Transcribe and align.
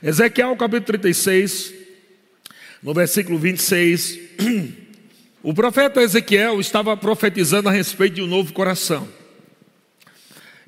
Ezequiel 0.00 0.54
capítulo 0.56 0.86
36, 0.86 1.74
no 2.82 2.94
versículo 2.94 3.38
26. 3.38 4.18
O 5.40 5.54
profeta 5.54 6.02
Ezequiel 6.02 6.58
estava 6.58 6.96
profetizando 6.96 7.68
a 7.68 7.72
respeito 7.72 8.16
de 8.16 8.22
um 8.22 8.26
novo 8.26 8.52
coração. 8.52 9.08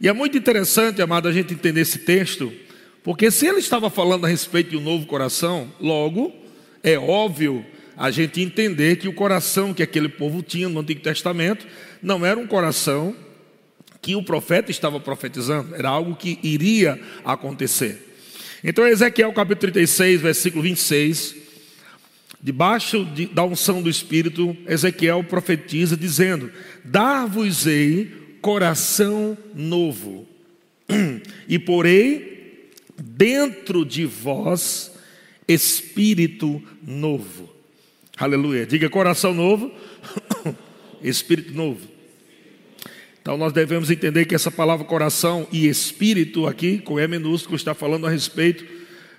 E 0.01 0.09
é 0.09 0.13
muito 0.13 0.39
interessante, 0.39 1.03
amado, 1.03 1.27
a 1.27 1.33
gente 1.33 1.53
entender 1.53 1.81
esse 1.81 1.99
texto, 1.99 2.53
porque 3.03 3.33
se 3.33 3.49
ele 3.49 3.59
estava 3.59 3.91
falando 3.91 4.25
a 4.25 4.29
respeito 4.29 4.71
de 4.71 4.77
um 4.77 4.81
novo 4.81 5.07
coração, 5.07 5.71
logo 5.81 6.33
é 6.85 6.97
óbvio 6.97 7.67
a 7.97 8.13
gente 8.13 8.41
entender 8.41 8.97
que 8.97 9.09
o 9.09 9.13
coração 9.13 9.75
que 9.75 9.83
aquele 9.83 10.09
povo 10.09 10.41
tinha 10.41 10.69
no 10.69 10.81
Antigo 10.81 11.01
Testamento 11.01 11.67
não 12.01 12.25
era 12.25 12.39
um 12.39 12.47
coração 12.47 13.15
que 14.01 14.15
o 14.15 14.23
profeta 14.23 14.71
estava 14.71 15.01
profetizando, 15.01 15.75
era 15.75 15.89
algo 15.89 16.15
que 16.15 16.39
iria 16.45 16.99
acontecer. 17.25 18.10
Então, 18.63 18.87
Ezequiel 18.87 19.33
capítulo 19.33 19.73
36, 19.73 20.21
versículo 20.21 20.63
26, 20.63 21.35
debaixo 22.43 23.05
de, 23.07 23.27
da 23.27 23.43
unção 23.43 23.83
do 23.83 23.89
Espírito, 23.89 24.57
Ezequiel 24.67 25.25
profetiza 25.25 25.97
dizendo: 25.97 26.51
Dar-vos-ei 26.85 28.37
coração 28.43 29.37
novo, 29.55 30.29
e 31.49 31.59
porei 31.59 32.71
dentro 32.99 33.85
de 33.85 34.05
vós 34.05 34.93
espírito 35.49 36.63
novo. 36.87 37.51
Aleluia. 38.17 38.67
Diga 38.67 38.91
coração 38.91 39.33
novo, 39.33 39.73
espírito 41.03 41.55
novo. 41.55 41.90
Então 43.23 43.37
nós 43.37 43.53
devemos 43.53 43.91
entender 43.91 44.25
que 44.25 44.35
essa 44.35 44.51
palavra 44.51 44.85
coração 44.85 45.47
e 45.53 45.69
espírito 45.69 46.47
aqui, 46.47 46.79
com 46.79 46.99
E 46.99 47.07
minúsculo, 47.07 47.57
está 47.57 47.75
falando 47.75 48.07
a 48.07 48.11
respeito 48.11 48.65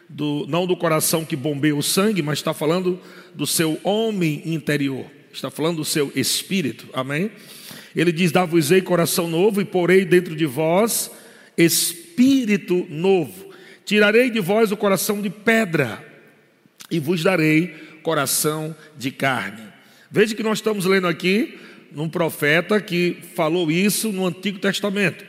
do 0.10 0.46
não 0.48 0.66
do 0.66 0.76
coração 0.76 1.24
que 1.24 1.36
bombeia 1.36 1.76
o 1.76 1.84
sangue, 1.84 2.22
mas 2.22 2.40
está 2.40 2.54
falando 2.54 3.00
do 3.34 3.46
seu 3.46 3.80
homem 3.84 4.42
interior. 4.46 5.06
Está 5.32 5.50
falando 5.50 5.78
do 5.78 5.86
seu 5.86 6.12
espírito. 6.16 6.88
Amém? 6.94 7.32
Ele 7.96 8.12
diz: 8.12 8.32
Dar-vos-ei 8.32 8.82
coração 8.82 9.28
novo 9.28 9.62
e 9.62 9.66
porei 9.66 10.04
dentro 10.04 10.36
de 10.36 10.46
vós 10.46 11.12
espírito 11.56 12.86
novo. 12.90 13.52
Tirarei 13.86 14.30
de 14.30 14.40
vós 14.40 14.72
o 14.72 14.78
coração 14.78 15.22
de 15.22 15.30
pedra 15.30 16.06
e 16.90 17.00
vos 17.00 17.24
darei 17.24 17.68
coração 18.04 18.76
de 18.98 19.12
carne. 19.12 19.64
Veja 20.10 20.36
que 20.36 20.44
nós 20.44 20.58
estamos 20.58 20.86
lendo 20.86 21.08
aqui 21.08 21.58
num 21.94 22.10
profeta 22.10 22.80
que 22.80 23.18
falou 23.36 23.72
isso 23.72 24.12
no 24.12 24.26
Antigo 24.26 24.60
Testamento. 24.60 25.26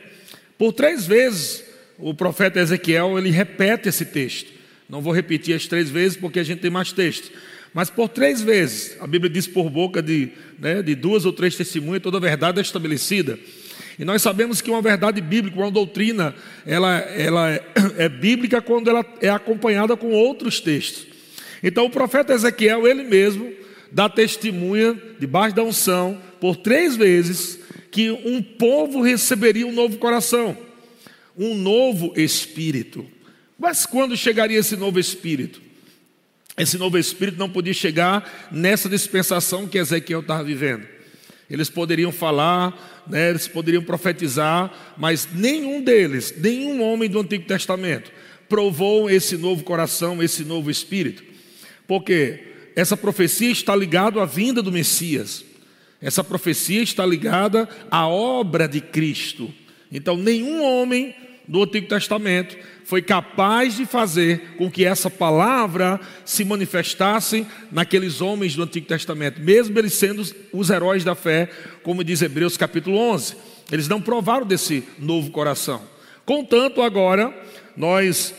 Por 0.57 0.73
três 0.73 1.05
vezes 1.05 1.63
o 1.97 2.13
profeta 2.13 2.59
Ezequiel 2.59 3.17
ele 3.17 3.29
repete 3.29 3.89
esse 3.89 4.05
texto. 4.05 4.51
Não 4.89 5.01
vou 5.01 5.13
repetir 5.13 5.55
as 5.55 5.65
três 5.67 5.89
vezes 5.89 6.17
porque 6.17 6.39
a 6.39 6.43
gente 6.43 6.59
tem 6.59 6.71
mais 6.71 6.91
texto. 6.91 7.31
Mas 7.73 7.89
por 7.89 8.07
três 8.07 8.41
vezes, 8.41 8.95
a 8.99 9.07
Bíblia 9.07 9.29
diz 9.31 9.47
por 9.47 9.69
boca 9.69 10.01
de, 10.01 10.29
né, 10.59 10.83
de 10.83 10.93
duas 10.93 11.25
ou 11.25 11.33
três 11.33 11.55
testemunhas, 11.55 12.03
toda 12.03 12.17
a 12.17 12.21
verdade 12.21 12.59
é 12.59 12.61
estabelecida. 12.61 13.39
E 13.97 14.05
nós 14.05 14.21
sabemos 14.21 14.61
que 14.61 14.69
uma 14.69 14.81
verdade 14.81 15.21
bíblica, 15.21 15.57
uma 15.57 15.71
doutrina, 15.71 16.35
ela, 16.65 16.99
ela 16.99 17.51
é, 17.51 17.63
é 18.05 18.09
bíblica 18.09 18.61
quando 18.61 18.89
ela 18.89 19.03
é 19.21 19.29
acompanhada 19.29 19.97
com 19.97 20.11
outros 20.11 20.59
textos. 20.59 21.07
Então 21.63 21.85
o 21.85 21.89
profeta 21.89 22.33
Ezequiel, 22.33 22.87
ele 22.87 23.03
mesmo, 23.03 23.51
dá 23.91 24.07
testemunha, 24.07 24.99
debaixo 25.19 25.55
da 25.55 25.63
unção, 25.63 26.21
por 26.43 26.57
três 26.57 26.97
vezes, 26.97 27.57
que 27.89 28.11
um 28.11 28.43
povo 28.43 29.01
receberia 29.01 29.65
um 29.65 29.71
novo 29.71 29.97
coração, 29.97 30.57
um 31.37 31.55
novo 31.55 32.11
espírito. 32.17 33.05
Mas 33.57 33.85
quando 33.85 34.17
chegaria 34.17 34.59
esse 34.59 34.75
novo 34.75 34.99
espírito? 34.99 35.61
Esse 36.57 36.77
novo 36.77 36.97
espírito 36.97 37.37
não 37.37 37.49
podia 37.49 37.73
chegar 37.73 38.49
nessa 38.51 38.89
dispensação 38.89 39.69
que 39.69 39.77
Ezequiel 39.77 40.19
estava 40.19 40.43
vivendo. 40.43 40.85
Eles 41.49 41.69
poderiam 41.69 42.11
falar, 42.11 43.05
né, 43.07 43.29
eles 43.29 43.47
poderiam 43.47 43.81
profetizar, 43.81 44.93
mas 44.97 45.29
nenhum 45.33 45.81
deles, 45.81 46.33
nenhum 46.37 46.81
homem 46.81 47.09
do 47.09 47.21
Antigo 47.21 47.45
Testamento, 47.45 48.11
provou 48.49 49.09
esse 49.09 49.37
novo 49.37 49.63
coração, 49.63 50.21
esse 50.21 50.43
novo 50.43 50.69
espírito. 50.69 51.23
Porque 51.87 52.47
essa 52.75 52.97
profecia 52.97 53.49
está 53.49 53.73
ligada 53.73 54.21
à 54.21 54.25
vinda 54.25 54.61
do 54.61 54.73
Messias. 54.73 55.52
Essa 56.03 56.23
profecia 56.23 56.83
está 56.83 57.05
ligada 57.05 57.67
à 57.89 58.05
obra 58.07 58.67
de 58.67 58.81
Cristo. 58.81 59.51
Então, 59.89 60.17
nenhum 60.17 60.61
homem 60.61 61.15
do 61.47 61.63
Antigo 61.63 61.87
Testamento 61.87 62.57
foi 62.83 63.01
capaz 63.01 63.77
de 63.77 63.85
fazer 63.85 64.55
com 64.57 64.69
que 64.69 64.83
essa 64.83 65.09
palavra 65.09 65.99
se 66.25 66.43
manifestasse 66.43 67.47
naqueles 67.71 68.19
homens 68.19 68.53
do 68.53 68.63
Antigo 68.63 68.85
Testamento, 68.85 69.39
mesmo 69.41 69.79
eles 69.79 69.93
sendo 69.93 70.21
os 70.51 70.69
heróis 70.69 71.05
da 71.05 71.15
fé, 71.15 71.49
como 71.83 72.03
diz 72.03 72.21
Hebreus 72.21 72.57
capítulo 72.57 72.97
11. 72.97 73.35
Eles 73.71 73.87
não 73.87 74.01
provaram 74.01 74.45
desse 74.45 74.83
novo 74.99 75.31
coração. 75.31 75.81
Contanto, 76.25 76.81
agora, 76.81 77.33
nós 77.77 78.33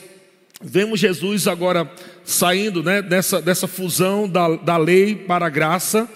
vemos 0.63 1.01
Jesus 1.01 1.49
agora 1.49 1.91
saindo 2.25 2.83
né, 2.83 3.01
dessa, 3.01 3.41
dessa 3.41 3.67
fusão 3.67 4.29
da, 4.29 4.55
da 4.57 4.77
lei 4.77 5.15
para 5.15 5.47
a 5.47 5.51
graça. 5.51 6.07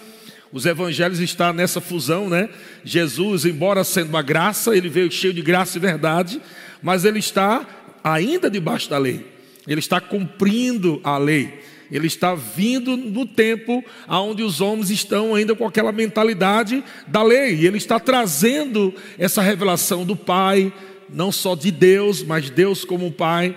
Os 0.51 0.65
evangelhos 0.65 1.19
estão 1.19 1.53
nessa 1.53 1.79
fusão, 1.79 2.27
né? 2.27 2.49
Jesus, 2.83 3.45
embora 3.45 3.83
sendo 3.83 4.09
uma 4.09 4.21
graça, 4.21 4.75
ele 4.75 4.89
veio 4.89 5.11
cheio 5.11 5.33
de 5.33 5.41
graça 5.41 5.77
e 5.77 5.81
verdade, 5.81 6.41
mas 6.81 7.05
ele 7.05 7.19
está 7.19 7.65
ainda 8.03 8.49
debaixo 8.49 8.89
da 8.89 8.97
lei. 8.97 9.25
Ele 9.67 9.79
está 9.79 10.01
cumprindo 10.01 10.99
a 11.03 11.17
lei. 11.17 11.59
Ele 11.91 12.07
está 12.07 12.35
vindo 12.35 12.95
no 12.95 13.25
tempo 13.25 13.83
onde 14.07 14.43
os 14.43 14.61
homens 14.61 14.89
estão 14.89 15.33
ainda 15.33 15.55
com 15.55 15.65
aquela 15.65 15.91
mentalidade 15.91 16.83
da 17.07 17.23
lei. 17.23 17.65
Ele 17.65 17.77
está 17.77 17.99
trazendo 17.99 18.93
essa 19.17 19.41
revelação 19.41 20.05
do 20.05 20.15
Pai, 20.15 20.71
não 21.09 21.31
só 21.31 21.55
de 21.55 21.71
Deus, 21.71 22.23
mas 22.23 22.49
Deus 22.49 22.83
como 22.83 23.11
Pai. 23.11 23.55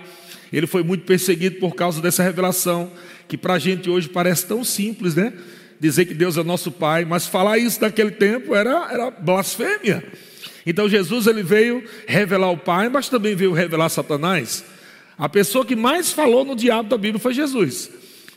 Ele 0.52 0.66
foi 0.66 0.82
muito 0.82 1.04
perseguido 1.04 1.56
por 1.56 1.74
causa 1.74 2.00
dessa 2.00 2.22
revelação, 2.22 2.92
que 3.28 3.38
para 3.38 3.54
a 3.54 3.58
gente 3.58 3.88
hoje 3.88 4.08
parece 4.08 4.46
tão 4.46 4.62
simples, 4.62 5.14
né? 5.14 5.32
Dizer 5.82 6.04
que 6.04 6.14
Deus 6.14 6.36
é 6.36 6.44
nosso 6.44 6.70
Pai, 6.70 7.04
mas 7.04 7.26
falar 7.26 7.58
isso 7.58 7.80
naquele 7.80 8.12
tempo 8.12 8.54
era, 8.54 8.88
era 8.88 9.10
blasfêmia. 9.10 10.04
Então 10.64 10.88
Jesus 10.88 11.26
ele 11.26 11.42
veio 11.42 11.82
revelar 12.06 12.52
o 12.52 12.56
Pai, 12.56 12.88
mas 12.88 13.08
também 13.08 13.34
veio 13.34 13.52
revelar 13.52 13.88
Satanás. 13.88 14.64
A 15.18 15.28
pessoa 15.28 15.66
que 15.66 15.74
mais 15.74 16.12
falou 16.12 16.44
no 16.44 16.54
diabo 16.54 16.88
da 16.88 16.96
Bíblia 16.96 17.18
foi 17.18 17.34
Jesus. 17.34 17.90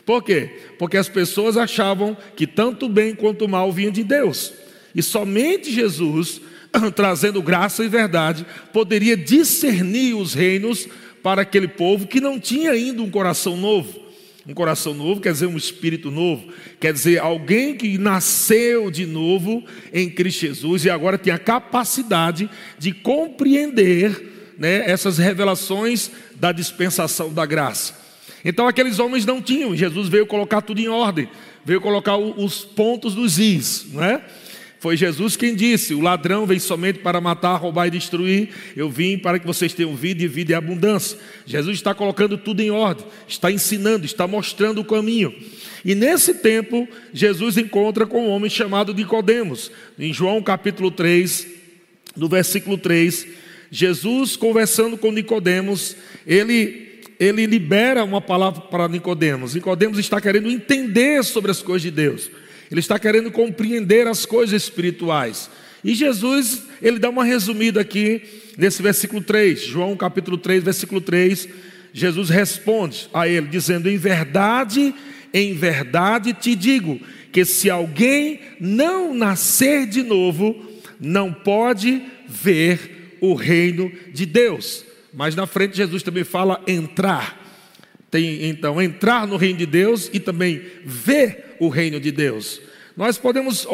Por 0.04 0.24
quê? 0.24 0.58
Porque 0.76 0.96
as 0.96 1.08
pessoas 1.08 1.56
achavam 1.56 2.16
que 2.34 2.48
tanto 2.48 2.86
o 2.86 2.88
bem 2.88 3.14
quanto 3.14 3.44
o 3.44 3.48
mal 3.48 3.70
vinha 3.70 3.92
de 3.92 4.02
Deus. 4.02 4.52
E 4.92 5.00
somente 5.00 5.70
Jesus, 5.70 6.40
trazendo 6.96 7.40
graça 7.40 7.84
e 7.84 7.88
verdade, 7.88 8.44
poderia 8.72 9.16
discernir 9.16 10.14
os 10.14 10.34
reinos 10.34 10.88
para 11.22 11.42
aquele 11.42 11.68
povo 11.68 12.08
que 12.08 12.20
não 12.20 12.40
tinha 12.40 12.72
ainda 12.72 13.00
um 13.02 13.08
coração 13.08 13.56
novo. 13.56 14.05
Um 14.48 14.54
coração 14.54 14.94
novo 14.94 15.20
quer 15.20 15.32
dizer 15.32 15.46
um 15.46 15.56
espírito 15.56 16.08
novo, 16.08 16.46
quer 16.78 16.92
dizer 16.92 17.18
alguém 17.18 17.74
que 17.74 17.98
nasceu 17.98 18.92
de 18.92 19.04
novo 19.04 19.64
em 19.92 20.08
Cristo 20.08 20.42
Jesus 20.42 20.84
e 20.84 20.90
agora 20.90 21.18
tem 21.18 21.32
a 21.32 21.38
capacidade 21.38 22.48
de 22.78 22.92
compreender 22.92 24.54
né, 24.56 24.88
essas 24.88 25.18
revelações 25.18 26.12
da 26.36 26.52
dispensação 26.52 27.32
da 27.32 27.44
graça. 27.44 27.94
Então 28.44 28.68
aqueles 28.68 29.00
homens 29.00 29.26
não 29.26 29.42
tinham, 29.42 29.74
Jesus 29.74 30.08
veio 30.08 30.26
colocar 30.26 30.62
tudo 30.62 30.80
em 30.80 30.86
ordem, 30.86 31.28
veio 31.64 31.80
colocar 31.80 32.16
os 32.16 32.64
pontos 32.64 33.16
dos 33.16 33.40
is, 33.40 33.86
não 33.92 34.04
é? 34.04 34.22
Foi 34.86 34.96
Jesus 34.96 35.36
quem 35.36 35.52
disse: 35.52 35.94
O 35.94 36.00
ladrão 36.00 36.46
vem 36.46 36.60
somente 36.60 37.00
para 37.00 37.20
matar, 37.20 37.56
roubar 37.56 37.88
e 37.88 37.90
destruir. 37.90 38.50
Eu 38.76 38.88
vim 38.88 39.18
para 39.18 39.36
que 39.36 39.44
vocês 39.44 39.74
tenham 39.74 39.96
vida 39.96 40.22
e 40.22 40.28
vida 40.28 40.52
em 40.52 40.54
abundância. 40.54 41.18
Jesus 41.44 41.76
está 41.76 41.92
colocando 41.92 42.38
tudo 42.38 42.60
em 42.60 42.70
ordem, 42.70 43.04
está 43.26 43.50
ensinando, 43.50 44.06
está 44.06 44.28
mostrando 44.28 44.80
o 44.80 44.84
caminho. 44.84 45.34
E 45.84 45.92
nesse 45.92 46.34
tempo, 46.34 46.86
Jesus 47.12 47.58
encontra 47.58 48.06
com 48.06 48.28
um 48.28 48.30
homem 48.30 48.48
chamado 48.48 48.94
Nicodemos. 48.94 49.72
Em 49.98 50.12
João 50.12 50.40
capítulo 50.40 50.92
3, 50.92 51.48
no 52.16 52.28
versículo 52.28 52.78
3, 52.78 53.26
Jesus 53.72 54.36
conversando 54.36 54.96
com 54.96 55.10
Nicodemos, 55.10 55.96
ele 56.24 56.86
ele 57.18 57.44
libera 57.44 58.04
uma 58.04 58.20
palavra 58.20 58.60
para 58.60 58.86
Nicodemos. 58.86 59.56
Nicodemos 59.56 59.98
está 59.98 60.20
querendo 60.20 60.48
entender 60.48 61.24
sobre 61.24 61.50
as 61.50 61.60
coisas 61.60 61.82
de 61.82 61.90
Deus. 61.90 62.30
Ele 62.70 62.80
está 62.80 62.98
querendo 62.98 63.30
compreender 63.30 64.06
as 64.06 64.26
coisas 64.26 64.62
espirituais. 64.62 65.50
E 65.84 65.94
Jesus, 65.94 66.64
ele 66.82 66.98
dá 66.98 67.08
uma 67.08 67.24
resumida 67.24 67.80
aqui 67.80 68.22
nesse 68.56 68.82
versículo 68.82 69.22
3, 69.22 69.60
João 69.60 69.96
capítulo 69.96 70.36
3, 70.36 70.64
versículo 70.64 71.00
3. 71.00 71.48
Jesus 71.92 72.28
responde 72.28 73.08
a 73.14 73.28
ele, 73.28 73.46
dizendo: 73.46 73.88
Em 73.88 73.96
verdade, 73.96 74.94
em 75.32 75.54
verdade 75.54 76.32
te 76.32 76.54
digo, 76.54 77.00
que 77.32 77.44
se 77.44 77.70
alguém 77.70 78.40
não 78.58 79.14
nascer 79.14 79.86
de 79.86 80.02
novo, 80.02 80.56
não 81.00 81.32
pode 81.32 82.02
ver 82.26 83.18
o 83.20 83.34
reino 83.34 83.92
de 84.12 84.26
Deus. 84.26 84.84
Mas 85.12 85.34
na 85.34 85.46
frente, 85.46 85.76
Jesus 85.76 86.02
também 86.02 86.24
fala 86.24 86.62
entrar. 86.66 87.45
Tem 88.10 88.48
então 88.48 88.80
entrar 88.80 89.26
no 89.26 89.36
reino 89.36 89.58
de 89.58 89.66
Deus 89.66 90.08
e 90.12 90.20
também 90.20 90.62
ver 90.84 91.56
o 91.58 91.68
reino 91.68 92.00
de 92.00 92.10
Deus. 92.10 92.60
Nós 92.96 93.18
podemos 93.18 93.66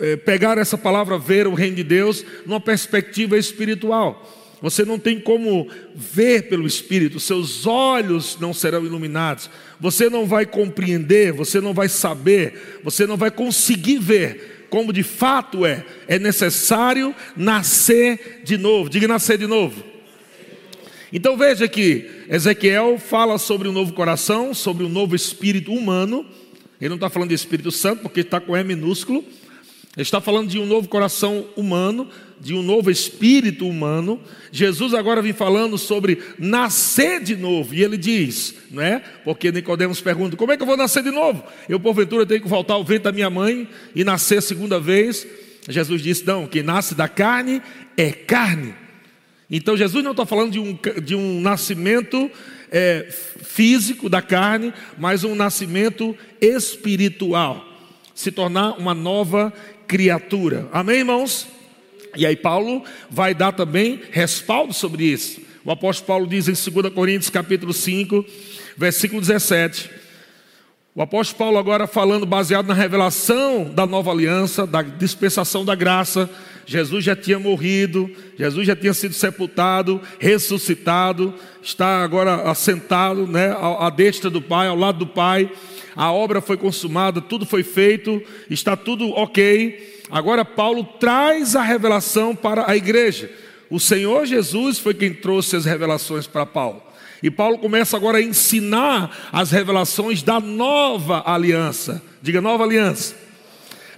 é, 0.00 0.16
pegar 0.16 0.56
essa 0.58 0.78
palavra 0.78 1.18
ver 1.18 1.46
o 1.46 1.54
reino 1.54 1.76
de 1.76 1.84
Deus 1.84 2.24
numa 2.46 2.60
perspectiva 2.60 3.36
espiritual. 3.36 4.40
Você 4.62 4.84
não 4.84 4.98
tem 4.98 5.18
como 5.18 5.68
ver 5.94 6.48
pelo 6.48 6.66
Espírito, 6.66 7.18
seus 7.18 7.66
olhos 7.66 8.38
não 8.40 8.54
serão 8.54 8.86
iluminados, 8.86 9.50
você 9.80 10.08
não 10.08 10.24
vai 10.24 10.46
compreender, 10.46 11.32
você 11.32 11.60
não 11.60 11.74
vai 11.74 11.88
saber, 11.88 12.80
você 12.84 13.04
não 13.04 13.16
vai 13.16 13.32
conseguir 13.32 13.98
ver 13.98 14.66
como 14.72 14.90
de 14.90 15.02
fato 15.02 15.66
é. 15.66 15.84
É 16.08 16.18
necessário 16.18 17.14
nascer 17.36 18.40
de 18.42 18.56
novo. 18.56 18.88
Diga 18.88 19.06
nascer 19.06 19.36
de 19.36 19.46
novo. 19.46 19.91
Então 21.12 21.36
veja 21.36 21.68
que 21.68 22.08
Ezequiel 22.28 22.98
fala 22.98 23.36
sobre 23.36 23.68
um 23.68 23.72
novo 23.72 23.92
coração, 23.92 24.54
sobre 24.54 24.84
um 24.84 24.88
novo 24.88 25.14
espírito 25.14 25.72
humano. 25.72 26.24
Ele 26.80 26.88
não 26.88 26.96
está 26.96 27.10
falando 27.10 27.28
de 27.28 27.34
Espírito 27.34 27.70
Santo, 27.70 28.02
porque 28.02 28.20
está 28.20 28.40
com 28.40 28.56
E 28.56 28.64
minúsculo. 28.64 29.22
Ele 29.94 30.02
está 30.02 30.22
falando 30.22 30.48
de 30.48 30.58
um 30.58 30.64
novo 30.64 30.88
coração 30.88 31.46
humano, 31.54 32.08
de 32.40 32.54
um 32.54 32.62
novo 32.62 32.90
espírito 32.90 33.68
humano. 33.68 34.18
Jesus 34.50 34.94
agora 34.94 35.20
vem 35.20 35.34
falando 35.34 35.76
sobre 35.76 36.18
nascer 36.38 37.22
de 37.22 37.36
novo. 37.36 37.74
E 37.74 37.84
ele 37.84 37.98
diz, 37.98 38.54
não 38.70 38.82
é? 38.82 39.02
Porque 39.22 39.52
Nicodemos 39.52 40.00
pergunta: 40.00 40.34
"Como 40.34 40.50
é 40.50 40.56
que 40.56 40.62
eu 40.62 40.66
vou 40.66 40.78
nascer 40.78 41.02
de 41.02 41.10
novo? 41.10 41.44
Eu 41.68 41.78
porventura 41.78 42.24
tenho 42.24 42.40
que 42.40 42.48
voltar 42.48 42.72
ao 42.72 42.84
ventre 42.84 43.04
da 43.04 43.12
minha 43.12 43.28
mãe 43.28 43.68
e 43.94 44.02
nascer 44.02 44.38
a 44.38 44.42
segunda 44.42 44.80
vez?" 44.80 45.26
Jesus 45.68 46.00
disse: 46.00 46.26
"Não, 46.26 46.46
quem 46.46 46.62
nasce 46.62 46.94
da 46.94 47.06
carne 47.06 47.60
é 47.94 48.10
carne." 48.10 48.81
Então 49.54 49.76
Jesus 49.76 50.02
não 50.02 50.12
está 50.12 50.24
falando 50.24 50.52
de 50.52 50.58
um, 50.58 50.78
de 51.04 51.14
um 51.14 51.38
nascimento 51.42 52.30
é, 52.70 53.06
físico 53.42 54.08
da 54.08 54.22
carne, 54.22 54.72
mas 54.96 55.24
um 55.24 55.34
nascimento 55.34 56.16
espiritual, 56.40 57.62
se 58.14 58.32
tornar 58.32 58.78
uma 58.78 58.94
nova 58.94 59.52
criatura. 59.86 60.66
Amém, 60.72 61.00
irmãos? 61.00 61.46
E 62.16 62.24
aí 62.24 62.34
Paulo 62.34 62.82
vai 63.10 63.34
dar 63.34 63.52
também 63.52 64.00
respaldo 64.10 64.72
sobre 64.72 65.04
isso. 65.04 65.42
O 65.64 65.70
apóstolo 65.70 66.06
Paulo 66.06 66.26
diz 66.26 66.48
em 66.48 66.70
2 66.70 66.92
Coríntios 66.94 67.28
capítulo 67.28 67.74
5, 67.74 68.24
versículo 68.76 69.20
17. 69.20 69.90
O 70.94 71.00
apóstolo 71.00 71.38
Paulo 71.38 71.58
agora 71.58 71.86
falando 71.86 72.26
baseado 72.26 72.66
na 72.66 72.74
revelação 72.74 73.64
da 73.64 73.86
nova 73.86 74.10
aliança, 74.10 74.66
da 74.66 74.82
dispensação 74.82 75.64
da 75.64 75.74
graça. 75.74 76.28
Jesus 76.66 77.04
já 77.04 77.16
tinha 77.16 77.38
morrido, 77.38 78.10
Jesus 78.38 78.66
já 78.66 78.76
tinha 78.76 78.92
sido 78.94 79.14
sepultado, 79.14 80.00
ressuscitado, 80.18 81.34
está 81.62 82.04
agora 82.04 82.50
assentado, 82.50 83.26
né, 83.26 83.56
à 83.78 83.90
destra 83.90 84.30
do 84.30 84.40
Pai, 84.40 84.68
ao 84.68 84.76
lado 84.76 84.98
do 84.98 85.06
Pai 85.06 85.50
a 85.94 86.10
obra 86.10 86.40
foi 86.40 86.56
consumada, 86.56 87.20
tudo 87.20 87.44
foi 87.44 87.62
feito, 87.62 88.22
está 88.48 88.76
tudo 88.76 89.10
ok. 89.10 90.02
Agora 90.10 90.44
Paulo 90.44 90.84
traz 90.84 91.54
a 91.54 91.62
revelação 91.62 92.34
para 92.34 92.70
a 92.70 92.76
igreja. 92.76 93.30
O 93.70 93.80
Senhor 93.80 94.26
Jesus 94.26 94.78
foi 94.78 94.94
quem 94.94 95.12
trouxe 95.12 95.56
as 95.56 95.64
revelações 95.64 96.26
para 96.26 96.46
Paulo. 96.46 96.82
E 97.22 97.30
Paulo 97.30 97.58
começa 97.58 97.96
agora 97.96 98.18
a 98.18 98.22
ensinar 98.22 99.30
as 99.32 99.50
revelações 99.50 100.22
da 100.22 100.40
nova 100.40 101.22
aliança. 101.24 102.02
Diga 102.20 102.40
nova 102.40 102.64
aliança. 102.64 103.14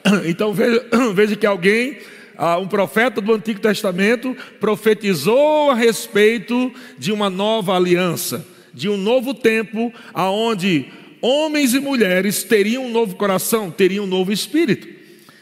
Então 0.27 0.53
veja, 0.53 0.85
veja 1.15 1.35
que 1.35 1.47
alguém, 1.47 1.99
ah, 2.37 2.59
um 2.59 2.69
profeta 2.69 3.23
do 3.23 3.33
Antigo 3.33 3.59
Testamento, 3.59 4.37
profetizou 4.61 5.71
a 5.71 5.75
respeito 5.75 6.71
de 6.99 7.11
uma 7.11 7.31
nova 7.31 7.75
aliança, 7.75 8.47
de 8.73 8.87
um 8.87 8.99
novo 8.99 9.33
tempo, 9.33 9.91
aonde 10.13 10.93
homens 11.23 11.73
e 11.73 11.81
mulheres 11.81 12.45
teriam 12.45 12.85
um 12.85 12.93
novo 12.93 13.17
coração, 13.17 13.71
teriam 13.71 14.05
um 14.05 14.09
novo 14.09 14.31
espírito. 14.31 14.87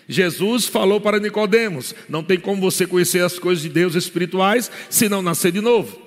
Jesus 0.08 0.66
falou 0.66 1.00
para 1.00 1.18
Nicodemos: 1.18 1.94
não 2.08 2.22
tem 2.22 2.38
como 2.38 2.60
você 2.60 2.86
conhecer 2.86 3.24
as 3.24 3.38
coisas 3.38 3.62
de 3.62 3.68
Deus 3.68 3.94
espirituais 3.94 4.70
se 4.88 5.08
não 5.08 5.22
nascer 5.22 5.50
de 5.50 5.60
novo. 5.60 6.00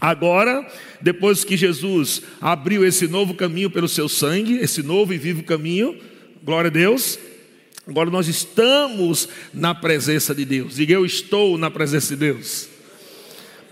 Agora, 0.00 0.66
depois 1.00 1.44
que 1.44 1.56
Jesus 1.56 2.22
abriu 2.40 2.84
esse 2.84 3.06
novo 3.06 3.34
caminho 3.34 3.70
pelo 3.70 3.88
seu 3.88 4.08
sangue, 4.08 4.58
esse 4.58 4.82
novo 4.82 5.14
e 5.14 5.18
vivo 5.18 5.42
caminho, 5.42 5.98
glória 6.42 6.68
a 6.68 6.72
Deus, 6.72 7.18
agora 7.86 8.10
nós 8.10 8.28
estamos 8.28 9.28
na 9.52 9.74
presença 9.74 10.34
de 10.34 10.44
Deus. 10.44 10.76
Diga 10.76 10.94
eu 10.94 11.06
estou 11.06 11.56
na 11.56 11.70
presença 11.70 12.14
de 12.14 12.20
Deus. 12.20 12.68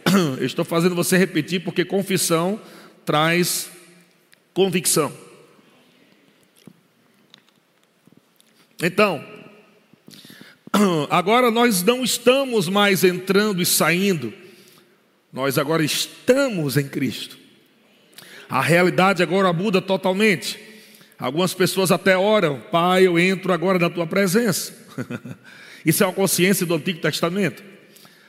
Eu 0.38 0.44
estou 0.44 0.64
fazendo 0.64 0.96
você 0.96 1.16
repetir 1.16 1.62
porque 1.62 1.84
confissão 1.84 2.60
traz 3.04 3.70
convicção. 4.52 5.12
Então, 8.82 9.24
agora 11.08 11.52
nós 11.52 11.82
não 11.84 12.02
estamos 12.02 12.68
mais 12.68 13.04
entrando 13.04 13.62
e 13.62 13.66
saindo, 13.66 14.34
nós 15.32 15.56
agora 15.56 15.82
estamos 15.82 16.76
em 16.76 16.86
Cristo. 16.86 17.38
A 18.50 18.60
realidade 18.60 19.22
agora 19.22 19.50
muda 19.50 19.80
totalmente. 19.80 20.60
Algumas 21.18 21.54
pessoas 21.54 21.90
até 21.90 22.18
oram, 22.18 22.60
Pai, 22.70 23.06
eu 23.06 23.18
entro 23.18 23.50
agora 23.52 23.78
na 23.78 23.88
tua 23.88 24.06
presença. 24.06 24.74
Isso 25.86 26.02
é 26.02 26.06
uma 26.06 26.12
consciência 26.12 26.66
do 26.66 26.74
Antigo 26.74 27.00
Testamento. 27.00 27.62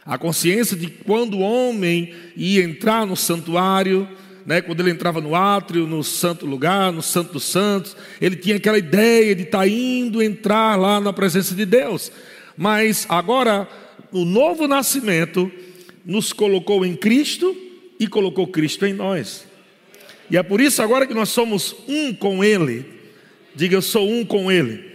A 0.06 0.18
consciência 0.18 0.78
de 0.78 0.88
quando 0.88 1.36
o 1.36 1.42
homem 1.42 2.14
ia 2.38 2.64
entrar 2.64 3.06
no 3.06 3.18
santuário, 3.18 4.08
né, 4.46 4.62
quando 4.62 4.80
ele 4.80 4.92
entrava 4.92 5.20
no 5.20 5.36
átrio, 5.36 5.86
no 5.86 6.04
santo 6.04 6.46
lugar, 6.46 6.92
no 6.92 7.02
santo 7.02 7.34
dos 7.34 7.44
santos, 7.44 7.98
ele 8.22 8.38
tinha 8.38 8.56
aquela 8.56 8.78
ideia 8.78 9.36
de 9.36 9.44
estar 9.44 9.60
tá 9.60 9.68
indo 9.68 10.24
entrar 10.24 10.78
lá 10.80 11.02
na 11.02 11.12
presença 11.12 11.54
de 11.54 11.66
Deus. 11.66 12.12
Mas 12.56 13.06
agora, 13.10 13.68
o 14.12 14.24
novo 14.24 14.68
nascimento 14.68 15.52
nos 16.06 16.34
colocou 16.34 16.86
em 16.86 16.96
Cristo 16.96 17.56
e 18.00 18.08
colocou 18.08 18.48
Cristo 18.48 18.86
em 18.86 18.94
nós. 18.94 19.46
E 20.30 20.38
é 20.38 20.44
por 20.44 20.60
isso 20.62 20.82
agora 20.82 21.06
que 21.06 21.14
nós 21.14 21.30
somos 21.30 21.76
um 21.88 22.14
com 22.14 22.44
Ele. 22.44 22.86
Diga, 23.56 23.76
eu 23.76 23.82
sou 23.82 24.10
um 24.10 24.26
com 24.26 24.52
Ele. 24.52 24.94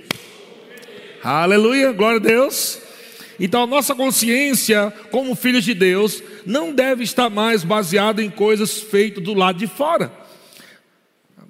Aleluia, 1.23 1.93
glória 1.93 2.19
a 2.19 2.23
Deus. 2.23 2.81
Então 3.39 3.63
a 3.63 3.67
nossa 3.67 3.95
consciência, 3.95 4.93
como 5.11 5.37
filhos 5.37 5.65
de 5.65 5.75
Deus, 5.75 6.23
não 6.45 6.73
deve 6.73 7.05
estar 7.05 7.31
mais 7.31 7.63
baseada 7.63 8.23
em 8.23 8.31
coisas 8.31 8.81
feitas 8.81 9.23
do 9.23 9.35
lado 9.35 9.59
de 9.59 9.67
fora. 9.67 10.13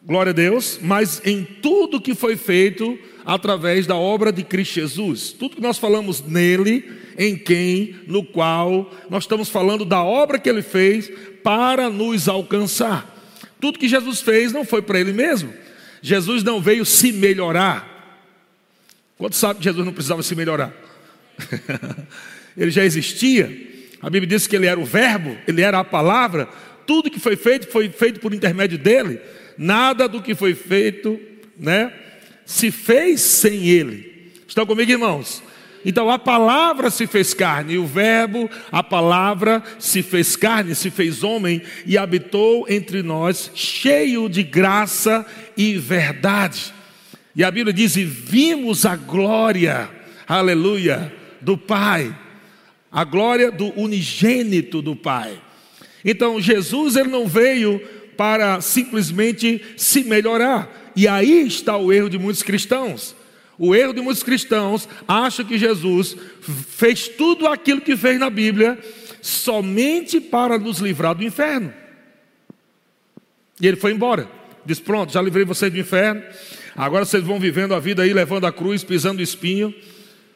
Glória 0.08 0.30
a 0.30 0.32
Deus, 0.32 0.78
mas 0.80 1.20
em 1.22 1.44
tudo 1.44 2.00
que 2.00 2.14
foi 2.14 2.34
feito 2.34 2.98
através 3.26 3.86
da 3.86 3.94
obra 3.94 4.32
de 4.32 4.42
Cristo 4.42 4.76
Jesus. 4.76 5.32
Tudo 5.32 5.56
que 5.56 5.60
nós 5.60 5.76
falamos 5.76 6.22
nele, 6.22 6.90
em 7.18 7.36
quem, 7.36 7.94
no 8.06 8.24
qual, 8.24 8.90
nós 9.10 9.24
estamos 9.24 9.50
falando 9.50 9.84
da 9.84 10.02
obra 10.02 10.38
que 10.38 10.48
ele 10.48 10.62
fez 10.62 11.12
para 11.44 11.90
nos 11.90 12.26
alcançar. 12.26 13.14
Tudo 13.60 13.78
que 13.78 13.86
Jesus 13.86 14.22
fez 14.22 14.50
não 14.50 14.64
foi 14.64 14.80
para 14.80 14.98
ele 14.98 15.12
mesmo. 15.12 15.52
Jesus 16.00 16.42
não 16.42 16.58
veio 16.58 16.86
se 16.86 17.12
melhorar. 17.12 18.24
Quanto 19.18 19.36
sabe 19.36 19.58
que 19.58 19.64
Jesus 19.64 19.84
não 19.84 19.92
precisava 19.92 20.22
se 20.22 20.34
melhorar? 20.34 20.72
ele 22.56 22.70
já 22.70 22.82
existia. 22.82 23.44
A 24.00 24.08
Bíblia 24.08 24.26
diz 24.38 24.46
que 24.46 24.56
ele 24.56 24.64
era 24.64 24.80
o 24.80 24.86
Verbo, 24.86 25.36
ele 25.46 25.60
era 25.60 25.78
a 25.80 25.84
palavra. 25.84 26.48
Tudo 26.86 27.10
que 27.10 27.20
foi 27.20 27.36
feito 27.36 27.70
foi 27.70 27.90
feito 27.90 28.20
por 28.20 28.32
intermédio 28.32 28.78
dele. 28.78 29.20
Nada 29.58 30.08
do 30.08 30.22
que 30.22 30.36
foi 30.36 30.54
feito, 30.54 31.20
né, 31.58 31.92
se 32.46 32.70
fez 32.70 33.20
sem 33.20 33.66
ele. 33.68 34.32
Estão 34.46 34.64
comigo, 34.64 34.90
irmãos? 34.90 35.42
Então 35.84 36.10
a 36.10 36.18
palavra 36.18 36.90
se 36.90 37.06
fez 37.06 37.34
carne, 37.34 37.74
e 37.74 37.78
o 37.78 37.86
Verbo, 37.86 38.48
a 38.70 38.82
palavra 38.82 39.62
se 39.78 40.02
fez 40.02 40.36
carne, 40.36 40.74
se 40.74 40.90
fez 40.90 41.22
homem 41.22 41.62
e 41.84 41.96
habitou 41.98 42.66
entre 42.68 43.02
nós, 43.02 43.50
cheio 43.54 44.28
de 44.28 44.42
graça 44.42 45.26
e 45.56 45.76
verdade. 45.76 46.72
E 47.34 47.44
a 47.44 47.50
Bíblia 47.50 47.72
diz: 47.72 47.96
e 47.96 48.04
vimos 48.04 48.84
a 48.86 48.96
glória, 48.96 49.88
aleluia, 50.26 51.12
do 51.40 51.56
Pai, 51.56 52.14
a 52.90 53.04
glória 53.04 53.50
do 53.50 53.72
unigênito 53.78 54.82
do 54.82 54.96
Pai. 54.96 55.40
Então 56.04 56.40
Jesus 56.40 56.96
ele 56.96 57.08
não 57.08 57.26
veio 57.26 57.80
para 58.18 58.60
simplesmente 58.60 59.64
se 59.76 60.02
melhorar. 60.02 60.90
E 60.96 61.06
aí 61.06 61.46
está 61.46 61.76
o 61.76 61.92
erro 61.92 62.10
de 62.10 62.18
muitos 62.18 62.42
cristãos. 62.42 63.14
O 63.56 63.76
erro 63.76 63.92
de 63.92 64.00
muitos 64.00 64.24
cristãos 64.24 64.88
acha 65.06 65.44
que 65.44 65.56
Jesus 65.56 66.16
fez 66.68 67.06
tudo 67.06 67.46
aquilo 67.46 67.80
que 67.80 67.96
fez 67.96 68.18
na 68.18 68.28
Bíblia 68.28 68.76
somente 69.22 70.20
para 70.20 70.58
nos 70.58 70.80
livrar 70.80 71.14
do 71.14 71.22
inferno. 71.22 71.72
E 73.60 73.68
ele 73.68 73.76
foi 73.76 73.92
embora. 73.92 74.28
Diz: 74.66 74.80
Pronto, 74.80 75.12
já 75.12 75.22
livrei 75.22 75.44
vocês 75.44 75.72
do 75.72 75.78
inferno. 75.78 76.20
Agora 76.74 77.04
vocês 77.04 77.22
vão 77.22 77.38
vivendo 77.38 77.72
a 77.72 77.78
vida 77.78 78.02
aí, 78.02 78.12
levando 78.12 78.46
a 78.46 78.52
cruz, 78.52 78.82
pisando 78.82 79.20
o 79.20 79.22
espinho. 79.22 79.72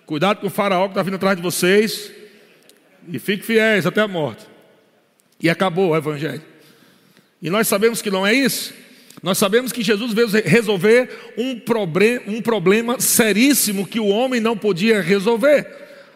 Cuidado 0.07 0.41
com 0.41 0.47
o 0.47 0.51
faraó 0.51 0.85
que 0.85 0.93
está 0.93 1.03
vindo 1.03 1.17
atrás 1.17 1.37
de 1.37 1.43
vocês. 1.43 2.13
E 3.09 3.19
fiquem 3.19 3.45
fiéis 3.45 3.87
até 3.87 4.01
a 4.01 4.07
morte. 4.07 4.47
E 5.41 5.51
acabou 5.51 5.91
o 5.91 5.97
evangelho. 5.97 6.52
E 7.43 7.51
nós 7.51 7.67
sabemos 7.67 8.01
que 8.01 8.11
não 8.11 8.25
é 8.25 8.33
isso. 8.33 8.73
Nós 9.21 9.37
sabemos 9.37 9.73
que 9.73 9.83
Jesus 9.83 10.13
veio 10.13 10.29
resolver 10.45 11.11
um, 11.37 11.59
problem, 11.59 12.21
um 12.27 12.41
problema 12.41 13.01
seríssimo 13.01 13.87
que 13.87 13.99
o 13.99 14.07
homem 14.07 14.41
não 14.41 14.57
podia 14.57 15.01
resolver. 15.01 15.67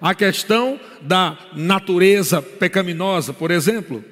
A 0.01 0.15
questão 0.15 0.79
da 1.03 1.37
natureza 1.55 2.41
pecaminosa, 2.41 3.33
por 3.33 3.51
exemplo. 3.51 4.05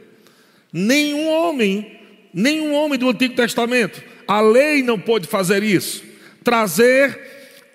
Nenhum 0.73 1.29
homem, 1.29 2.01
nenhum 2.33 2.75
homem 2.75 2.99
do 2.99 3.09
Antigo 3.09 3.35
Testamento, 3.35 4.03
a 4.27 4.41
lei 4.41 4.83
não 4.83 4.99
pôde 4.99 5.29
fazer 5.29 5.63
isso. 5.63 6.03
Trazer 6.43 7.21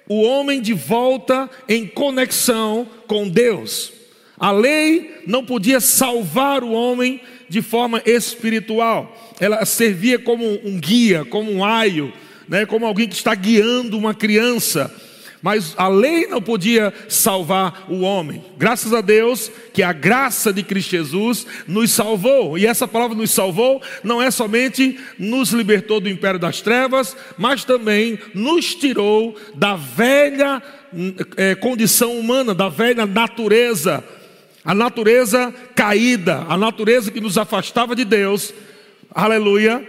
o 0.07 0.21
homem 0.21 0.61
de 0.61 0.73
volta 0.73 1.49
em 1.67 1.87
conexão 1.87 2.87
com 3.07 3.29
Deus. 3.29 3.93
A 4.37 4.51
lei 4.51 5.21
não 5.27 5.45
podia 5.45 5.79
salvar 5.79 6.63
o 6.63 6.71
homem 6.71 7.21
de 7.49 7.61
forma 7.61 8.01
espiritual. 8.05 9.28
Ela 9.39 9.65
servia 9.65 10.19
como 10.19 10.45
um 10.63 10.79
guia, 10.79 11.25
como 11.25 11.51
um 11.51 11.63
aio, 11.63 12.13
né, 12.47 12.65
como 12.65 12.85
alguém 12.85 13.07
que 13.07 13.15
está 13.15 13.33
guiando 13.33 13.97
uma 13.97 14.13
criança. 14.13 14.93
Mas 15.41 15.73
a 15.77 15.87
lei 15.87 16.27
não 16.27 16.41
podia 16.41 16.93
salvar 17.07 17.85
o 17.87 18.01
homem. 18.01 18.43
Graças 18.57 18.93
a 18.93 18.99
Deus 18.99 19.49
que 19.73 19.81
a 19.81 19.93
graça 19.93 20.51
de 20.51 20.63
Cristo 20.63 20.91
Jesus 20.91 21.47
nos 21.65 21.91
salvou. 21.91 22.57
E 22.57 22.65
essa 22.65 22.85
palavra 22.85 23.15
nos 23.15 23.31
salvou 23.31 23.81
não 24.03 24.21
é 24.21 24.29
somente 24.31 24.99
nos 25.17 25.51
libertou 25.51 26.01
do 26.01 26.09
império 26.09 26.39
das 26.39 26.59
trevas, 26.59 27.15
mas 27.37 27.63
também 27.63 28.19
nos 28.33 28.75
tirou 28.75 29.33
da 29.55 29.77
velha 29.77 30.61
é, 31.37 31.55
condição 31.55 32.19
humana, 32.19 32.53
da 32.53 32.67
velha 32.67 33.05
natureza 33.05 34.03
a 34.63 34.73
natureza 34.75 35.53
caída, 35.73 36.45
a 36.47 36.57
natureza 36.57 37.09
que 37.09 37.21
nos 37.21 37.37
afastava 37.37 37.95
de 37.95 38.03
Deus, 38.03 38.53
aleluia, 39.13 39.87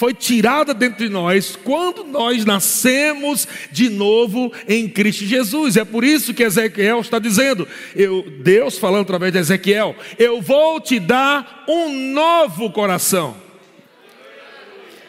foi 0.00 0.14
tirada 0.14 0.72
dentre 0.72 1.10
nós 1.10 1.56
quando 1.62 2.04
nós 2.04 2.44
nascemos 2.46 3.46
de 3.70 3.90
novo 3.90 4.50
em 4.66 4.88
Cristo 4.88 5.26
Jesus. 5.26 5.76
É 5.76 5.84
por 5.84 6.02
isso 6.02 6.32
que 6.32 6.42
Ezequiel 6.42 7.00
está 7.00 7.18
dizendo, 7.18 7.68
eu, 7.94 8.24
Deus 8.40 8.78
falando 8.78 9.02
através 9.02 9.32
de 9.32 9.38
Ezequiel, 9.38 9.94
eu 10.18 10.40
vou 10.40 10.80
te 10.80 10.98
dar 10.98 11.64
um 11.68 12.12
novo 12.12 12.70
coração. 12.70 13.36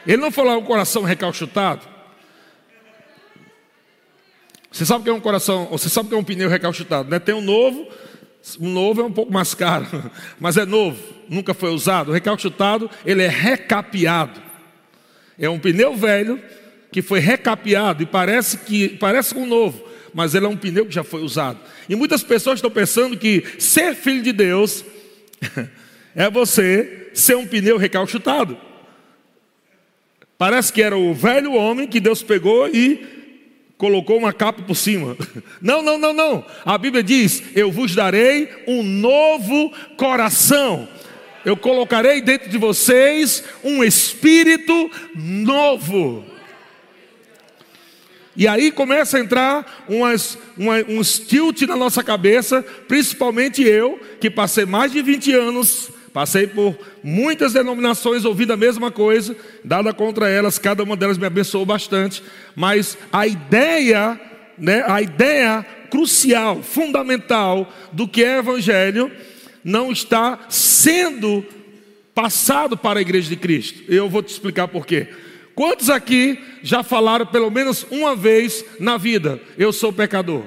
Ele 0.05 0.17
não 0.17 0.31
falou 0.31 0.57
um 0.57 0.65
coração 0.65 1.03
recalchutado. 1.03 1.87
Você 4.71 4.85
sabe 4.85 5.03
que 5.03 5.09
é 5.09 5.13
um 5.13 5.21
coração, 5.21 5.67
você 5.71 5.89
sabe 5.89 6.09
que 6.09 6.15
é 6.15 6.17
um 6.17 6.23
pneu 6.23 6.49
recalchutado, 6.49 7.09
né? 7.09 7.19
Tem 7.19 7.35
um 7.35 7.41
novo, 7.41 7.81
o 7.81 8.10
novo 8.59 9.01
é 9.01 9.03
um 9.03 9.11
pouco 9.11 9.31
mais 9.31 9.53
caro, 9.53 9.85
mas 10.39 10.57
é 10.57 10.65
novo, 10.65 11.01
nunca 11.29 11.53
foi 11.53 11.71
usado. 11.71 12.09
O 12.09 12.13
recalchutado, 12.13 12.89
ele 13.05 13.23
é 13.23 13.27
recapeado. 13.27 14.41
É 15.37 15.49
um 15.49 15.59
pneu 15.59 15.95
velho 15.95 16.41
que 16.91 17.01
foi 17.01 17.19
recapeado 17.19 18.03
e 18.03 18.05
parece 18.05 18.57
que 18.57 18.89
parece 18.89 19.33
com 19.33 19.43
um 19.43 19.47
novo, 19.47 19.83
mas 20.13 20.35
ele 20.35 20.45
é 20.45 20.49
um 20.49 20.57
pneu 20.57 20.85
que 20.85 20.93
já 20.93 21.03
foi 21.03 21.21
usado. 21.21 21.59
E 21.87 21.95
muitas 21.95 22.23
pessoas 22.23 22.57
estão 22.57 22.69
pensando 22.69 23.17
que 23.17 23.43
ser 23.57 23.95
filho 23.95 24.21
de 24.21 24.33
Deus 24.33 24.83
é 26.15 26.29
você 26.29 27.09
ser 27.13 27.35
um 27.37 27.47
pneu 27.47 27.77
recalchutado. 27.77 28.57
Parece 30.37 30.73
que 30.73 30.81
era 30.81 30.97
o 30.97 31.13
velho 31.13 31.53
homem 31.53 31.87
que 31.87 31.99
Deus 31.99 32.23
pegou 32.23 32.67
e 32.67 33.20
colocou 33.81 34.15
uma 34.15 34.31
capa 34.31 34.61
por 34.61 34.75
cima. 34.75 35.17
Não, 35.59 35.81
não, 35.81 35.97
não, 35.97 36.13
não. 36.13 36.45
A 36.63 36.77
Bíblia 36.77 37.01
diz: 37.01 37.41
Eu 37.55 37.71
vos 37.71 37.95
darei 37.95 38.47
um 38.67 38.83
novo 38.83 39.73
coração. 39.97 40.87
Eu 41.43 41.57
colocarei 41.57 42.21
dentro 42.21 42.47
de 42.47 42.59
vocês 42.59 43.43
um 43.63 43.83
espírito 43.83 44.91
novo. 45.15 46.23
E 48.35 48.47
aí 48.47 48.71
começa 48.71 49.17
a 49.17 49.19
entrar 49.19 49.85
umas, 49.89 50.37
uma, 50.55 50.75
tilt 51.27 51.63
na 51.63 51.75
nossa 51.75 52.03
cabeça, 52.03 52.61
principalmente 52.87 53.63
eu, 53.63 53.99
que 54.19 54.29
passei 54.29 54.65
mais 54.65 54.91
de 54.91 55.01
20 55.01 55.33
anos 55.33 55.89
Passei 56.13 56.45
por 56.45 56.77
muitas 57.01 57.53
denominações 57.53 58.25
ouvindo 58.25 58.51
a 58.51 58.57
mesma 58.57 58.91
coisa, 58.91 59.35
dada 59.63 59.93
contra 59.93 60.29
elas, 60.29 60.59
cada 60.59 60.83
uma 60.83 60.97
delas 60.97 61.17
me 61.17 61.25
abençoou 61.25 61.65
bastante, 61.65 62.21
mas 62.55 62.97
a 63.11 63.25
ideia, 63.25 64.19
né, 64.57 64.83
a 64.87 65.01
ideia 65.01 65.65
crucial, 65.89 66.61
fundamental 66.61 67.71
do 67.93 68.07
que 68.07 68.23
é 68.23 68.39
evangelho 68.39 69.09
não 69.63 69.91
está 69.91 70.39
sendo 70.49 71.45
passado 72.13 72.75
para 72.75 72.99
a 72.99 73.01
igreja 73.01 73.29
de 73.29 73.37
Cristo. 73.37 73.83
Eu 73.87 74.09
vou 74.09 74.21
te 74.21 74.29
explicar 74.29 74.67
por 74.67 74.85
quê. 74.85 75.07
Quantos 75.55 75.89
aqui 75.89 76.39
já 76.61 76.83
falaram 76.83 77.25
pelo 77.25 77.49
menos 77.49 77.85
uma 77.89 78.15
vez 78.15 78.65
na 78.79 78.97
vida, 78.97 79.39
eu 79.57 79.71
sou 79.71 79.93
pecador? 79.93 80.43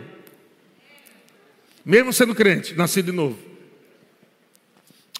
Mesmo 1.84 2.12
sendo 2.12 2.34
crente, 2.34 2.74
nascido 2.74 3.06
de 3.06 3.12
novo. 3.12 3.53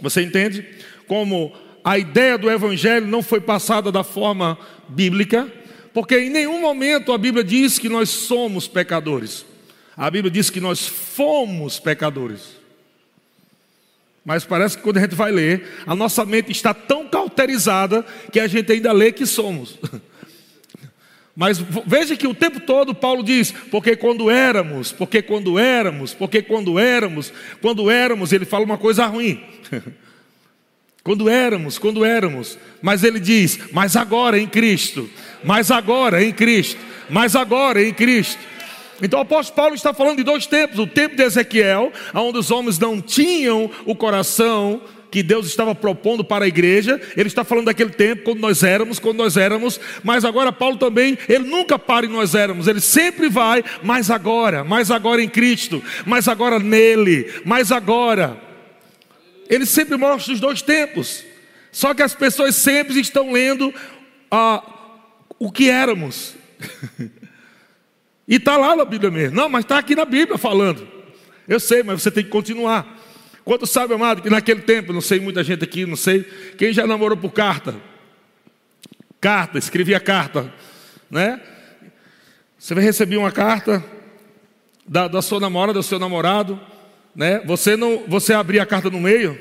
Você 0.01 0.23
entende? 0.23 0.67
Como 1.07 1.53
a 1.85 1.99
ideia 1.99 2.39
do 2.39 2.51
Evangelho 2.51 3.07
não 3.07 3.23
foi 3.23 3.41
passada 3.41 3.93
da 3.93 4.03
forma 4.03 4.59
bíblica, 4.89 5.53
porque 5.93 6.19
em 6.19 6.31
nenhum 6.31 6.61
momento 6.61 7.13
a 7.13 7.19
Bíblia 7.19 7.45
diz 7.45 7.79
que 7.79 7.89
nós 7.89 8.09
somos 8.09 8.67
pecadores. 8.67 9.45
A 9.97 10.11
Bíblia 10.11 10.31
diz 10.31 10.51
que 10.51 10.61
nós 10.61 10.87
fomos 10.87 11.79
pecadores. 11.79 12.65
Mas 14.25 14.45
parece 14.45 14.77
que 14.79 14.83
quando 14.83 14.97
a 14.97 15.03
gente 15.03 15.15
vai 15.15 15.31
ler, 15.31 15.69
a 15.87 15.95
nossa 15.95 16.25
mente 16.25 16.51
está 16.51 16.73
tão 16.73 17.07
cauterizada 17.07 18.05
que 18.33 18.41
a 18.41 18.47
gente 18.47 18.73
ainda 18.73 18.91
lê 18.91 19.13
que 19.13 19.27
somos. 19.27 19.79
Mas 21.37 21.59
veja 21.59 22.17
que 22.17 22.29
o 22.29 22.35
tempo 22.35 22.61
todo 22.61 22.95
Paulo 22.95 23.23
diz, 23.23 23.53
porque 23.71 23.97
quando 23.97 24.31
éramos, 24.31 24.93
porque 24.93 25.21
quando 25.21 25.59
éramos, 25.59 26.15
porque 26.15 26.41
quando 26.41 26.79
éramos, 26.79 27.33
quando 27.61 27.91
éramos, 27.91 28.33
ele 28.33 28.45
fala 28.45 28.65
uma 28.65 28.79
coisa 28.79 29.07
ruim. 29.07 29.43
Quando 31.05 31.29
éramos, 31.29 31.79
quando 31.79 32.03
éramos, 32.03 32.59
mas 32.81 33.05
ele 33.05 33.21
diz, 33.21 33.59
mas 33.73 33.95
agora 33.95 34.39
em 34.39 34.47
Cristo, 34.47 35.07
mas 35.45 35.71
agora 35.71 36.25
em 36.25 36.33
Cristo, 36.33 36.81
mas 37.11 37.37
agora 37.37 37.87
em 37.87 37.93
Cristo. 37.93 38.41
Então 39.03 39.19
o 39.19 39.23
apóstolo 39.23 39.55
Paulo 39.55 39.75
está 39.75 39.93
falando 39.93 40.17
de 40.17 40.23
dois 40.23 40.47
tempos: 40.47 40.79
o 40.79 40.87
tempo 40.87 41.15
de 41.15 41.23
Ezequiel, 41.23 41.93
onde 42.15 42.39
os 42.39 42.51
homens 42.51 42.79
não 42.79 43.03
tinham 43.03 43.71
o 43.85 43.95
coração 43.95 44.81
que 45.15 45.23
Deus 45.23 45.47
estava 45.47 45.77
propondo 45.77 46.25
para 46.25 46.45
a 46.45 46.49
igreja. 46.49 47.01
Ele 47.17 47.29
está 47.29 47.45
falando 47.45 47.67
daquele 47.67 47.91
tempo, 47.91 48.25
quando 48.25 48.41
nós 48.41 48.65
éramos, 48.65 48.99
quando 48.99 49.19
nós 49.19 49.37
éramos. 49.37 49.79
Mas 50.03 50.25
agora 50.25 50.51
Paulo 50.51 50.77
também, 50.77 51.17
ele 51.29 51.45
nunca 51.45 51.79
para 51.79 52.05
em 52.05 52.09
nós 52.09 52.35
éramos. 52.35 52.67
Ele 52.67 52.81
sempre 52.81 53.29
vai, 53.29 53.63
mais 53.81 54.11
agora, 54.11 54.65
mais 54.65 54.91
agora 54.91 55.23
em 55.23 55.29
Cristo, 55.29 55.81
mais 56.05 56.27
agora 56.27 56.59
nele, 56.59 57.33
mais 57.45 57.71
agora. 57.71 58.37
Ele 59.49 59.65
sempre 59.65 59.97
mostra 59.97 60.35
os 60.35 60.41
dois 60.41 60.61
tempos. 60.63 61.25
Só 61.71 61.95
que 61.95 62.03
as 62.03 62.13
pessoas 62.13 62.57
sempre 62.57 62.99
estão 62.99 63.31
lendo 63.31 63.73
ah, 64.29 64.65
o 65.39 65.53
que 65.53 65.71
éramos. 65.71 66.35
e 68.27 68.35
está 68.35 68.57
lá 68.57 68.75
na 68.75 68.85
Bíblia 68.85 69.13
mesmo. 69.13 69.37
Não, 69.37 69.49
mas 69.49 69.65
está 69.65 69.79
aqui 69.79 69.95
na 69.95 70.05
Bíblia 70.05 70.37
falando. 70.37 70.89
Eu 71.47 71.61
sei, 71.61 71.85
mas 71.85 72.03
você 72.03 72.11
tem 72.11 72.25
que 72.25 72.31
continuar. 72.31 72.94
Quanto 73.45 73.67
sabe, 73.67 73.93
amado, 73.93 74.23
que 74.23 74.31
naquele 74.31 74.63
tempo, 74.63 74.93
não 74.93 75.03
sei 75.03 75.21
muita 75.21 75.45
gente 75.45 75.63
aqui, 75.63 75.85
não 75.85 75.97
sei, 75.97 76.23
quem 76.57 76.73
já 76.73 76.87
namorou 76.87 77.17
por 77.17 77.31
carta? 77.31 77.75
Carta, 79.21 79.59
escrevia 79.59 80.01
carta, 80.01 80.51
né? 81.11 81.41
Você 82.59 82.75
vai 82.75 82.83
receber 82.83 83.19
uma 83.19 83.31
carta 83.31 83.85
da, 84.89 85.07
da 85.09 85.21
sua 85.21 85.39
namorada, 85.39 85.75
do 85.75 85.83
seu 85.83 85.99
namorado, 85.99 86.59
né? 87.15 87.43
Você 87.45 87.77
não, 87.77 88.05
você 88.09 88.33
abria 88.33 88.63
a 88.63 88.67
carta 88.67 88.89
no 88.89 88.99
meio? 88.99 89.39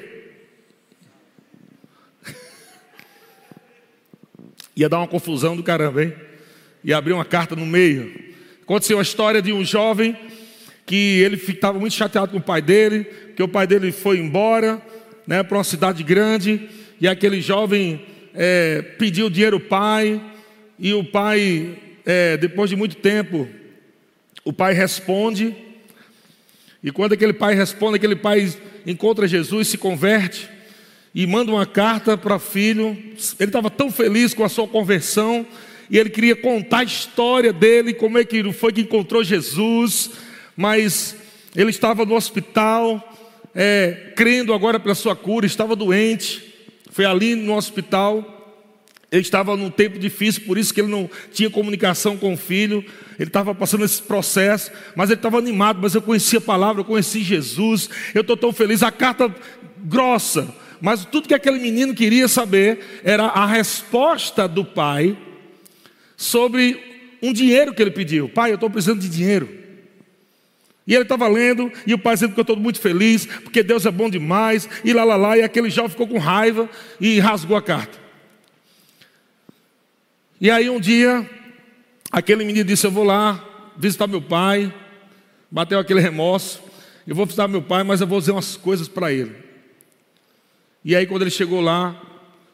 Ia 4.75 4.89
dar 4.89 4.97
uma 4.97 5.07
confusão 5.07 5.55
do 5.55 5.63
caramba, 5.63 6.03
hein? 6.03 6.13
E 6.83 6.93
abrir 6.93 7.13
uma 7.13 7.23
carta 7.23 7.55
no 7.55 7.65
meio. 7.65 8.33
Aconteceu 8.61 8.99
a 8.99 9.01
história 9.01 9.41
de 9.41 9.53
um 9.53 9.63
jovem 9.63 10.17
que 10.85 11.21
ele 11.21 11.35
estava 11.35 11.79
muito 11.79 11.93
chateado 11.93 12.31
com 12.31 12.37
o 12.37 12.41
pai 12.41 12.61
dele, 12.61 13.05
que 13.35 13.43
o 13.43 13.47
pai 13.47 13.65
dele 13.65 13.91
foi 13.91 14.17
embora 14.17 14.81
né, 15.25 15.41
para 15.43 15.57
uma 15.57 15.63
cidade 15.63 16.03
grande, 16.03 16.69
e 16.99 17.07
aquele 17.07 17.41
jovem 17.41 18.05
é, 18.33 18.81
pediu 18.97 19.29
dinheiro 19.29 19.57
ao 19.57 19.61
pai, 19.61 20.21
e 20.77 20.93
o 20.93 21.03
pai, 21.03 21.77
é, 22.05 22.37
depois 22.37 22.69
de 22.69 22.75
muito 22.75 22.97
tempo, 22.97 23.47
o 24.43 24.51
pai 24.51 24.73
responde, 24.73 25.55
e 26.83 26.91
quando 26.91 27.13
aquele 27.13 27.33
pai 27.33 27.55
responde, 27.55 27.95
aquele 27.95 28.15
pai 28.15 28.51
encontra 28.85 29.27
Jesus, 29.27 29.69
se 29.69 29.77
converte, 29.77 30.49
e 31.15 31.25
manda 31.27 31.51
uma 31.51 31.65
carta 31.65 32.17
para 32.17 32.35
o 32.35 32.39
filho. 32.39 32.97
Ele 33.39 33.49
estava 33.49 33.69
tão 33.69 33.91
feliz 33.91 34.33
com 34.33 34.43
a 34.43 34.49
sua 34.49 34.67
conversão, 34.67 35.45
e 35.89 35.97
ele 35.97 36.09
queria 36.09 36.35
contar 36.35 36.79
a 36.79 36.83
história 36.83 37.53
dele, 37.53 37.93
como 37.93 38.17
é 38.17 38.25
que 38.25 38.51
foi 38.51 38.73
que 38.73 38.81
encontrou 38.81 39.23
Jesus, 39.23 40.11
mas 40.55 41.15
ele 41.55 41.69
estava 41.69 42.05
no 42.05 42.15
hospital, 42.15 43.01
é, 43.53 44.13
crendo 44.15 44.53
agora 44.53 44.79
pela 44.79 44.95
sua 44.95 45.15
cura, 45.15 45.45
estava 45.45 45.75
doente, 45.75 46.53
foi 46.93 47.05
ali 47.05 47.35
no 47.35 47.55
hospital, 47.55 48.39
Ele 49.11 49.21
estava 49.21 49.55
num 49.55 49.69
tempo 49.69 49.99
difícil, 49.99 50.41
por 50.43 50.57
isso 50.57 50.73
que 50.73 50.81
ele 50.81 50.89
não 50.89 51.07
tinha 51.31 51.49
comunicação 51.49 52.17
com 52.17 52.33
o 52.33 52.37
filho. 52.37 52.83
Ele 53.19 53.29
estava 53.29 53.53
passando 53.53 53.85
esse 53.85 54.01
processo, 54.01 54.71
mas 54.95 55.09
ele 55.09 55.19
estava 55.19 55.37
animado. 55.37 55.79
Mas 55.81 55.93
eu 55.93 56.01
conhecia 56.01 56.39
a 56.39 56.41
palavra, 56.41 56.81
eu 56.81 56.85
conheci 56.85 57.21
Jesus. 57.21 57.89
Eu 58.13 58.21
estou 58.21 58.35
tão 58.35 58.51
feliz. 58.51 58.81
A 58.81 58.91
carta 58.91 59.33
grossa, 59.83 60.51
mas 60.81 61.05
tudo 61.05 61.27
que 61.27 61.33
aquele 61.33 61.59
menino 61.59 61.93
queria 61.93 62.27
saber 62.27 63.01
era 63.03 63.25
a 63.25 63.45
resposta 63.45 64.47
do 64.47 64.65
pai 64.65 65.15
sobre 66.17 66.79
um 67.21 67.31
dinheiro 67.31 67.73
que 67.73 67.83
ele 67.83 67.91
pediu. 67.91 68.29
Pai, 68.29 68.49
eu 68.49 68.55
estou 68.55 68.69
precisando 68.69 68.99
de 68.99 69.09
dinheiro. 69.09 69.62
E 70.85 70.93
ele 70.93 71.03
estava 71.03 71.27
lendo, 71.27 71.71
e 71.87 71.93
o 71.93 71.97
pai 71.97 72.15
dizendo 72.15 72.33
que 72.33 72.39
eu 72.39 72.43
estou 72.43 72.57
muito 72.57 72.79
feliz, 72.79 73.25
porque 73.25 73.63
Deus 73.63 73.85
é 73.85 73.91
bom 73.91 74.09
demais, 74.09 74.67
e 74.83 74.91
lá, 74.91 75.03
lá, 75.03 75.15
lá, 75.15 75.37
e 75.37 75.41
aquele 75.41 75.69
jovem 75.69 75.91
ficou 75.91 76.07
com 76.07 76.17
raiva 76.17 76.69
e 76.99 77.19
rasgou 77.19 77.55
a 77.55 77.61
carta. 77.61 77.97
E 80.41 80.51
aí 80.51 80.69
um 80.69 80.79
dia, 80.79 81.29
aquele 82.11 82.43
menino 82.43 82.65
disse: 82.65 82.85
Eu 82.85 82.91
vou 82.91 83.05
lá 83.05 83.41
visitar 83.77 84.07
meu 84.07 84.21
pai. 84.21 84.73
Bateu 85.49 85.79
aquele 85.79 86.01
remorso. 86.01 86.61
Eu 87.07 87.15
vou 87.15 87.25
visitar 87.25 87.47
meu 87.47 87.61
pai, 87.61 87.83
mas 87.83 88.01
eu 88.01 88.07
vou 88.07 88.19
dizer 88.19 88.31
umas 88.31 88.57
coisas 88.57 88.87
para 88.87 89.11
ele. 89.11 89.35
E 90.83 90.95
aí, 90.95 91.05
quando 91.05 91.21
ele 91.21 91.31
chegou 91.31 91.61
lá, 91.61 91.95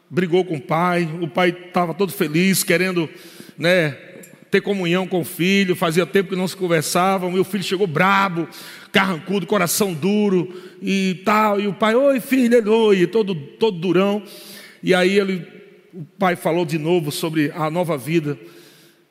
brigou 0.10 0.44
com 0.46 0.58
o 0.58 0.62
pai. 0.62 1.10
O 1.22 1.28
pai 1.28 1.50
estava 1.50 1.94
todo 1.94 2.12
feliz, 2.12 2.64
querendo 2.64 3.10
né, 3.58 3.98
ter 4.50 4.62
comunhão 4.62 5.08
com 5.08 5.22
o 5.22 5.26
filho. 5.26 5.76
Fazia 5.76 6.06
tempo 6.06 6.30
que 6.30 6.36
não 6.36 6.48
se 6.48 6.56
conversavam. 6.56 7.36
E 7.36 7.40
o 7.40 7.44
filho 7.44 7.64
chegou 7.64 7.88
brabo, 7.88 8.48
carrancudo, 8.92 9.46
coração 9.46 9.94
duro 9.94 10.54
e 10.82 11.22
tal. 11.26 11.60
E 11.60 11.68
o 11.68 11.74
pai, 11.74 11.96
oi 11.96 12.20
filho, 12.20 12.58
ele, 12.58 12.70
oi, 12.70 13.08
todo, 13.08 13.36
todo 13.36 13.78
durão. 13.78 14.24
E 14.82 14.94
aí 14.94 15.18
ele 15.18 15.60
o 15.94 16.06
pai 16.18 16.36
falou 16.36 16.66
de 16.66 16.78
novo 16.78 17.12
sobre 17.12 17.52
a 17.56 17.70
nova 17.70 17.98
vida 17.98 18.38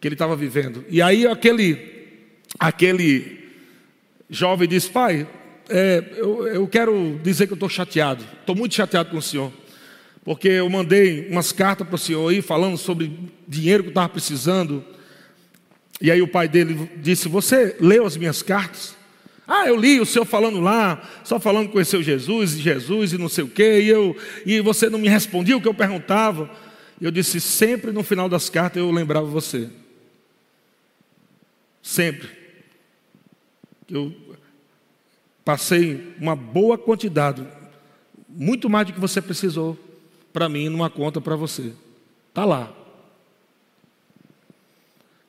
que 0.00 0.06
ele 0.06 0.14
estava 0.14 0.36
vivendo. 0.36 0.84
E 0.88 1.02
aí 1.02 1.26
aquele, 1.26 1.78
aquele 2.58 3.38
jovem 4.30 4.68
disse: 4.68 4.88
Pai, 4.88 5.26
é, 5.68 6.04
eu, 6.16 6.46
eu 6.46 6.68
quero 6.68 7.18
dizer 7.22 7.46
que 7.46 7.52
eu 7.52 7.56
estou 7.56 7.68
chateado, 7.68 8.24
estou 8.40 8.54
muito 8.54 8.74
chateado 8.74 9.10
com 9.10 9.18
o 9.18 9.22
senhor, 9.22 9.52
porque 10.24 10.48
eu 10.48 10.70
mandei 10.70 11.28
umas 11.28 11.52
cartas 11.52 11.86
para 11.86 11.96
o 11.96 11.98
senhor 11.98 12.28
aí 12.28 12.40
falando 12.40 12.76
sobre 12.76 13.12
dinheiro 13.46 13.82
que 13.82 13.88
eu 13.88 13.92
estava 13.92 14.08
precisando. 14.08 14.84
E 16.00 16.10
aí 16.10 16.22
o 16.22 16.28
pai 16.28 16.48
dele 16.48 16.90
disse: 16.96 17.28
Você 17.28 17.76
leu 17.80 18.06
as 18.06 18.16
minhas 18.16 18.42
cartas? 18.42 18.96
Ah, 19.46 19.66
eu 19.66 19.76
li 19.76 19.98
o 19.98 20.04
senhor 20.04 20.26
falando 20.26 20.60
lá, 20.60 21.02
só 21.24 21.40
falando 21.40 21.68
que 21.68 21.72
conheceu 21.72 22.02
Jesus 22.02 22.54
e 22.54 22.60
Jesus 22.60 23.14
e 23.14 23.18
não 23.18 23.30
sei 23.30 23.44
o 23.44 23.48
quê, 23.48 23.80
e, 23.80 23.88
eu, 23.88 24.14
e 24.44 24.60
você 24.60 24.90
não 24.90 24.98
me 24.98 25.08
respondia 25.08 25.56
o 25.56 25.60
que 25.60 25.66
eu 25.66 25.72
perguntava. 25.72 26.50
Eu 27.00 27.10
disse: 27.10 27.40
sempre 27.40 27.90
no 27.90 28.02
final 28.02 28.28
das 28.28 28.50
cartas 28.50 28.80
eu 28.80 28.90
lembrava 28.90 29.26
você. 29.26 29.70
Sempre. 31.82 32.28
Eu 33.90 34.14
passei 35.42 36.14
uma 36.20 36.36
boa 36.36 36.76
quantidade, 36.76 37.42
muito 38.28 38.68
mais 38.68 38.86
do 38.86 38.92
que 38.92 39.00
você 39.00 39.22
precisou 39.22 39.78
para 40.30 40.46
mim, 40.46 40.68
numa 40.68 40.90
conta 40.90 41.22
para 41.22 41.34
você. 41.34 41.72
Está 42.28 42.44
lá. 42.44 42.77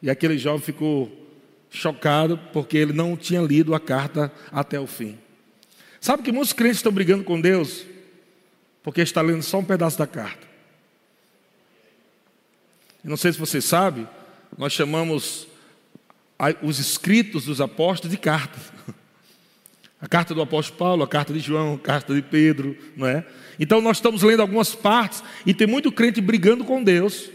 E 0.01 0.09
aquele 0.09 0.37
jovem 0.37 0.61
ficou 0.61 1.11
chocado 1.69 2.37
porque 2.51 2.77
ele 2.77 2.93
não 2.93 3.15
tinha 3.15 3.41
lido 3.41 3.75
a 3.75 3.79
carta 3.79 4.31
até 4.51 4.79
o 4.79 4.87
fim. 4.87 5.17
Sabe 6.01 6.23
que 6.23 6.31
muitos 6.31 6.53
crentes 6.53 6.77
estão 6.77 6.91
brigando 6.91 7.23
com 7.23 7.39
Deus 7.39 7.85
porque 8.81 9.01
está 9.01 9.21
lendo 9.21 9.43
só 9.43 9.59
um 9.59 9.65
pedaço 9.65 9.97
da 9.97 10.07
carta. 10.07 10.47
Não 13.03 13.17
sei 13.17 13.31
se 13.31 13.39
você 13.39 13.61
sabe, 13.61 14.07
nós 14.57 14.73
chamamos 14.73 15.47
os 16.61 16.79
escritos 16.79 17.45
dos 17.45 17.59
apóstolos 17.59 18.11
de 18.15 18.21
cartas. 18.21 18.61
A 20.01 20.07
carta 20.07 20.33
do 20.33 20.41
apóstolo 20.41 20.79
Paulo, 20.79 21.03
a 21.03 21.07
carta 21.07 21.33
de 21.33 21.39
João, 21.39 21.73
a 21.73 21.77
carta 21.79 22.15
de 22.15 22.21
Pedro, 22.21 22.77
não 22.95 23.05
é? 23.05 23.25
Então 23.59 23.81
nós 23.81 23.97
estamos 23.97 24.23
lendo 24.23 24.41
algumas 24.41 24.73
partes 24.73 25.21
e 25.45 25.53
tem 25.53 25.67
muito 25.67 25.91
crente 25.91 26.21
brigando 26.21 26.63
com 26.63 26.81
Deus 26.81 27.29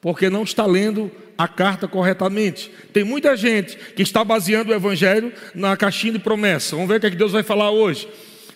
porque 0.00 0.28
não 0.28 0.42
está 0.42 0.66
lendo 0.66 1.10
a 1.38 1.46
carta 1.46 1.86
corretamente. 1.86 2.68
Tem 2.92 3.04
muita 3.04 3.36
gente 3.36 3.76
que 3.94 4.02
está 4.02 4.24
baseando 4.24 4.72
o 4.72 4.74
evangelho 4.74 5.32
na 5.54 5.76
caixinha 5.76 6.14
de 6.14 6.18
promessa. 6.18 6.74
Vamos 6.74 6.90
ver 6.90 6.96
o 6.96 7.00
que, 7.00 7.06
é 7.06 7.10
que 7.10 7.16
Deus 7.16 7.30
vai 7.30 7.44
falar 7.44 7.70
hoje. 7.70 8.08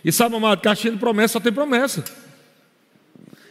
E 0.04 0.10
sabe, 0.10 0.34
amado, 0.34 0.60
caixinha 0.60 0.92
de 0.92 0.98
promessa 0.98 1.34
só 1.34 1.40
tem 1.40 1.52
promessa. 1.52 2.02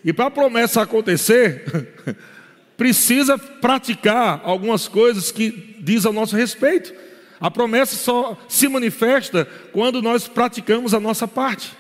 E 0.04 0.12
para 0.12 0.26
a 0.26 0.32
promessa 0.32 0.82
acontecer, 0.82 1.64
precisa 2.76 3.38
praticar 3.38 4.42
algumas 4.44 4.90
coisas 4.90 5.32
que 5.32 5.78
diz 5.80 6.06
a 6.06 6.12
nosso 6.12 6.36
respeito. 6.36 6.94
A 7.40 7.50
promessa 7.50 7.96
só 7.96 8.38
se 8.50 8.68
manifesta 8.68 9.48
quando 9.72 10.02
nós 10.02 10.28
praticamos 10.28 10.94
a 10.94 11.00
nossa 11.00 11.26
parte. 11.26 11.72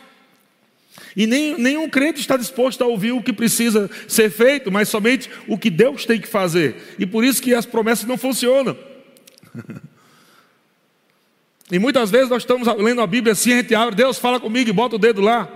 E 1.15 1.27
nem, 1.27 1.57
nenhum 1.57 1.89
crente 1.89 2.19
está 2.19 2.37
disposto 2.37 2.83
a 2.83 2.87
ouvir 2.87 3.11
o 3.11 3.21
que 3.21 3.33
precisa 3.33 3.89
ser 4.07 4.29
feito, 4.29 4.71
mas 4.71 4.89
somente 4.89 5.29
o 5.47 5.57
que 5.57 5.69
Deus 5.69 6.05
tem 6.05 6.19
que 6.19 6.27
fazer. 6.27 6.95
E 6.97 7.05
por 7.05 7.23
isso 7.23 7.41
que 7.41 7.53
as 7.53 7.65
promessas 7.65 8.05
não 8.05 8.17
funcionam. 8.17 8.77
e 11.71 11.79
muitas 11.79 12.09
vezes 12.09 12.29
nós 12.29 12.43
estamos 12.43 12.67
lendo 12.77 13.01
a 13.01 13.07
Bíblia 13.07 13.33
assim, 13.33 13.53
a 13.53 13.57
gente 13.57 13.75
abre, 13.75 13.95
Deus 13.95 14.17
fala 14.17 14.39
comigo 14.39 14.69
e 14.69 14.73
bota 14.73 14.95
o 14.95 14.99
dedo 14.99 15.21
lá. 15.21 15.49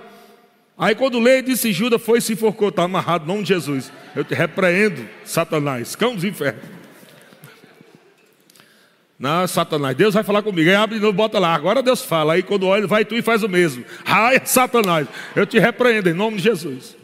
Aí 0.78 0.94
quando 0.94 1.20
lê, 1.20 1.42
disse 1.42 1.72
Judas 1.72 2.02
foi 2.02 2.20
se 2.20 2.34
enforcou, 2.34 2.70
está 2.70 2.84
amarrado, 2.84 3.24
em 3.24 3.28
nome 3.28 3.44
de 3.44 3.50
Jesus. 3.50 3.92
Eu 4.16 4.26
te 4.26 4.34
repreendo, 4.34 5.08
Satanás, 5.24 5.96
cão 5.96 6.14
dos 6.16 6.24
infernos. 6.24 6.76
Não, 9.18 9.48
Satanás, 9.48 9.96
Deus 9.96 10.14
vai 10.14 10.24
falar 10.24 10.42
comigo. 10.42 10.70
Aí 10.70 10.76
abre 10.76 10.96
de 10.96 11.02
novo, 11.02 11.14
bota 11.14 11.40
lá. 11.40 11.54
Agora 11.54 11.82
Deus 11.82 12.02
fala. 12.02 12.34
Aí 12.34 12.44
quando 12.44 12.68
olha, 12.68 12.86
vai 12.86 13.06
tu 13.06 13.16
e 13.16 13.22
faz 13.22 13.44
o 13.44 13.50
mesmo. 13.50 13.86
Ai, 14.06 14.42
Satanás, 14.44 15.08
eu 15.36 15.46
te 15.46 15.58
repreendo 15.58 16.10
em 16.10 16.14
nome 16.14 16.38
de 16.38 16.44
Jesus. 16.44 16.98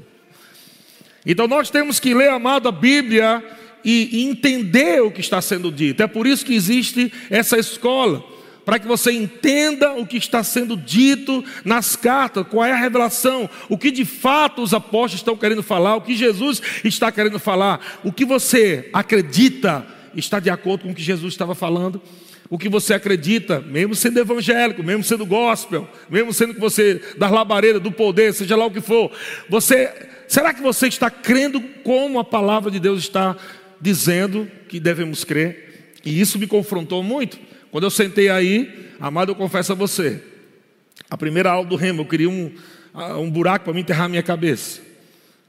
Então 1.25 1.47
nós 1.47 1.69
temos 1.69 1.99
que 1.99 2.13
ler, 2.13 2.29
amado, 2.29 2.67
a 2.67 2.71
Bíblia 2.71 3.43
e 3.83 4.23
entender 4.23 5.01
o 5.01 5.11
que 5.11 5.21
está 5.21 5.41
sendo 5.41 5.71
dito. 5.71 6.03
É 6.03 6.07
por 6.07 6.27
isso 6.27 6.45
que 6.45 6.53
existe 6.53 7.11
essa 7.29 7.57
escola 7.57 8.23
para 8.65 8.77
que 8.77 8.87
você 8.87 9.11
entenda 9.11 9.93
o 9.93 10.05
que 10.05 10.17
está 10.17 10.43
sendo 10.43 10.77
dito 10.77 11.43
nas 11.65 11.95
cartas, 11.95 12.45
qual 12.47 12.65
é 12.65 12.71
a 12.71 12.75
revelação, 12.75 13.49
o 13.67 13.77
que 13.77 13.89
de 13.89 14.05
fato 14.05 14.61
os 14.61 14.73
apóstolos 14.73 15.15
estão 15.15 15.35
querendo 15.35 15.63
falar, 15.63 15.95
o 15.95 16.01
que 16.01 16.15
Jesus 16.15 16.61
está 16.83 17.11
querendo 17.11 17.39
falar, 17.39 17.99
o 18.03 18.11
que 18.11 18.23
você 18.23 18.89
acredita 18.93 19.85
está 20.15 20.39
de 20.39 20.49
acordo 20.49 20.83
com 20.83 20.91
o 20.91 20.95
que 20.95 21.01
Jesus 21.01 21.33
estava 21.33 21.55
falando. 21.55 22.01
O 22.49 22.57
que 22.57 22.67
você 22.67 22.93
acredita, 22.93 23.61
mesmo 23.61 23.95
sendo 23.95 24.19
evangélico, 24.19 24.83
mesmo 24.83 25.03
sendo 25.03 25.25
gospel, 25.25 25.87
mesmo 26.09 26.33
sendo 26.33 26.53
que 26.53 26.59
você 26.59 27.01
das 27.17 27.31
labaredas, 27.31 27.81
do 27.81 27.91
poder, 27.91 28.33
seja 28.33 28.57
lá 28.57 28.65
o 28.65 28.71
que 28.71 28.81
for, 28.81 29.09
você, 29.47 29.89
será 30.27 30.53
que 30.53 30.61
você 30.61 30.87
está 30.87 31.09
crendo 31.09 31.61
como 31.83 32.19
a 32.19 32.25
palavra 32.25 32.69
de 32.69 32.77
Deus 32.77 32.99
está 32.99 33.37
dizendo 33.79 34.51
que 34.67 34.81
devemos 34.81 35.23
crer? 35.23 35.93
E 36.03 36.19
isso 36.19 36.37
me 36.37 36.45
confrontou 36.45 37.01
muito. 37.01 37.39
Quando 37.71 37.85
eu 37.85 37.89
sentei 37.89 38.27
aí, 38.27 38.89
amado, 38.99 39.31
eu 39.31 39.35
confesso 39.35 39.71
a 39.71 39.75
você, 39.75 40.21
a 41.09 41.17
primeira 41.17 41.51
aula 41.51 41.65
do 41.65 41.77
remo, 41.77 42.01
eu 42.01 42.05
queria 42.05 42.29
um, 42.29 42.51
um 43.17 43.29
buraco 43.29 43.65
para 43.65 43.73
me 43.73 43.79
enterrar 43.79 44.07
a 44.07 44.09
minha 44.09 44.23
cabeça. 44.23 44.81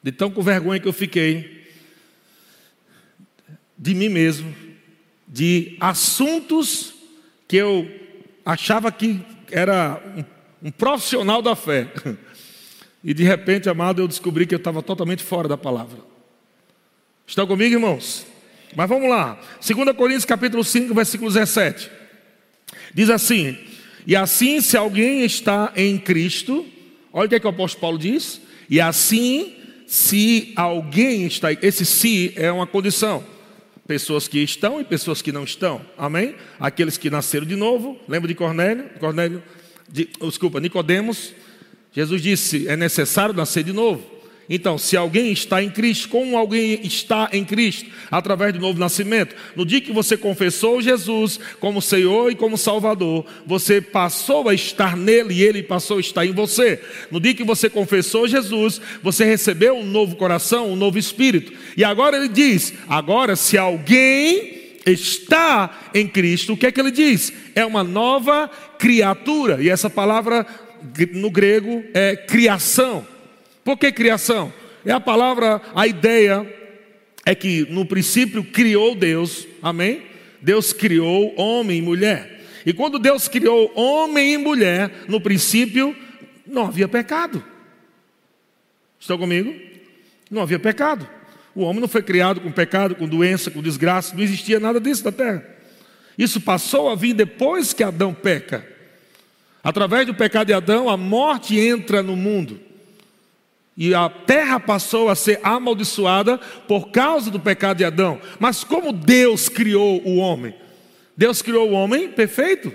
De 0.02 0.12
tão 0.12 0.30
com 0.30 0.40
vergonha 0.40 0.78
que 0.78 0.86
eu 0.86 0.92
fiquei 0.92 1.61
de 3.76 3.94
mim 3.94 4.08
mesmo, 4.08 4.54
de 5.26 5.76
assuntos 5.80 6.94
que 7.48 7.56
eu 7.56 7.90
achava 8.44 8.90
que 8.90 9.20
era 9.50 10.02
um, 10.62 10.68
um 10.68 10.70
profissional 10.70 11.42
da 11.42 11.54
fé. 11.54 11.88
E 13.04 13.12
de 13.12 13.24
repente, 13.24 13.68
amado, 13.68 14.00
eu 14.00 14.06
descobri 14.06 14.46
que 14.46 14.54
eu 14.54 14.58
estava 14.58 14.80
totalmente 14.80 15.24
fora 15.24 15.48
da 15.48 15.56
palavra. 15.56 15.98
Estão 17.26 17.46
comigo, 17.48 17.74
irmãos? 17.74 18.24
Mas 18.76 18.88
vamos 18.88 19.08
lá. 19.08 19.40
2 19.60 19.96
Coríntios 19.96 20.24
capítulo 20.24 20.62
5, 20.62 20.94
versículo 20.94 21.28
17. 21.28 21.90
Diz 22.94 23.10
assim: 23.10 23.58
E 24.06 24.14
assim, 24.14 24.60
se 24.60 24.76
alguém 24.76 25.24
está 25.24 25.72
em 25.74 25.98
Cristo, 25.98 26.64
olha 27.12 27.26
o 27.26 27.28
que, 27.28 27.34
é 27.34 27.40
que 27.40 27.46
o 27.46 27.50
apóstolo 27.50 27.80
Paulo 27.80 27.98
diz. 27.98 28.40
E 28.70 28.80
assim, 28.80 29.52
se 29.86 30.52
alguém 30.54 31.26
está, 31.26 31.52
esse 31.52 31.84
se 31.84 32.32
é 32.36 32.52
uma 32.52 32.66
condição. 32.66 33.24
Pessoas 33.92 34.26
que 34.26 34.38
estão 34.38 34.80
e 34.80 34.84
pessoas 34.84 35.20
que 35.20 35.30
não 35.30 35.44
estão. 35.44 35.82
Amém? 35.98 36.34
Aqueles 36.58 36.96
que 36.96 37.10
nasceram 37.10 37.44
de 37.44 37.54
novo. 37.54 38.00
Lembra 38.08 38.26
de 38.26 38.34
Cornélio? 38.34 38.88
Cornélio, 38.98 39.42
de, 39.86 40.08
desculpa, 40.18 40.58
Nicodemos. 40.58 41.34
Jesus 41.92 42.22
disse: 42.22 42.66
é 42.68 42.74
necessário 42.74 43.34
nascer 43.34 43.62
de 43.62 43.70
novo. 43.74 44.02
Então, 44.48 44.76
se 44.76 44.96
alguém 44.96 45.32
está 45.32 45.62
em 45.62 45.70
Cristo, 45.70 46.08
como 46.08 46.36
alguém 46.36 46.80
está 46.82 47.28
em 47.32 47.44
Cristo? 47.44 47.88
Através 48.10 48.52
do 48.52 48.60
novo 48.60 48.78
nascimento. 48.78 49.34
No 49.54 49.64
dia 49.64 49.80
que 49.80 49.92
você 49.92 50.16
confessou 50.16 50.82
Jesus 50.82 51.38
como 51.60 51.80
Senhor 51.80 52.30
e 52.30 52.34
como 52.34 52.58
Salvador, 52.58 53.24
você 53.46 53.80
passou 53.80 54.48
a 54.48 54.54
estar 54.54 54.96
nele 54.96 55.34
e 55.34 55.42
ele 55.42 55.62
passou 55.62 55.98
a 55.98 56.00
estar 56.00 56.26
em 56.26 56.32
você. 56.32 56.80
No 57.10 57.20
dia 57.20 57.34
que 57.34 57.44
você 57.44 57.70
confessou 57.70 58.26
Jesus, 58.26 58.80
você 59.02 59.24
recebeu 59.24 59.76
um 59.76 59.86
novo 59.86 60.16
coração, 60.16 60.72
um 60.72 60.76
novo 60.76 60.98
espírito. 60.98 61.52
E 61.76 61.84
agora 61.84 62.16
ele 62.16 62.28
diz: 62.28 62.74
agora, 62.88 63.36
se 63.36 63.56
alguém 63.56 64.60
está 64.84 65.90
em 65.94 66.06
Cristo, 66.08 66.52
o 66.52 66.56
que 66.56 66.66
é 66.66 66.72
que 66.72 66.80
ele 66.80 66.90
diz? 66.90 67.32
É 67.54 67.64
uma 67.64 67.84
nova 67.84 68.50
criatura. 68.78 69.62
E 69.62 69.68
essa 69.68 69.88
palavra 69.88 70.44
no 71.14 71.30
grego 71.30 71.84
é 71.94 72.16
criação. 72.16 73.11
Por 73.64 73.78
que 73.78 73.92
criação? 73.92 74.52
É 74.84 74.90
a 74.92 75.00
palavra, 75.00 75.60
a 75.74 75.86
ideia 75.86 76.46
é 77.24 77.34
que 77.34 77.66
no 77.70 77.86
princípio 77.86 78.42
criou 78.42 78.94
Deus, 78.94 79.46
amém? 79.62 80.02
Deus 80.40 80.72
criou 80.72 81.34
homem 81.36 81.78
e 81.78 81.82
mulher. 81.82 82.40
E 82.66 82.72
quando 82.72 82.98
Deus 82.98 83.28
criou 83.28 83.72
homem 83.76 84.34
e 84.34 84.38
mulher, 84.38 85.04
no 85.08 85.20
princípio 85.20 85.96
não 86.46 86.66
havia 86.66 86.88
pecado. 86.88 87.44
Estão 88.98 89.18
comigo? 89.18 89.54
Não 90.30 90.42
havia 90.42 90.58
pecado. 90.58 91.08
O 91.54 91.62
homem 91.62 91.80
não 91.80 91.88
foi 91.88 92.02
criado 92.02 92.40
com 92.40 92.50
pecado, 92.50 92.94
com 92.94 93.06
doença, 93.06 93.50
com 93.50 93.62
desgraça, 93.62 94.14
não 94.14 94.22
existia 94.22 94.58
nada 94.58 94.80
disso 94.80 95.04
na 95.04 95.12
terra. 95.12 95.44
Isso 96.16 96.40
passou 96.40 96.88
a 96.88 96.94
vir 96.94 97.14
depois 97.14 97.72
que 97.72 97.82
Adão 97.82 98.12
peca. 98.12 98.66
Através 99.62 100.06
do 100.06 100.14
pecado 100.14 100.48
de 100.48 100.52
Adão, 100.52 100.88
a 100.88 100.96
morte 100.96 101.58
entra 101.58 102.02
no 102.02 102.16
mundo. 102.16 102.60
E 103.76 103.94
a 103.94 104.08
terra 104.08 104.60
passou 104.60 105.08
a 105.08 105.14
ser 105.14 105.40
amaldiçoada 105.42 106.38
por 106.68 106.90
causa 106.90 107.30
do 107.30 107.40
pecado 107.40 107.78
de 107.78 107.84
Adão. 107.84 108.20
Mas 108.38 108.62
como 108.62 108.92
Deus 108.92 109.48
criou 109.48 110.02
o 110.04 110.16
homem? 110.16 110.54
Deus 111.16 111.40
criou 111.40 111.70
o 111.70 111.72
homem 111.72 112.08
perfeito. 112.08 112.72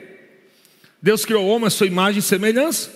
Deus 1.02 1.24
criou 1.24 1.46
o 1.46 1.48
homem 1.48 1.68
à 1.68 1.70
sua 1.70 1.88
imagem 1.88 2.20
e 2.20 2.24
semelhança. 2.24 2.92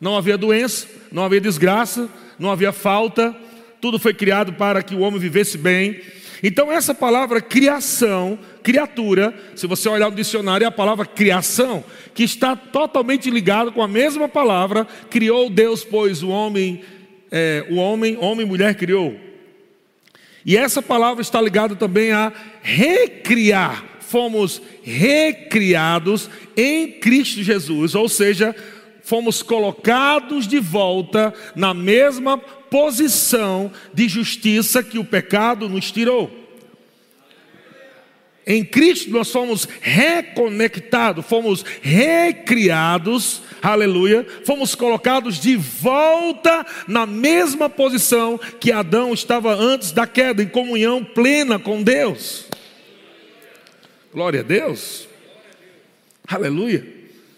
Não 0.00 0.16
havia 0.16 0.38
doença, 0.38 0.86
não 1.10 1.24
havia 1.24 1.40
desgraça, 1.40 2.08
não 2.38 2.50
havia 2.50 2.72
falta. 2.72 3.34
Tudo 3.80 3.98
foi 3.98 4.14
criado 4.14 4.52
para 4.52 4.82
que 4.82 4.94
o 4.94 5.00
homem 5.00 5.18
vivesse 5.18 5.58
bem. 5.58 6.00
Então, 6.42 6.72
essa 6.72 6.94
palavra 6.94 7.42
criação, 7.42 8.38
criatura, 8.62 9.34
se 9.54 9.66
você 9.66 9.88
olhar 9.88 10.08
no 10.08 10.16
dicionário, 10.16 10.64
é 10.64 10.68
a 10.68 10.72
palavra 10.72 11.04
criação, 11.04 11.84
que 12.14 12.22
está 12.22 12.56
totalmente 12.56 13.28
ligada 13.28 13.70
com 13.70 13.82
a 13.82 13.88
mesma 13.88 14.28
palavra, 14.28 14.86
criou 15.10 15.50
Deus, 15.50 15.84
pois 15.84 16.22
o 16.22 16.30
homem 16.30 16.82
é, 17.30 17.66
o 17.70 17.76
homem, 17.76 18.16
homem 18.18 18.46
e 18.46 18.48
mulher 18.48 18.74
criou. 18.74 19.18
E 20.44 20.56
essa 20.56 20.80
palavra 20.80 21.22
está 21.22 21.40
ligada 21.40 21.76
também 21.76 22.12
a 22.12 22.32
recriar. 22.62 23.84
Fomos 24.00 24.60
recriados 24.82 26.28
em 26.56 26.92
Cristo 26.92 27.42
Jesus, 27.42 27.94
ou 27.94 28.08
seja, 28.08 28.54
fomos 29.04 29.42
colocados 29.42 30.48
de 30.48 30.58
volta 30.58 31.32
na 31.54 31.72
mesma 31.72 32.36
posição 32.36 33.70
de 33.92 34.08
justiça 34.08 34.82
que 34.82 34.98
o 34.98 35.04
pecado 35.04 35.68
nos 35.68 35.92
tirou. 35.92 36.39
Em 38.50 38.64
Cristo 38.64 39.12
nós 39.12 39.30
fomos 39.30 39.68
reconectados, 39.80 41.24
fomos 41.24 41.64
recriados, 41.80 43.42
aleluia, 43.62 44.26
fomos 44.44 44.74
colocados 44.74 45.38
de 45.38 45.54
volta 45.54 46.66
na 46.88 47.06
mesma 47.06 47.70
posição 47.70 48.40
que 48.58 48.72
Adão 48.72 49.14
estava 49.14 49.54
antes 49.54 49.92
da 49.92 50.04
queda, 50.04 50.42
em 50.42 50.48
comunhão 50.48 51.04
plena 51.04 51.60
com 51.60 51.80
Deus. 51.80 52.48
Glória 54.12 54.40
a 54.40 54.42
Deus, 54.42 55.08
aleluia. 56.26 56.84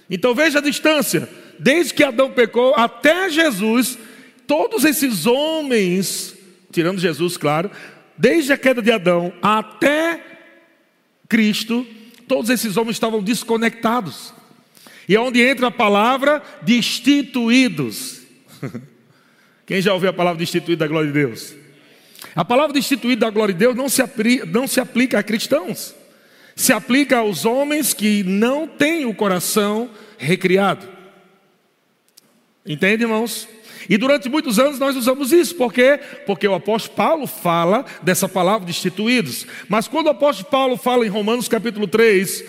Então 0.09 0.35
veja 0.35 0.61
a 0.61 0.63
distância, 0.63 1.29
desde 1.59 1.93
que 1.93 2.05
Adão 2.05 2.31
pecou 2.31 2.75
até 2.75 3.29
Jesus, 3.29 3.99
todos 4.47 4.83
esses 4.83 5.27
homens, 5.27 6.35
tirando 6.73 6.99
Jesus, 6.99 7.37
claro, 7.37 7.71
desde 8.17 8.55
a 8.55 8.57
queda 8.57 8.81
de 8.81 8.91
Adão 8.91 9.31
até 9.43 10.33
Cristo, 11.33 11.87
todos 12.29 12.51
esses 12.51 12.77
homens 12.77 12.97
estavam 12.97 13.23
desconectados. 13.23 14.35
E 15.09 15.17
é 15.17 15.21
onde 15.21 15.41
entra 15.41 15.69
a 15.69 15.71
palavra 15.71 16.43
destituídos. 16.61 18.21
Quem 19.65 19.81
já 19.81 19.95
ouviu 19.95 20.11
a 20.11 20.13
palavra 20.13 20.39
destituído 20.39 20.81
da 20.81 20.87
glória 20.87 21.11
de 21.11 21.15
Deus? 21.15 21.55
A 22.37 22.45
palavra 22.45 22.75
destituído 22.75 23.21
da 23.23 23.31
glória 23.31 23.55
de 23.55 23.61
Deus 23.61 23.75
não 23.75 23.89
se, 23.89 24.03
não 24.47 24.69
se 24.69 24.79
aplica 24.79 25.21
a 25.21 25.23
cristãos, 25.23 25.95
se 26.55 26.71
aplica 26.71 27.17
aos 27.17 27.47
homens 27.47 27.95
que 27.95 28.23
não 28.25 28.69
têm 28.69 29.07
o 29.07 29.15
coração 29.15 29.89
recriado. 30.19 30.87
Entende, 32.67 33.05
irmãos? 33.05 33.49
E 33.89 33.97
durante 33.97 34.29
muitos 34.29 34.59
anos 34.59 34.79
nós 34.79 34.97
usamos 34.97 35.33
isso, 35.33 35.55
por 35.55 35.73
quê? 35.73 35.99
Porque 36.27 36.47
o 36.47 36.55
apóstolo 36.55 36.97
Paulo 36.97 37.27
fala 37.27 37.85
dessa 38.03 38.29
palavra 38.29 38.67
destituídos. 38.67 39.47
Mas 39.69 39.89
quando 39.89 40.07
o 40.07 40.11
apóstolo 40.11 40.51
Paulo 40.51 40.77
fala 40.77 41.07
em 41.07 41.09
Romanos 41.09 41.49
capítulo 41.49 41.87
3, 41.87 42.45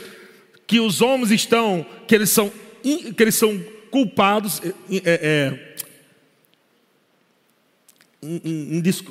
que 0.68 0.80
os 0.80 1.02
homens 1.02 1.32
estão, 1.32 1.86
que 2.08 2.16
eles 2.16 2.30
são, 2.30 2.52
que 2.82 3.24
eles 3.24 3.36
são 3.36 3.62
culpados, 3.92 4.62
é, 4.64 4.74
é, 5.06 5.74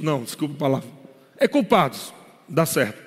não, 0.00 0.22
desculpa 0.22 0.54
a 0.54 0.58
palavra, 0.58 0.88
é 1.38 1.46
culpados, 1.46 2.12
dá 2.48 2.64
certo. 2.64 3.02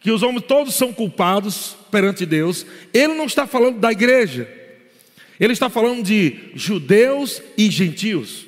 Que 0.00 0.10
os 0.10 0.22
homens 0.22 0.44
todos 0.46 0.74
são 0.74 0.92
culpados 0.92 1.76
perante 1.90 2.24
Deus. 2.24 2.64
Ele 2.92 3.14
não 3.14 3.26
está 3.26 3.46
falando 3.46 3.78
da 3.78 3.92
igreja. 3.92 4.59
Ele 5.40 5.54
está 5.54 5.70
falando 5.70 6.02
de 6.02 6.50
judeus 6.54 7.42
e 7.56 7.70
gentios. 7.70 8.46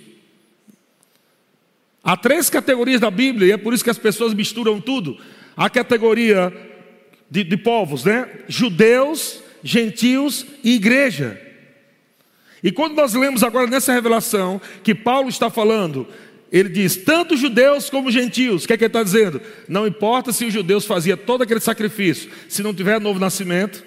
Há 2.04 2.16
três 2.18 2.50
categorias 2.50 3.00
da 3.00 3.10
Bíblia, 3.10 3.48
e 3.48 3.52
é 3.52 3.56
por 3.56 3.72
isso 3.72 3.82
que 3.82 3.90
as 3.90 3.98
pessoas 3.98 4.34
misturam 4.34 4.78
tudo. 4.78 5.16
A 5.56 5.70
categoria 5.70 6.52
de, 7.30 7.42
de 7.42 7.56
povos, 7.56 8.04
né? 8.04 8.28
Judeus, 8.46 9.40
gentios 9.64 10.44
e 10.62 10.74
igreja. 10.74 11.40
E 12.62 12.70
quando 12.70 12.94
nós 12.94 13.14
lemos 13.14 13.42
agora 13.42 13.66
nessa 13.66 13.92
revelação 13.92 14.60
que 14.84 14.94
Paulo 14.94 15.30
está 15.30 15.48
falando, 15.48 16.06
ele 16.50 16.68
diz: 16.68 16.96
tanto 16.96 17.36
judeus 17.36 17.88
como 17.88 18.10
gentios. 18.10 18.64
O 18.64 18.66
que 18.66 18.74
é 18.74 18.76
que 18.76 18.84
ele 18.84 18.88
está 18.88 19.02
dizendo? 19.02 19.40
Não 19.66 19.86
importa 19.86 20.30
se 20.32 20.44
os 20.44 20.52
judeus 20.52 20.84
faziam 20.84 21.16
todo 21.16 21.42
aquele 21.42 21.60
sacrifício, 21.60 22.30
se 22.48 22.62
não 22.62 22.74
tiver 22.74 23.00
novo 23.00 23.18
nascimento, 23.18 23.82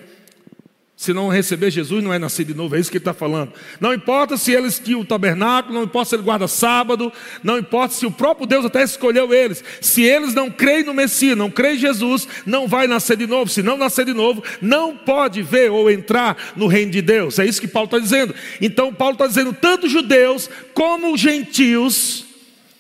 se 0.98 1.12
não 1.12 1.28
receber 1.28 1.70
Jesus, 1.72 2.02
não 2.02 2.14
é 2.14 2.18
nascido 2.18 2.48
de 2.48 2.54
novo, 2.54 2.74
é 2.74 2.80
isso 2.80 2.90
que 2.90 2.98
ele 2.98 3.02
está 3.02 3.14
falando. 3.14 3.52
Não 3.82 3.94
importa 3.94 4.38
se 4.38 4.54
eles 4.54 4.80
tinham 4.80 5.02
o 5.02 5.06
tabernáculo, 5.06 5.74
não 5.74 5.84
importa 5.84 6.10
se 6.10 6.16
ele 6.16 6.24
guarda 6.24 6.48
sábado, 6.48 7.12
não 7.44 7.58
importa 7.58 7.94
se 7.94 8.06
o 8.06 8.12
próprio 8.12 8.48
Deus 8.48 8.64
até 8.64 8.82
escolheu 8.82 9.34
eles. 9.34 9.62
Se 9.82 10.04
eles 10.04 10.34
não 10.34 10.50
creem 10.50 10.86
no 10.86 10.94
Messias, 10.94 11.38
não 11.38 11.52
creem 11.52 11.76
em 11.76 11.80
Jesus, 11.80 12.26
não 12.46 12.66
vai 12.66 12.88
nascer 12.88 13.18
de 13.18 13.28
novo. 13.28 13.52
Se 13.52 13.62
não 13.62 13.78
nascer 13.78 14.06
de 14.06 14.14
novo, 14.14 14.42
não 14.62 14.96
pode 14.96 15.42
ver 15.42 15.70
ou 15.70 15.92
entrar 15.92 16.54
no 16.56 16.66
reino 16.66 16.92
de 16.92 17.02
Deus. 17.02 17.40
É 17.40 17.46
isso 17.46 17.60
que 17.60 17.68
Paulo 17.68 17.88
está 17.88 18.00
dizendo. 18.00 18.34
Então, 18.62 18.94
Paulo 18.94 19.16
está 19.16 19.28
dizendo: 19.28 19.52
tanto 19.52 19.90
judeus 19.90 20.50
como 20.74 21.18
gentios 21.18 22.24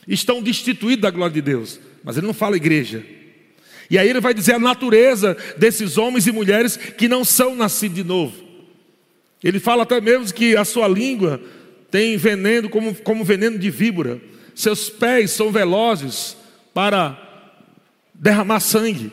estão 0.07 0.41
destituídos 0.41 1.01
da 1.01 1.11
glória 1.11 1.33
de 1.33 1.41
Deus. 1.41 1.81
Mas 2.01 2.15
ele 2.15 2.27
não 2.27 2.33
fala 2.33 2.55
igreja, 2.55 3.03
e 3.89 3.97
aí 3.97 4.09
ele 4.09 4.19
vai 4.19 4.33
dizer 4.33 4.53
a 4.53 4.59
natureza 4.59 5.37
desses 5.57 5.97
homens 5.97 6.25
e 6.27 6.31
mulheres 6.31 6.77
que 6.77 7.07
não 7.07 7.23
são 7.23 7.55
nascidos 7.55 7.95
de 7.95 8.03
novo. 8.03 8.43
Ele 9.43 9.59
fala 9.59 9.83
até 9.83 10.01
mesmo 10.01 10.33
que 10.33 10.55
a 10.55 10.65
sua 10.65 10.87
língua 10.87 11.39
tem 11.91 12.17
veneno 12.17 12.67
como, 12.69 12.95
como 12.95 13.23
veneno 13.23 13.59
de 13.59 13.69
víbora. 13.69 14.19
Seus 14.55 14.89
pés 14.89 15.31
são 15.31 15.51
velozes 15.51 16.35
para 16.73 17.17
derramar 18.13 18.59
sangue. 18.59 19.11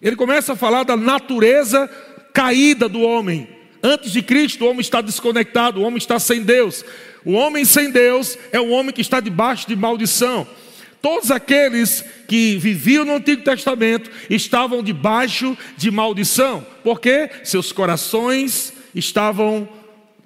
Ele 0.00 0.14
começa 0.14 0.52
a 0.52 0.56
falar 0.56 0.84
da 0.84 0.96
natureza 0.96 1.90
caída 2.32 2.88
do 2.88 3.00
homem. 3.00 3.48
Antes 3.82 4.12
de 4.12 4.22
Cristo, 4.22 4.64
o 4.64 4.68
homem 4.68 4.80
está 4.80 5.00
desconectado, 5.00 5.80
o 5.80 5.82
homem 5.82 5.98
está 5.98 6.18
sem 6.18 6.42
Deus. 6.42 6.84
O 7.24 7.32
homem 7.32 7.64
sem 7.64 7.90
Deus 7.90 8.38
é 8.52 8.60
o 8.60 8.68
homem 8.68 8.92
que 8.92 9.00
está 9.00 9.20
debaixo 9.20 9.66
de 9.66 9.74
maldição. 9.74 10.46
Todos 11.02 11.30
aqueles 11.30 12.04
que 12.26 12.56
viviam 12.56 13.04
no 13.04 13.16
Antigo 13.16 13.42
Testamento 13.42 14.10
estavam 14.28 14.82
debaixo 14.82 15.56
de 15.76 15.90
maldição, 15.90 16.66
porque 16.82 17.30
seus 17.44 17.72
corações 17.72 18.72
estavam, 18.94 19.68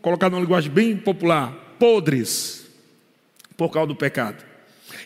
colocado 0.00 0.32
numa 0.32 0.42
linguagem 0.42 0.70
bem 0.70 0.96
popular, 0.96 1.76
podres, 1.78 2.66
por 3.56 3.70
causa 3.70 3.88
do 3.88 3.96
pecado. 3.96 4.50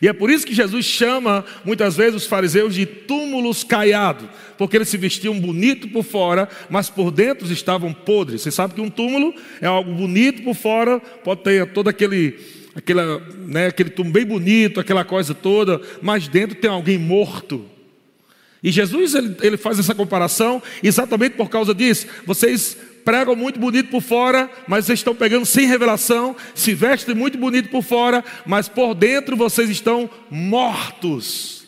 E 0.01 0.09
é 0.09 0.13
por 0.13 0.31
isso 0.31 0.47
que 0.47 0.55
Jesus 0.55 0.85
chama 0.85 1.45
muitas 1.65 1.97
vezes 1.97 2.15
os 2.15 2.27
fariseus 2.27 2.75
de 2.75 2.85
túmulos 2.85 3.63
caiados, 3.63 4.29
porque 4.59 4.77
eles 4.77 4.89
se 4.89 4.97
vestiam 4.97 5.39
bonito 5.39 5.89
por 5.89 6.05
fora, 6.05 6.49
mas 6.69 6.91
por 6.91 7.11
dentro 7.11 7.51
estavam 7.53 7.93
podres. 7.93 8.43
Você 8.43 8.51
sabe 8.51 8.75
que 8.75 8.81
um 8.81 8.91
túmulo 8.91 9.35
é 9.61 9.67
algo 9.67 9.93
bonito 9.95 10.43
por 10.43 10.55
fora, 10.55 11.01
pode 11.01 11.43
ter 11.43 11.73
todo 11.73 11.89
aquele 11.89 12.39
aquela, 12.75 13.21
né, 13.47 13.67
aquele 13.67 13.91
túmulo 13.91 14.13
bem 14.13 14.25
bonito, 14.25 14.81
aquela 14.81 15.05
coisa 15.05 15.35
toda, 15.35 15.81
mas 16.03 16.29
dentro 16.29 16.57
tem 16.57 16.71
alguém 16.71 16.99
morto. 16.99 17.65
E 18.63 18.73
Jesus 18.73 19.15
ele, 19.15 19.37
ele 19.43 19.57
faz 19.57 19.79
essa 19.79 19.95
comparação 19.95 20.63
exatamente 20.83 21.37
por 21.37 21.51
causa 21.51 21.75
disso. 21.75 22.07
Vocês 22.25 22.77
pregam 23.05 23.37
muito 23.37 23.61
bonito 23.61 23.91
por 23.91 24.01
fora, 24.01 24.51
mas 24.67 24.87
vocês 24.87 25.01
estão 25.01 25.15
pegando 25.15 25.45
sem 25.45 25.67
revelação, 25.67 26.35
se 26.55 26.73
vestem 26.73 27.15
muito 27.15 27.37
bonito 27.37 27.69
por 27.69 27.83
fora, 27.83 28.25
mas 28.47 28.69
por 28.69 28.95
dentro 28.95 29.37
vocês 29.37 29.69
estão 29.69 30.09
mortos. 30.31 31.65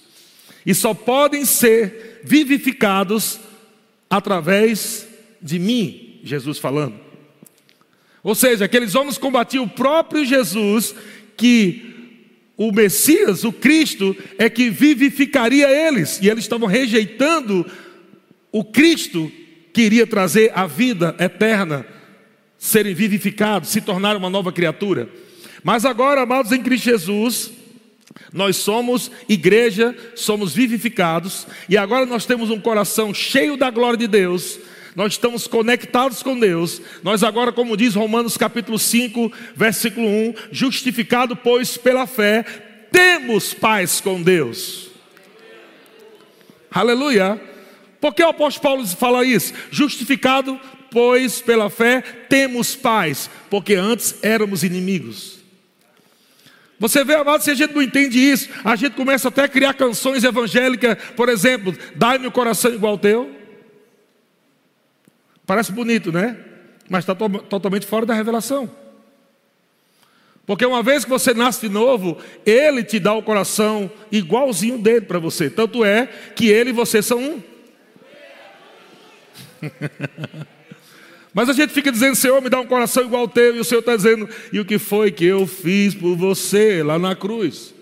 E 0.64 0.74
só 0.74 0.94
podem 0.94 1.44
ser 1.44 2.22
vivificados 2.24 3.38
através 4.08 5.06
de 5.40 5.58
mim, 5.58 6.20
Jesus 6.24 6.58
falando. 6.58 7.05
Ou 8.26 8.34
seja, 8.34 8.64
aqueles 8.64 8.96
homens 8.96 9.16
combatiam 9.16 9.62
o 9.62 9.68
próprio 9.68 10.24
Jesus, 10.24 10.92
que 11.36 11.94
o 12.56 12.72
Messias, 12.72 13.44
o 13.44 13.52
Cristo, 13.52 14.16
é 14.36 14.50
que 14.50 14.68
vivificaria 14.68 15.70
eles, 15.70 16.18
e 16.20 16.28
eles 16.28 16.42
estavam 16.42 16.66
rejeitando 16.66 17.64
o 18.50 18.64
Cristo 18.64 19.30
que 19.72 19.82
iria 19.82 20.08
trazer 20.08 20.50
a 20.56 20.66
vida 20.66 21.14
eterna, 21.20 21.86
serem 22.58 22.94
vivificados, 22.94 23.68
se 23.68 23.80
tornar 23.80 24.16
uma 24.16 24.28
nova 24.28 24.50
criatura. 24.50 25.08
Mas 25.62 25.84
agora, 25.84 26.22
amados 26.22 26.50
em 26.50 26.60
Cristo 26.60 26.86
Jesus, 26.86 27.52
nós 28.32 28.56
somos 28.56 29.08
igreja, 29.28 29.96
somos 30.16 30.52
vivificados, 30.52 31.46
e 31.68 31.76
agora 31.76 32.04
nós 32.04 32.26
temos 32.26 32.50
um 32.50 32.58
coração 32.58 33.14
cheio 33.14 33.56
da 33.56 33.70
glória 33.70 33.96
de 33.96 34.08
Deus, 34.08 34.58
nós 34.96 35.12
estamos 35.12 35.46
conectados 35.46 36.22
com 36.22 36.38
Deus. 36.38 36.80
Nós 37.02 37.22
agora, 37.22 37.52
como 37.52 37.76
diz 37.76 37.94
Romanos 37.94 38.38
capítulo 38.38 38.78
5, 38.78 39.30
versículo 39.54 40.08
1, 40.08 40.34
justificado 40.50 41.36
pois 41.36 41.76
pela 41.76 42.06
fé, 42.06 42.42
temos 42.90 43.52
paz 43.52 44.00
com 44.00 44.22
Deus. 44.22 44.88
Aleluia. 46.70 47.38
Por 48.00 48.14
que 48.14 48.22
o 48.22 48.28
apóstolo 48.28 48.62
Paulo 48.62 48.86
fala 48.86 49.24
isso? 49.24 49.52
Justificado 49.70 50.58
pois 50.90 51.42
pela 51.42 51.68
fé, 51.68 52.00
temos 52.30 52.74
paz, 52.74 53.28
porque 53.50 53.74
antes 53.74 54.18
éramos 54.22 54.62
inimigos. 54.62 55.36
Você 56.78 57.04
vê, 57.04 57.14
amado, 57.14 57.42
se 57.42 57.50
a 57.50 57.54
gente 57.54 57.74
não 57.74 57.82
entende 57.82 58.18
isso, 58.18 58.48
a 58.64 58.76
gente 58.76 58.94
começa 58.94 59.28
até 59.28 59.44
a 59.44 59.48
criar 59.48 59.74
canções 59.74 60.24
evangélicas, 60.24 60.96
por 61.14 61.28
exemplo, 61.28 61.76
dai-me 61.94 62.26
o 62.26 62.32
coração 62.32 62.72
igual 62.72 62.96
teu. 62.96 63.45
Parece 65.46 65.70
bonito, 65.70 66.10
né? 66.10 66.36
Mas 66.88 67.04
está 67.04 67.14
to 67.14 67.28
totalmente 67.28 67.86
fora 67.86 68.04
da 68.04 68.14
revelação. 68.14 68.68
Porque 70.44 70.64
uma 70.64 70.82
vez 70.82 71.04
que 71.04 71.10
você 71.10 71.34
nasce 71.34 71.62
de 71.62 71.68
novo, 71.68 72.18
Ele 72.44 72.84
te 72.84 73.00
dá 73.00 73.12
o 73.12 73.22
coração 73.22 73.90
igualzinho 74.12 74.78
dele 74.78 75.02
para 75.02 75.18
você. 75.18 75.50
Tanto 75.50 75.84
é 75.84 76.06
que 76.34 76.46
Ele 76.48 76.70
e 76.70 76.72
você 76.72 77.02
são 77.02 77.18
um. 77.18 77.42
Mas 81.34 81.48
a 81.50 81.52
gente 81.52 81.72
fica 81.72 81.92
dizendo, 81.92 82.14
Senhor, 82.14 82.40
me 82.40 82.48
dá 82.48 82.60
um 82.60 82.66
coração 82.66 83.04
igual 83.04 83.22
ao 83.22 83.28
teu, 83.28 83.56
e 83.56 83.60
o 83.60 83.64
Senhor 83.64 83.80
está 83.80 83.94
dizendo, 83.94 84.26
e 84.52 84.58
o 84.58 84.64
que 84.64 84.78
foi 84.78 85.10
que 85.10 85.24
eu 85.26 85.46
fiz 85.46 85.94
por 85.94 86.16
você 86.16 86.82
lá 86.82 86.98
na 86.98 87.14
cruz? 87.14 87.74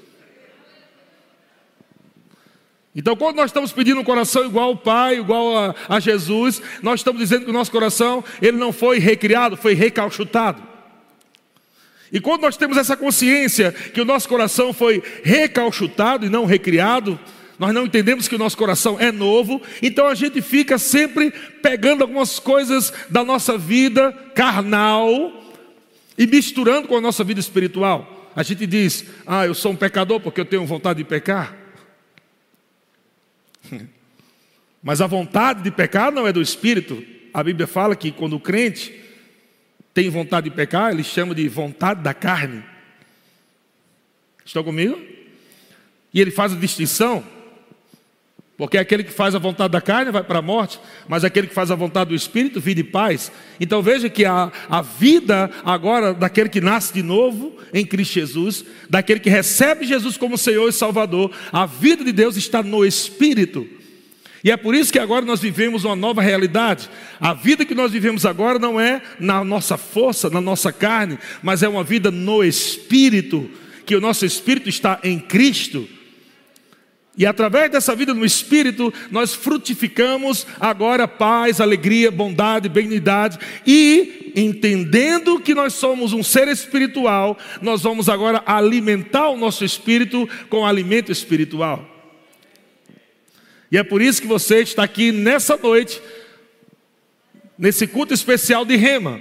Então, 2.96 3.16
quando 3.16 3.36
nós 3.36 3.46
estamos 3.46 3.72
pedindo 3.72 4.00
um 4.00 4.04
coração 4.04 4.44
igual 4.44 4.68
ao 4.68 4.76
Pai, 4.76 5.18
igual 5.18 5.56
a, 5.56 5.74
a, 5.88 5.98
Jesus, 5.98 6.62
nós 6.80 7.00
estamos 7.00 7.20
dizendo 7.20 7.44
que 7.44 7.50
o 7.50 7.54
nosso 7.54 7.70
coração, 7.72 8.22
ele 8.40 8.56
não 8.56 8.72
foi 8.72 9.00
recriado, 9.00 9.56
foi 9.56 9.74
recalchutado. 9.74 10.62
E 12.12 12.20
quando 12.20 12.42
nós 12.42 12.56
temos 12.56 12.76
essa 12.76 12.96
consciência 12.96 13.72
que 13.72 14.00
o 14.00 14.04
nosso 14.04 14.28
coração 14.28 14.72
foi 14.72 15.02
recalchutado 15.24 16.24
e 16.24 16.28
não 16.28 16.44
recriado, 16.44 17.18
nós 17.58 17.74
não 17.74 17.86
entendemos 17.86 18.28
que 18.28 18.36
o 18.36 18.38
nosso 18.38 18.56
coração 18.56 18.96
é 19.00 19.10
novo, 19.10 19.60
então 19.82 20.06
a 20.06 20.14
gente 20.14 20.40
fica 20.40 20.78
sempre 20.78 21.32
pegando 21.60 22.02
algumas 22.02 22.38
coisas 22.38 22.92
da 23.10 23.24
nossa 23.24 23.58
vida 23.58 24.12
carnal 24.36 25.32
e 26.16 26.28
misturando 26.28 26.86
com 26.86 26.96
a 26.96 27.00
nossa 27.00 27.24
vida 27.24 27.40
espiritual. 27.40 28.30
A 28.36 28.44
gente 28.44 28.66
diz, 28.66 29.04
ah, 29.26 29.46
eu 29.46 29.54
sou 29.54 29.72
um 29.72 29.76
pecador 29.76 30.20
porque 30.20 30.40
eu 30.40 30.44
tenho 30.44 30.64
vontade 30.64 30.98
de 30.98 31.04
pecar. 31.04 31.63
Mas 34.82 35.00
a 35.00 35.06
vontade 35.06 35.62
de 35.62 35.70
pecar 35.70 36.12
não 36.12 36.26
é 36.26 36.32
do 36.32 36.42
espírito. 36.42 37.02
A 37.32 37.42
Bíblia 37.42 37.66
fala 37.66 37.96
que 37.96 38.12
quando 38.12 38.36
o 38.36 38.40
crente 38.40 38.94
tem 39.94 40.10
vontade 40.10 40.50
de 40.50 40.54
pecar, 40.54 40.92
ele 40.92 41.02
chama 41.02 41.34
de 41.34 41.48
vontade 41.48 42.02
da 42.02 42.12
carne. 42.12 42.62
Estão 44.44 44.62
comigo? 44.62 45.00
E 46.12 46.20
ele 46.20 46.30
faz 46.30 46.52
a 46.52 46.56
distinção, 46.56 47.24
porque 48.56 48.78
aquele 48.78 49.02
que 49.02 49.12
faz 49.12 49.34
a 49.34 49.38
vontade 49.38 49.72
da 49.72 49.80
carne 49.80 50.12
vai 50.12 50.22
para 50.22 50.38
a 50.38 50.42
morte, 50.42 50.78
mas 51.08 51.24
aquele 51.24 51.48
que 51.48 51.54
faz 51.54 51.72
a 51.72 51.74
vontade 51.74 52.10
do 52.10 52.14
Espírito, 52.14 52.60
vida 52.60 52.80
e 52.80 52.84
paz. 52.84 53.32
Então 53.58 53.82
veja 53.82 54.08
que 54.08 54.24
a, 54.24 54.52
a 54.70 54.80
vida 54.80 55.50
agora 55.64 56.14
daquele 56.14 56.48
que 56.48 56.60
nasce 56.60 56.92
de 56.94 57.02
novo 57.02 57.56
em 57.72 57.84
Cristo 57.84 58.14
Jesus, 58.14 58.64
daquele 58.88 59.18
que 59.18 59.28
recebe 59.28 59.84
Jesus 59.84 60.16
como 60.16 60.38
Senhor 60.38 60.68
e 60.68 60.72
Salvador, 60.72 61.32
a 61.52 61.66
vida 61.66 62.04
de 62.04 62.12
Deus 62.12 62.36
está 62.36 62.62
no 62.62 62.84
Espírito. 62.84 63.66
E 64.44 64.52
é 64.52 64.56
por 64.56 64.74
isso 64.74 64.92
que 64.92 64.98
agora 65.00 65.24
nós 65.24 65.40
vivemos 65.40 65.84
uma 65.84 65.96
nova 65.96 66.22
realidade. 66.22 66.88
A 67.18 67.34
vida 67.34 67.64
que 67.64 67.74
nós 67.74 67.90
vivemos 67.90 68.24
agora 68.24 68.58
não 68.58 68.78
é 68.78 69.02
na 69.18 69.42
nossa 69.42 69.76
força, 69.76 70.30
na 70.30 70.40
nossa 70.40 70.70
carne, 70.70 71.18
mas 71.42 71.62
é 71.64 71.68
uma 71.68 71.82
vida 71.82 72.10
no 72.10 72.44
Espírito, 72.44 73.50
que 73.84 73.96
o 73.96 74.00
nosso 74.00 74.24
Espírito 74.24 74.68
está 74.68 75.00
em 75.02 75.18
Cristo. 75.18 75.88
E 77.16 77.24
através 77.24 77.70
dessa 77.70 77.94
vida 77.94 78.12
no 78.12 78.24
Espírito, 78.24 78.92
nós 79.10 79.34
frutificamos 79.34 80.46
agora 80.58 81.06
paz, 81.06 81.60
alegria, 81.60 82.10
bondade, 82.10 82.68
benignidade. 82.68 83.38
E, 83.64 84.32
entendendo 84.34 85.38
que 85.38 85.54
nós 85.54 85.74
somos 85.74 86.12
um 86.12 86.24
ser 86.24 86.48
espiritual, 86.48 87.38
nós 87.62 87.82
vamos 87.82 88.08
agora 88.08 88.42
alimentar 88.44 89.28
o 89.28 89.36
nosso 89.36 89.64
espírito 89.64 90.28
com 90.50 90.66
alimento 90.66 91.12
espiritual. 91.12 91.88
E 93.70 93.78
é 93.78 93.84
por 93.84 94.02
isso 94.02 94.20
que 94.20 94.28
você 94.28 94.60
está 94.60 94.82
aqui 94.82 95.12
nessa 95.12 95.56
noite, 95.56 96.02
nesse 97.56 97.86
culto 97.86 98.12
especial 98.12 98.64
de 98.64 98.74
Rema. 98.74 99.20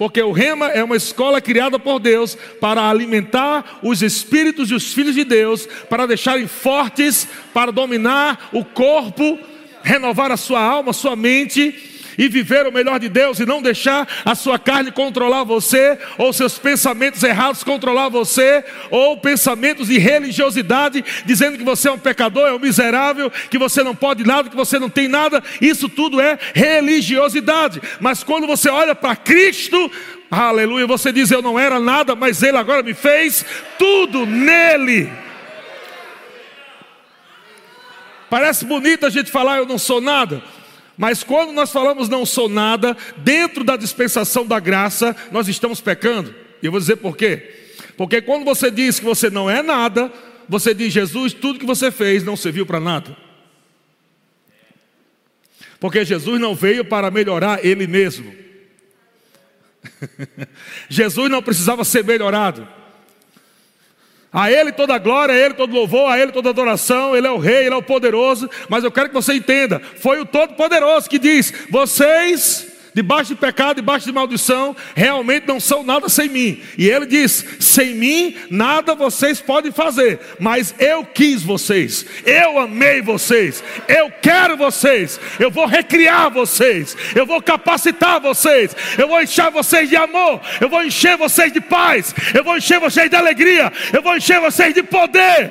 Porque 0.00 0.22
o 0.22 0.32
Rema 0.32 0.68
é 0.68 0.82
uma 0.82 0.96
escola 0.96 1.42
criada 1.42 1.78
por 1.78 1.98
Deus 1.98 2.34
para 2.58 2.88
alimentar 2.88 3.80
os 3.82 4.00
espíritos 4.00 4.70
e 4.70 4.74
os 4.74 4.94
filhos 4.94 5.14
de 5.14 5.24
Deus, 5.24 5.68
para 5.90 6.06
deixarem 6.06 6.46
fortes, 6.46 7.28
para 7.52 7.70
dominar 7.70 8.48
o 8.50 8.64
corpo, 8.64 9.38
renovar 9.82 10.32
a 10.32 10.38
sua 10.38 10.58
alma, 10.58 10.92
a 10.92 10.94
sua 10.94 11.14
mente 11.14 11.99
e 12.16 12.28
viver 12.28 12.66
o 12.66 12.72
melhor 12.72 12.98
de 12.98 13.08
Deus 13.08 13.40
e 13.40 13.46
não 13.46 13.62
deixar 13.62 14.08
a 14.24 14.34
sua 14.34 14.58
carne 14.58 14.90
controlar 14.90 15.44
você, 15.44 15.98
ou 16.18 16.32
seus 16.32 16.58
pensamentos 16.58 17.22
errados 17.22 17.64
controlar 17.64 18.08
você, 18.08 18.64
ou 18.90 19.16
pensamentos 19.16 19.88
de 19.88 19.98
religiosidade, 19.98 21.04
dizendo 21.24 21.58
que 21.58 21.64
você 21.64 21.88
é 21.88 21.92
um 21.92 21.98
pecador, 21.98 22.48
é 22.48 22.52
um 22.52 22.58
miserável, 22.58 23.30
que 23.50 23.58
você 23.58 23.82
não 23.82 23.94
pode 23.94 24.24
nada, 24.24 24.48
que 24.48 24.56
você 24.56 24.78
não 24.78 24.90
tem 24.90 25.08
nada, 25.08 25.42
isso 25.60 25.88
tudo 25.88 26.20
é 26.20 26.38
religiosidade. 26.54 27.80
Mas 28.00 28.22
quando 28.22 28.46
você 28.46 28.68
olha 28.68 28.94
para 28.94 29.16
Cristo, 29.16 29.90
aleluia, 30.30 30.86
você 30.86 31.12
diz: 31.12 31.30
Eu 31.30 31.42
não 31.42 31.58
era 31.58 31.78
nada, 31.80 32.14
mas 32.14 32.42
Ele 32.42 32.56
agora 32.56 32.82
me 32.82 32.94
fez 32.94 33.44
tudo 33.78 34.26
nele. 34.26 35.10
Parece 38.30 38.64
bonito 38.64 39.04
a 39.04 39.10
gente 39.10 39.30
falar 39.30 39.58
eu 39.58 39.66
não 39.66 39.76
sou 39.76 40.00
nada, 40.00 40.40
mas 41.00 41.24
quando 41.24 41.50
nós 41.52 41.72
falamos 41.72 42.10
não 42.10 42.26
sou 42.26 42.46
nada, 42.46 42.94
dentro 43.16 43.64
da 43.64 43.74
dispensação 43.74 44.46
da 44.46 44.60
graça, 44.60 45.16
nós 45.32 45.48
estamos 45.48 45.80
pecando. 45.80 46.34
E 46.62 46.66
eu 46.66 46.70
vou 46.70 46.78
dizer 46.78 46.96
por 46.96 47.16
quê. 47.16 47.54
Porque 47.96 48.20
quando 48.20 48.44
você 48.44 48.70
diz 48.70 49.00
que 49.00 49.06
você 49.06 49.30
não 49.30 49.48
é 49.48 49.62
nada, 49.62 50.12
você 50.46 50.74
diz, 50.74 50.92
Jesus, 50.92 51.32
tudo 51.32 51.58
que 51.58 51.64
você 51.64 51.90
fez 51.90 52.22
não 52.22 52.36
serviu 52.36 52.66
para 52.66 52.78
nada. 52.78 53.16
Porque 55.80 56.04
Jesus 56.04 56.38
não 56.38 56.54
veio 56.54 56.84
para 56.84 57.10
melhorar 57.10 57.64
Ele 57.64 57.86
mesmo. 57.86 58.34
Jesus 60.86 61.30
não 61.30 61.42
precisava 61.42 61.82
ser 61.82 62.04
melhorado. 62.04 62.68
A 64.32 64.50
Ele 64.50 64.70
toda 64.70 64.96
glória, 64.98 65.34
a 65.34 65.38
Ele 65.38 65.54
todo 65.54 65.74
louvor, 65.74 66.10
a 66.10 66.18
Ele 66.18 66.30
toda 66.30 66.50
adoração, 66.50 67.16
Ele 67.16 67.26
é 67.26 67.30
o 67.30 67.38
Rei, 67.38 67.66
Ele 67.66 67.74
é 67.74 67.76
o 67.76 67.82
poderoso. 67.82 68.48
Mas 68.68 68.84
eu 68.84 68.92
quero 68.92 69.08
que 69.08 69.14
você 69.14 69.34
entenda: 69.34 69.80
foi 69.96 70.20
o 70.20 70.26
Todo-Poderoso 70.26 71.10
que 71.10 71.18
diz: 71.18 71.52
vocês 71.68 72.69
debaixo 72.94 73.34
de 73.34 73.40
pecado, 73.40 73.76
debaixo 73.76 74.06
de 74.06 74.12
maldição, 74.12 74.74
realmente 74.94 75.46
não 75.46 75.60
são 75.60 75.82
nada 75.82 76.08
sem 76.08 76.28
mim. 76.28 76.60
E 76.76 76.88
ele 76.88 77.06
diz: 77.06 77.44
sem 77.58 77.94
mim 77.94 78.36
nada 78.50 78.94
vocês 78.94 79.40
podem 79.40 79.72
fazer, 79.72 80.20
mas 80.38 80.74
eu 80.78 81.04
quis 81.04 81.42
vocês, 81.42 82.06
eu 82.24 82.58
amei 82.58 83.00
vocês, 83.00 83.62
eu 83.88 84.10
quero 84.22 84.56
vocês, 84.56 85.20
eu 85.38 85.50
vou 85.50 85.66
recriar 85.66 86.30
vocês, 86.30 86.96
eu 87.14 87.26
vou 87.26 87.40
capacitar 87.40 88.20
vocês, 88.20 88.74
eu 88.98 89.08
vou 89.08 89.22
encher 89.22 89.50
vocês 89.50 89.88
de 89.88 89.96
amor, 89.96 90.40
eu 90.60 90.68
vou 90.68 90.82
encher 90.82 91.16
vocês 91.16 91.52
de 91.52 91.60
paz, 91.60 92.14
eu 92.34 92.44
vou 92.44 92.56
encher 92.56 92.80
vocês 92.80 93.08
de 93.08 93.16
alegria, 93.16 93.72
eu 93.92 94.02
vou 94.02 94.16
encher 94.16 94.40
vocês 94.40 94.74
de 94.74 94.82
poder. 94.82 95.50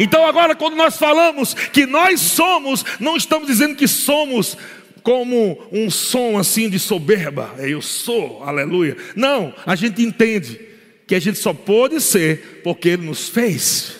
Então, 0.00 0.24
agora, 0.24 0.56
quando 0.56 0.76
nós 0.76 0.96
falamos 0.96 1.52
que 1.52 1.84
nós 1.84 2.22
somos, 2.22 2.82
não 2.98 3.18
estamos 3.18 3.46
dizendo 3.46 3.76
que 3.76 3.86
somos 3.86 4.56
como 5.02 5.62
um 5.70 5.90
som 5.90 6.38
assim 6.38 6.70
de 6.70 6.78
soberba, 6.78 7.54
eu 7.58 7.82
sou, 7.82 8.42
aleluia. 8.42 8.96
Não, 9.14 9.54
a 9.66 9.76
gente 9.76 10.00
entende 10.00 10.58
que 11.06 11.14
a 11.14 11.20
gente 11.20 11.38
só 11.38 11.52
pode 11.52 12.00
ser 12.00 12.62
porque 12.64 12.88
Ele 12.88 13.06
nos 13.06 13.28
fez. 13.28 13.96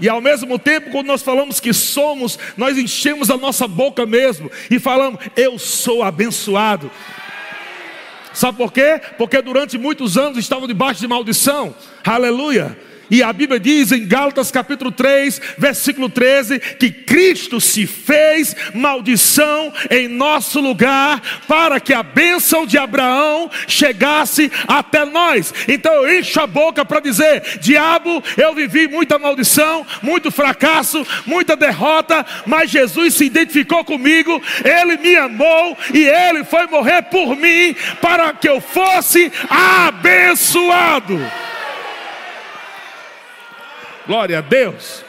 E 0.00 0.08
ao 0.08 0.22
mesmo 0.22 0.58
tempo, 0.58 0.90
quando 0.90 1.08
nós 1.08 1.20
falamos 1.20 1.60
que 1.60 1.74
somos, 1.74 2.38
nós 2.56 2.78
enchemos 2.78 3.30
a 3.30 3.36
nossa 3.36 3.68
boca 3.68 4.06
mesmo 4.06 4.50
e 4.70 4.78
falamos, 4.78 5.20
eu 5.36 5.58
sou 5.58 6.02
abençoado. 6.02 6.90
Sabe 8.32 8.56
por 8.56 8.72
quê? 8.72 8.98
Porque 9.18 9.42
durante 9.42 9.76
muitos 9.76 10.16
anos 10.16 10.38
estavam 10.38 10.66
debaixo 10.66 11.00
de 11.00 11.08
maldição, 11.08 11.74
aleluia. 12.02 12.87
E 13.10 13.22
a 13.22 13.32
Bíblia 13.32 13.58
diz 13.58 13.92
em 13.92 14.06
Gálatas 14.06 14.50
capítulo 14.50 14.90
3, 14.90 15.40
versículo 15.56 16.08
13, 16.08 16.58
que 16.58 16.90
Cristo 16.90 17.60
se 17.60 17.86
fez 17.86 18.54
maldição 18.74 19.72
em 19.90 20.08
nosso 20.08 20.60
lugar, 20.60 21.20
para 21.46 21.80
que 21.80 21.94
a 21.94 22.02
bênção 22.02 22.66
de 22.66 22.76
Abraão 22.76 23.50
chegasse 23.66 24.50
até 24.66 25.04
nós. 25.04 25.54
Então 25.66 25.92
eu 25.92 26.18
encho 26.18 26.40
a 26.40 26.46
boca 26.46 26.84
para 26.84 27.00
dizer: 27.00 27.58
diabo, 27.60 28.22
eu 28.36 28.54
vivi 28.54 28.86
muita 28.88 29.18
maldição, 29.18 29.86
muito 30.02 30.30
fracasso, 30.30 31.06
muita 31.26 31.56
derrota, 31.56 32.24
mas 32.46 32.70
Jesus 32.70 33.14
se 33.14 33.24
identificou 33.24 33.84
comigo, 33.84 34.40
ele 34.64 34.96
me 34.98 35.16
amou 35.16 35.76
e 35.94 36.06
ele 36.06 36.44
foi 36.44 36.66
morrer 36.66 37.02
por 37.02 37.36
mim, 37.36 37.74
para 38.00 38.32
que 38.32 38.48
eu 38.48 38.60
fosse 38.60 39.32
abençoado. 39.48 41.18
Glória 44.08 44.38
a 44.38 44.40
Deus. 44.40 45.04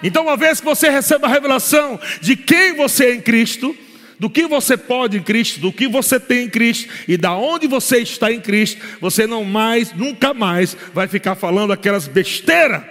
Então, 0.00 0.22
uma 0.22 0.36
vez 0.36 0.60
que 0.60 0.64
você 0.64 0.88
recebe 0.88 1.26
a 1.26 1.28
revelação 1.28 1.98
de 2.20 2.36
quem 2.36 2.76
você 2.76 3.06
é 3.06 3.14
em 3.16 3.20
Cristo, 3.20 3.76
do 4.16 4.30
que 4.30 4.46
você 4.46 4.76
pode 4.76 5.18
em 5.18 5.22
Cristo, 5.22 5.58
do 5.58 5.72
que 5.72 5.88
você 5.88 6.20
tem 6.20 6.44
em 6.44 6.48
Cristo 6.48 6.88
e 7.08 7.16
da 7.16 7.34
onde 7.34 7.66
você 7.66 7.98
está 7.98 8.30
em 8.30 8.40
Cristo, 8.40 8.80
você 9.00 9.26
não 9.26 9.44
mais, 9.44 9.92
nunca 9.92 10.32
mais 10.32 10.76
vai 10.94 11.08
ficar 11.08 11.34
falando 11.34 11.72
aquelas 11.72 12.06
besteiras. 12.06 12.82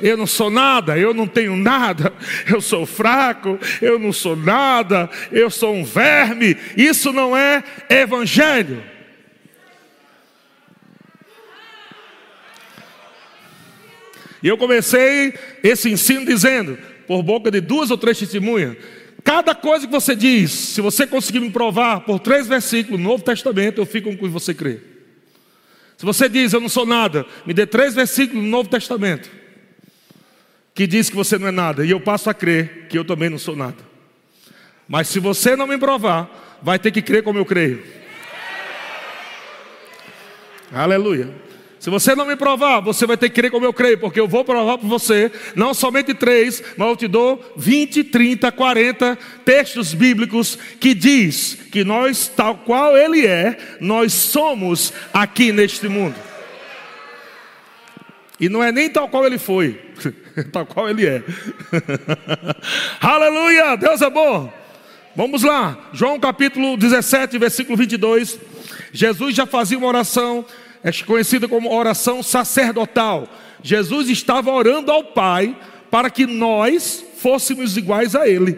Eu 0.00 0.16
não 0.16 0.26
sou 0.26 0.48
nada, 0.48 0.96
eu 0.96 1.12
não 1.12 1.26
tenho 1.26 1.54
nada, 1.54 2.10
eu 2.50 2.62
sou 2.62 2.86
fraco, 2.86 3.58
eu 3.82 3.98
não 3.98 4.12
sou 4.12 4.34
nada, 4.34 5.10
eu 5.30 5.50
sou 5.50 5.74
um 5.74 5.84
verme. 5.84 6.56
Isso 6.78 7.12
não 7.12 7.36
é 7.36 7.62
evangelho. 7.90 8.82
E 14.42 14.48
eu 14.48 14.56
comecei 14.56 15.34
esse 15.62 15.90
ensino 15.90 16.24
dizendo, 16.24 16.78
por 17.06 17.22
boca 17.22 17.50
de 17.50 17.60
duas 17.60 17.90
ou 17.90 17.98
três 17.98 18.18
testemunhas, 18.18 18.76
cada 19.24 19.54
coisa 19.54 19.86
que 19.86 19.92
você 19.92 20.14
diz, 20.14 20.50
se 20.50 20.80
você 20.80 21.06
conseguir 21.06 21.40
me 21.40 21.50
provar 21.50 22.00
por 22.00 22.20
três 22.20 22.46
versículos 22.46 23.00
no 23.00 23.08
Novo 23.08 23.22
Testamento, 23.24 23.80
eu 23.80 23.86
fico 23.86 24.08
com 24.10 24.14
o 24.14 24.18
que 24.18 24.28
você 24.28 24.54
crê. 24.54 24.78
Se 25.96 26.04
você 26.04 26.28
diz 26.28 26.52
eu 26.52 26.60
não 26.60 26.68
sou 26.68 26.86
nada, 26.86 27.26
me 27.44 27.52
dê 27.52 27.66
três 27.66 27.94
versículos 27.94 28.42
no 28.42 28.48
Novo 28.48 28.68
Testamento 28.68 29.28
que 30.78 30.86
diz 30.86 31.10
que 31.10 31.16
você 31.16 31.36
não 31.36 31.48
é 31.48 31.50
nada, 31.50 31.84
e 31.84 31.90
eu 31.90 31.98
passo 31.98 32.30
a 32.30 32.34
crer 32.34 32.86
que 32.88 32.96
eu 32.96 33.04
também 33.04 33.28
não 33.28 33.36
sou 33.36 33.56
nada. 33.56 33.74
Mas 34.86 35.08
se 35.08 35.18
você 35.18 35.56
não 35.56 35.66
me 35.66 35.76
provar, 35.76 36.58
vai 36.62 36.78
ter 36.78 36.92
que 36.92 37.02
crer 37.02 37.24
como 37.24 37.36
eu 37.36 37.44
creio. 37.44 37.82
Aleluia. 40.72 41.47
Se 41.88 41.90
você 41.90 42.14
não 42.14 42.26
me 42.26 42.36
provar, 42.36 42.80
você 42.80 43.06
vai 43.06 43.16
ter 43.16 43.30
que 43.30 43.36
crer 43.36 43.50
como 43.50 43.64
eu 43.64 43.72
creio, 43.72 43.96
porque 43.96 44.20
eu 44.20 44.28
vou 44.28 44.44
provar 44.44 44.76
para 44.76 44.86
você, 44.86 45.32
não 45.56 45.72
somente 45.72 46.12
três, 46.12 46.62
mas 46.76 46.86
eu 46.86 46.96
te 46.96 47.08
dou 47.08 47.42
20, 47.56 48.04
30, 48.04 48.52
40 48.52 49.18
textos 49.42 49.94
bíblicos 49.94 50.58
que 50.78 50.92
diz 50.92 51.54
que 51.72 51.84
nós, 51.84 52.28
tal 52.28 52.58
qual 52.58 52.94
Ele 52.94 53.26
é, 53.26 53.56
nós 53.80 54.12
somos 54.12 54.92
aqui 55.14 55.50
neste 55.50 55.88
mundo. 55.88 56.14
E 58.38 58.50
não 58.50 58.62
é 58.62 58.70
nem 58.70 58.90
tal 58.90 59.08
qual 59.08 59.24
Ele 59.24 59.38
foi, 59.38 59.80
tal 60.52 60.66
qual 60.66 60.90
Ele 60.90 61.06
é. 61.06 61.22
Aleluia, 63.00 63.76
Deus 63.76 64.02
é 64.02 64.10
bom. 64.10 64.52
Vamos 65.16 65.42
lá, 65.42 65.88
João 65.94 66.20
capítulo 66.20 66.76
17, 66.76 67.38
versículo 67.38 67.78
22. 67.78 68.38
Jesus 68.92 69.34
já 69.34 69.46
fazia 69.46 69.78
uma 69.78 69.88
oração 69.88 70.44
é 70.88 71.04
conhecida 71.04 71.46
como 71.48 71.72
oração 71.74 72.22
sacerdotal. 72.22 73.28
Jesus 73.62 74.08
estava 74.08 74.50
orando 74.50 74.90
ao 74.90 75.04
Pai 75.04 75.56
para 75.90 76.10
que 76.10 76.26
nós 76.26 77.04
fôssemos 77.18 77.76
iguais 77.76 78.14
a 78.14 78.28
Ele. 78.28 78.56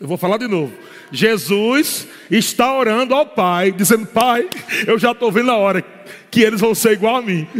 Eu 0.00 0.06
vou 0.06 0.16
falar 0.16 0.38
de 0.38 0.46
novo. 0.46 0.72
Jesus 1.10 2.06
está 2.30 2.76
orando 2.76 3.14
ao 3.14 3.26
Pai, 3.26 3.72
dizendo: 3.72 4.06
Pai, 4.06 4.48
eu 4.86 4.98
já 4.98 5.12
estou 5.12 5.30
vendo 5.30 5.50
a 5.50 5.56
hora 5.56 5.84
que 6.30 6.40
eles 6.40 6.60
vão 6.60 6.74
ser 6.74 6.92
igual 6.92 7.16
a 7.16 7.22
mim. 7.22 7.48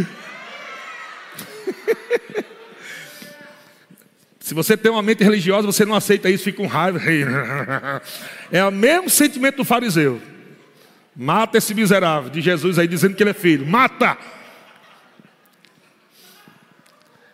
Se 4.40 4.54
você 4.54 4.76
tem 4.76 4.92
uma 4.92 5.02
mente 5.02 5.24
religiosa, 5.24 5.66
você 5.66 5.84
não 5.84 5.94
aceita 5.94 6.30
isso, 6.30 6.44
fica 6.44 6.58
com 6.58 6.66
raiva. 6.66 7.00
É 8.52 8.64
o 8.64 8.70
mesmo 8.70 9.10
sentimento 9.10 9.56
do 9.56 9.64
fariseu. 9.64 10.22
Mata 11.16 11.56
esse 11.56 11.72
miserável, 11.72 12.28
de 12.28 12.42
Jesus 12.42 12.78
aí 12.78 12.86
dizendo 12.86 13.16
que 13.16 13.22
ele 13.22 13.30
é 13.30 13.34
filho. 13.34 13.66
Mata! 13.66 14.18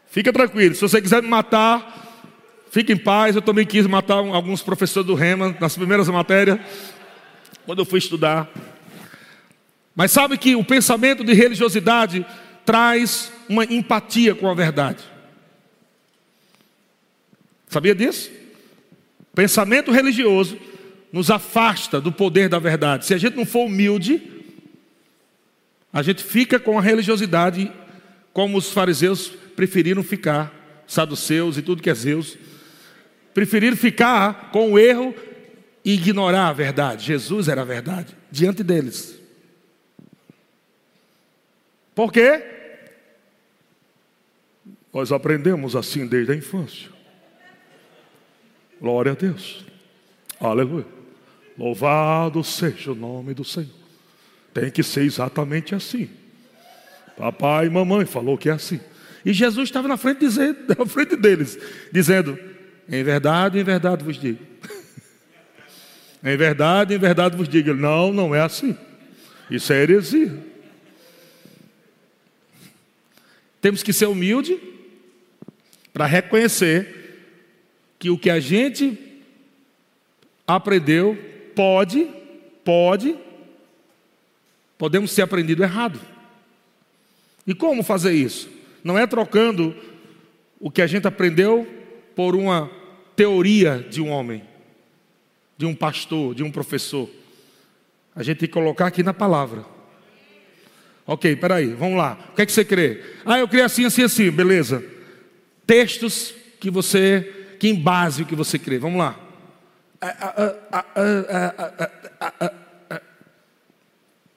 Fica 0.09 0.33
tranquilo, 0.33 0.75
se 0.75 0.81
você 0.83 1.01
quiser 1.01 1.23
me 1.23 1.29
matar, 1.29 2.23
fique 2.71 2.93
em 2.93 2.97
paz. 2.97 3.35
Eu 3.35 3.43
também 3.43 3.67
quis 3.67 3.87
matar 3.87 4.17
alguns 4.17 4.63
professores 4.63 5.07
do 5.07 5.15
Rema 5.15 5.57
nas 5.59 5.75
primeiras 5.75 6.07
matérias, 6.09 6.61
quando 7.67 7.81
eu 7.81 7.85
fui 7.85 7.99
estudar. 7.99 8.49
Mas 9.97 10.13
sabe 10.13 10.39
que 10.39 10.55
o 10.55 10.63
pensamento 10.63 11.25
de 11.25 11.33
religiosidade 11.33 12.25
traz 12.65 13.33
uma 13.49 13.65
empatia 13.65 14.35
com 14.35 14.49
a 14.49 14.55
verdade. 14.55 15.03
Sabia 17.69 17.95
disso? 17.95 18.31
Pensamento 19.35 19.91
religioso 19.91 20.59
nos 21.13 21.31
afasta 21.31 22.01
do 22.01 22.11
poder 22.11 22.49
da 22.49 22.59
verdade. 22.59 23.05
Se 23.05 23.13
a 23.13 23.19
gente 23.19 23.37
não 23.37 23.45
for 23.45 23.67
humilde, 23.67 24.23
a 25.93 26.03
gente 26.03 26.25
fica 26.25 26.59
com 26.59 26.79
a 26.79 26.83
religiosidade 26.83 27.71
como 28.33 28.57
os 28.57 28.73
fariseus 28.73 29.29
preferiram 29.55 30.03
ficar, 30.03 30.85
saduceus 30.87 31.59
e 31.59 31.63
tudo 31.63 31.83
que 31.83 31.91
é 31.91 31.95
Zeus, 31.95 32.39
preferiram 33.35 33.77
ficar 33.77 34.51
com 34.51 34.73
o 34.73 34.79
erro 34.79 35.15
e 35.85 35.95
ignorar 35.95 36.49
a 36.49 36.53
verdade. 36.53 37.05
Jesus 37.05 37.49
era 37.49 37.61
a 37.61 37.65
verdade 37.65 38.17
diante 38.31 38.63
deles. 38.63 39.21
Por 41.95 42.11
quê? 42.11 42.43
Nós 44.93 45.13
aprendemos 45.13 45.77
assim 45.77 46.07
desde 46.07 46.33
a 46.33 46.37
infância. 46.37 46.89
Glória 48.81 49.13
a 49.13 49.15
Deus. 49.15 49.65
Aleluia. 50.41 51.02
Louvado 51.59 52.43
seja 52.43 52.93
o 52.93 52.95
nome 52.95 53.35
do 53.35 53.45
Senhor. 53.45 53.69
Tem 54.55 54.71
que 54.71 54.83
ser 54.83 55.03
exatamente 55.03 55.75
assim. 55.75 56.09
Papai 57.17 57.67
e 57.67 57.71
mamãe 57.71 58.07
falou 58.07 58.39
que 58.39 58.49
é 58.49 58.53
assim. 58.53 58.81
E 59.25 59.33
Jesus 59.33 59.69
estava 59.69 59.87
na 59.87 59.97
frente, 59.97 60.21
dizendo, 60.21 60.59
na 60.77 60.87
frente 60.87 61.17
deles, 61.17 61.59
dizendo: 61.93 62.39
Em 62.89 63.03
verdade, 63.03 63.59
em 63.59 63.65
verdade 63.65 64.05
vos 64.05 64.19
digo. 64.19 64.39
em 66.25 66.37
verdade, 66.37 66.95
em 66.95 66.99
verdade 66.99 67.37
vos 67.37 67.49
digo. 67.49 67.75
Não, 67.75 68.13
não 68.13 68.35
é 68.35 68.41
assim. 68.41 68.77
Isso 69.51 69.73
é 69.73 69.83
heresia. 69.83 70.53
Temos 73.61 73.83
que 73.83 73.93
ser 73.93 74.07
humilde 74.07 74.59
para 75.93 76.07
reconhecer 76.07 77.03
que 77.99 78.11
o 78.11 78.19
que 78.19 78.29
a 78.29 78.41
gente 78.41 78.99
aprendeu 80.47 81.17
pode, 81.55 82.09
pode, 82.65 83.17
podemos 84.79 85.15
ter 85.15 85.23
aprendido 85.23 85.63
errado. 85.63 86.01
E 87.47 87.55
como 87.55 87.83
fazer 87.83 88.13
isso? 88.13 88.51
Não 88.85 88.99
é 88.99 89.07
trocando 89.07 89.75
o 90.61 90.71
que 90.71 90.83
a 90.83 90.87
gente 90.87 91.07
aprendeu 91.07 91.67
por 92.15 92.35
uma 92.35 92.71
teoria 93.17 93.85
de 93.91 94.01
um 94.01 94.09
homem, 94.09 94.43
de 95.57 95.67
um 95.67 95.75
pastor, 95.75 96.35
de 96.35 96.43
um 96.43 96.51
professor. 96.51 97.09
A 98.15 98.23
gente 98.23 98.39
tem 98.39 98.49
que 98.49 98.53
colocar 98.53 98.87
aqui 98.87 99.03
na 99.03 99.15
palavra. 99.15 99.65
Ok, 101.07 101.35
peraí, 101.37 101.69
vamos 101.75 101.99
lá. 101.99 102.19
O 102.31 102.37
que 102.37 102.43
é 102.43 102.47
que 102.47 102.53
você 102.53 102.65
crê? 102.65 103.03
Ah, 103.25 103.39
eu 103.39 103.49
creio 103.49 103.65
assim, 103.65 103.85
assim, 103.85 104.03
assim, 104.03 104.31
beleza. 104.31 104.85
Textos 105.67 106.35
que 106.61 106.71
você, 106.71 107.57
que 107.59 107.69
embase 107.69 108.23
o 108.23 108.27
que 108.27 108.37
você 108.37 108.59
crê. 108.59 108.79
Vamos 108.79 108.99
lá. 108.99 109.19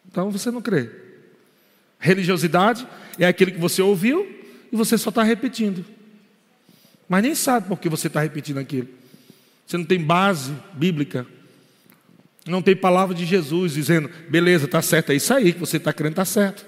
Então 0.08 0.32
você 0.32 0.52
não 0.52 0.62
crê. 0.62 0.90
Religiosidade 2.00 2.88
é 3.18 3.26
aquilo 3.26 3.52
que 3.52 3.60
você 3.60 3.82
ouviu 3.82 4.26
e 4.72 4.76
você 4.76 4.98
só 4.98 5.10
está 5.10 5.24
repetindo. 5.24 5.86
Mas 7.10 7.24
nem 7.24 7.36
sabe 7.36 7.68
por 7.68 7.80
que 7.80 7.90
você 7.90 8.08
está 8.08 8.22
repetindo 8.22 8.60
aquilo. 8.60 8.88
Você 9.66 9.78
não 9.78 9.86
tem 9.86 10.00
base 10.00 10.54
bíblica. 10.74 11.26
Não 12.48 12.62
tem 12.62 12.76
palavra 12.76 13.16
de 13.16 13.26
Jesus 13.26 13.74
dizendo, 13.74 14.10
beleza, 14.30 14.66
está 14.66 14.82
certo, 14.82 15.12
é 15.12 15.16
isso 15.16 15.34
aí 15.34 15.52
que 15.52 15.60
você 15.60 15.78
está 15.78 15.92
crendo, 15.92 16.12
está 16.12 16.26
certo. 16.26 16.64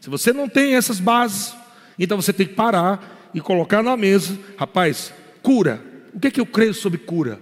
Se 0.00 0.10
você 0.10 0.32
não 0.32 0.48
tem 0.48 0.74
essas 0.74 0.98
bases, 0.98 1.54
então 1.96 2.20
você 2.20 2.32
tem 2.32 2.46
que 2.46 2.54
parar 2.54 3.30
e 3.32 3.40
colocar 3.40 3.82
na 3.82 3.96
mesa, 3.96 4.36
rapaz, 4.56 5.14
cura. 5.40 5.80
O 6.12 6.18
que 6.18 6.26
é 6.28 6.30
que 6.32 6.40
eu 6.40 6.46
creio 6.46 6.74
sobre 6.74 6.98
cura? 6.98 7.38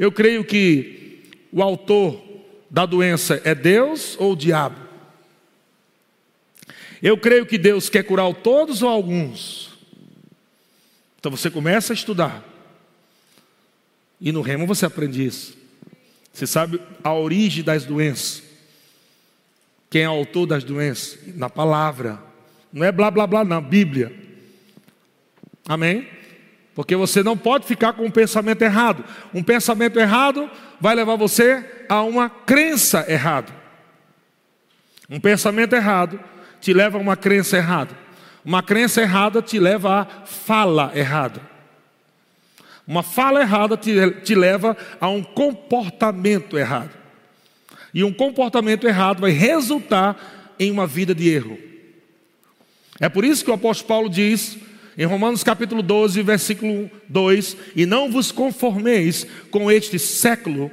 Eu 0.00 0.10
creio 0.10 0.42
que 0.42 1.28
o 1.52 1.62
autor 1.62 2.24
da 2.70 2.86
doença 2.86 3.38
é 3.44 3.54
Deus 3.54 4.16
ou 4.18 4.32
o 4.32 4.36
diabo? 4.36 4.80
Eu 7.02 7.18
creio 7.18 7.44
que 7.44 7.58
Deus 7.58 7.90
quer 7.90 8.02
curar 8.04 8.32
todos 8.32 8.80
ou 8.80 8.88
alguns. 8.88 9.78
Então 11.18 11.30
você 11.30 11.50
começa 11.50 11.92
a 11.92 11.94
estudar. 11.94 12.42
E 14.18 14.32
no 14.32 14.40
remo 14.40 14.66
você 14.66 14.86
aprende 14.86 15.22
isso. 15.22 15.54
Você 16.32 16.46
sabe 16.46 16.80
a 17.04 17.12
origem 17.12 17.62
das 17.62 17.84
doenças. 17.84 18.42
Quem 19.90 20.04
é 20.04 20.08
o 20.08 20.12
autor 20.12 20.46
das 20.46 20.64
doenças? 20.64 21.18
Na 21.36 21.50
palavra. 21.50 22.18
Não 22.72 22.86
é 22.86 22.90
blá 22.90 23.10
blá 23.10 23.26
blá, 23.26 23.44
na 23.44 23.60
Bíblia. 23.60 24.10
Amém? 25.68 26.08
Porque 26.80 26.96
você 26.96 27.22
não 27.22 27.36
pode 27.36 27.66
ficar 27.66 27.92
com 27.92 28.06
um 28.06 28.10
pensamento 28.10 28.62
errado. 28.62 29.04
Um 29.34 29.42
pensamento 29.42 30.00
errado 30.00 30.50
vai 30.80 30.94
levar 30.94 31.14
você 31.14 31.84
a 31.90 32.00
uma 32.00 32.30
crença 32.30 33.04
errada. 33.06 33.52
Um 35.06 35.20
pensamento 35.20 35.74
errado 35.74 36.18
te 36.58 36.72
leva 36.72 36.96
a 36.96 37.00
uma 37.02 37.18
crença 37.18 37.58
errada. 37.58 37.94
Uma 38.42 38.62
crença 38.62 39.02
errada 39.02 39.42
te 39.42 39.58
leva 39.58 40.00
a 40.00 40.24
fala 40.24 40.90
errada. 40.94 41.42
Uma 42.86 43.02
fala 43.02 43.42
errada 43.42 43.76
te, 43.76 44.12
te 44.24 44.34
leva 44.34 44.74
a 44.98 45.06
um 45.10 45.22
comportamento 45.22 46.56
errado. 46.56 46.92
E 47.92 48.02
um 48.02 48.12
comportamento 48.12 48.88
errado 48.88 49.20
vai 49.20 49.32
resultar 49.32 50.16
em 50.58 50.70
uma 50.70 50.86
vida 50.86 51.14
de 51.14 51.28
erro. 51.28 51.58
É 52.98 53.10
por 53.10 53.22
isso 53.22 53.44
que 53.44 53.50
o 53.50 53.54
apóstolo 53.54 53.86
Paulo 53.86 54.08
diz, 54.08 54.56
em 54.96 55.04
Romanos 55.04 55.44
capítulo 55.44 55.82
12, 55.82 56.22
versículo 56.22 56.90
2: 57.08 57.56
E 57.76 57.86
não 57.86 58.10
vos 58.10 58.32
conformeis 58.32 59.26
com 59.50 59.70
este 59.70 59.98
século, 59.98 60.70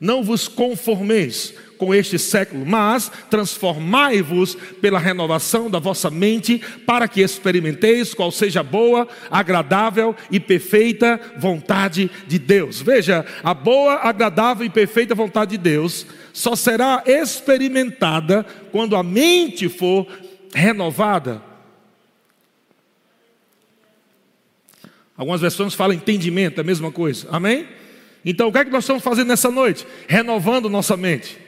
não 0.00 0.22
vos 0.22 0.48
conformeis 0.48 1.54
com 1.76 1.94
este 1.94 2.18
século, 2.18 2.64
mas 2.64 3.10
transformai-vos 3.30 4.56
pela 4.80 4.98
renovação 4.98 5.70
da 5.70 5.78
vossa 5.78 6.10
mente, 6.10 6.60
para 6.86 7.06
que 7.08 7.20
experimenteis 7.20 8.14
qual 8.14 8.30
seja 8.30 8.60
a 8.60 8.62
boa, 8.62 9.06
agradável 9.30 10.14
e 10.30 10.40
perfeita 10.40 11.20
vontade 11.38 12.10
de 12.26 12.38
Deus. 12.38 12.80
Veja, 12.80 13.24
a 13.42 13.52
boa, 13.54 13.96
agradável 13.96 14.64
e 14.64 14.70
perfeita 14.70 15.14
vontade 15.14 15.52
de 15.52 15.58
Deus 15.58 16.06
só 16.32 16.54
será 16.54 17.02
experimentada 17.06 18.44
quando 18.70 18.96
a 18.96 19.02
mente 19.02 19.68
for 19.68 20.06
renovada. 20.54 21.45
Algumas 25.16 25.40
versões 25.40 25.74
falam 25.74 25.96
entendimento, 25.96 26.58
é 26.58 26.60
a 26.60 26.64
mesma 26.64 26.92
coisa. 26.92 27.26
Amém? 27.30 27.66
Então, 28.24 28.48
o 28.48 28.52
que 28.52 28.58
é 28.58 28.64
que 28.64 28.70
nós 28.70 28.84
estamos 28.84 29.02
fazendo 29.02 29.28
nessa 29.28 29.50
noite? 29.50 29.86
Renovando 30.08 30.68
nossa 30.68 30.96
mente. 30.96 31.38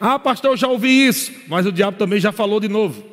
Ah, 0.00 0.18
pastor, 0.18 0.52
eu 0.52 0.56
já 0.56 0.68
ouvi 0.68 1.06
isso, 1.06 1.32
mas 1.46 1.66
o 1.66 1.72
diabo 1.72 1.98
também 1.98 2.18
já 2.18 2.32
falou 2.32 2.60
de 2.60 2.68
novo. 2.68 3.04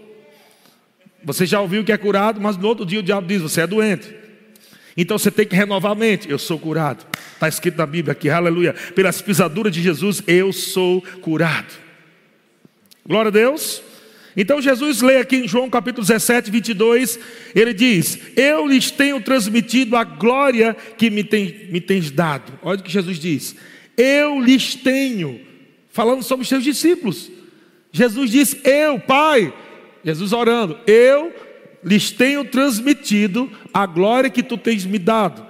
Você 1.24 1.46
já 1.46 1.60
ouviu 1.60 1.84
que 1.84 1.92
é 1.92 1.98
curado, 1.98 2.40
mas 2.40 2.56
no 2.56 2.68
outro 2.68 2.86
dia 2.86 3.00
o 3.00 3.04
diabo 3.04 3.28
diz: 3.28 3.42
você 3.42 3.62
é 3.62 3.68
doente. 3.68 4.16
Então 4.96 5.18
você 5.18 5.30
tem 5.30 5.46
que 5.46 5.56
renovar 5.56 5.92
a 5.92 5.96
mente. 5.96 6.30
Eu 6.30 6.40
sou 6.40 6.58
curado. 6.58 7.06
Está 7.34 7.48
escrito 7.48 7.78
na 7.78 7.86
Bíblia 7.86 8.14
aqui, 8.14 8.30
aleluia. 8.30 8.74
Pelas 8.96 9.22
pisaduras 9.22 9.74
de 9.74 9.82
Jesus, 9.82 10.24
eu 10.26 10.54
sou 10.54 11.02
curado. 11.22 11.74
Glória 13.06 13.30
a 13.30 13.32
Deus. 13.32 13.82
Então 14.40 14.62
Jesus 14.62 15.02
lê 15.02 15.18
aqui 15.18 15.38
em 15.38 15.48
João 15.48 15.68
capítulo 15.68 16.06
17, 16.06 16.52
22, 16.52 17.20
ele 17.56 17.74
diz: 17.74 18.20
Eu 18.38 18.68
lhes 18.68 18.92
tenho 18.92 19.20
transmitido 19.20 19.96
a 19.96 20.04
glória 20.04 20.78
que 20.96 21.10
me, 21.10 21.24
tem, 21.24 21.68
me 21.72 21.82
tens 21.82 22.12
dado. 22.12 22.54
Olha 22.62 22.80
o 22.80 22.84
que 22.84 22.92
Jesus 22.92 23.18
diz: 23.18 23.56
Eu 23.98 24.40
lhes 24.40 24.76
tenho 24.76 25.42
falando 25.90 26.22
sobre 26.22 26.44
os 26.44 26.50
seus 26.50 26.64
discípulos. 26.64 27.32
Jesus 27.92 28.30
diz: 28.30 28.56
Eu, 28.64 29.00
Pai, 29.00 29.52
Jesus 30.06 30.32
orando, 30.32 30.78
eu 30.86 31.34
lhes 31.84 32.12
tenho 32.12 32.46
transmitido 32.46 33.52
a 33.74 33.88
glória 33.88 34.30
que 34.30 34.44
tu 34.44 34.56
tens 34.56 34.86
me 34.86 35.00
dado, 35.00 35.44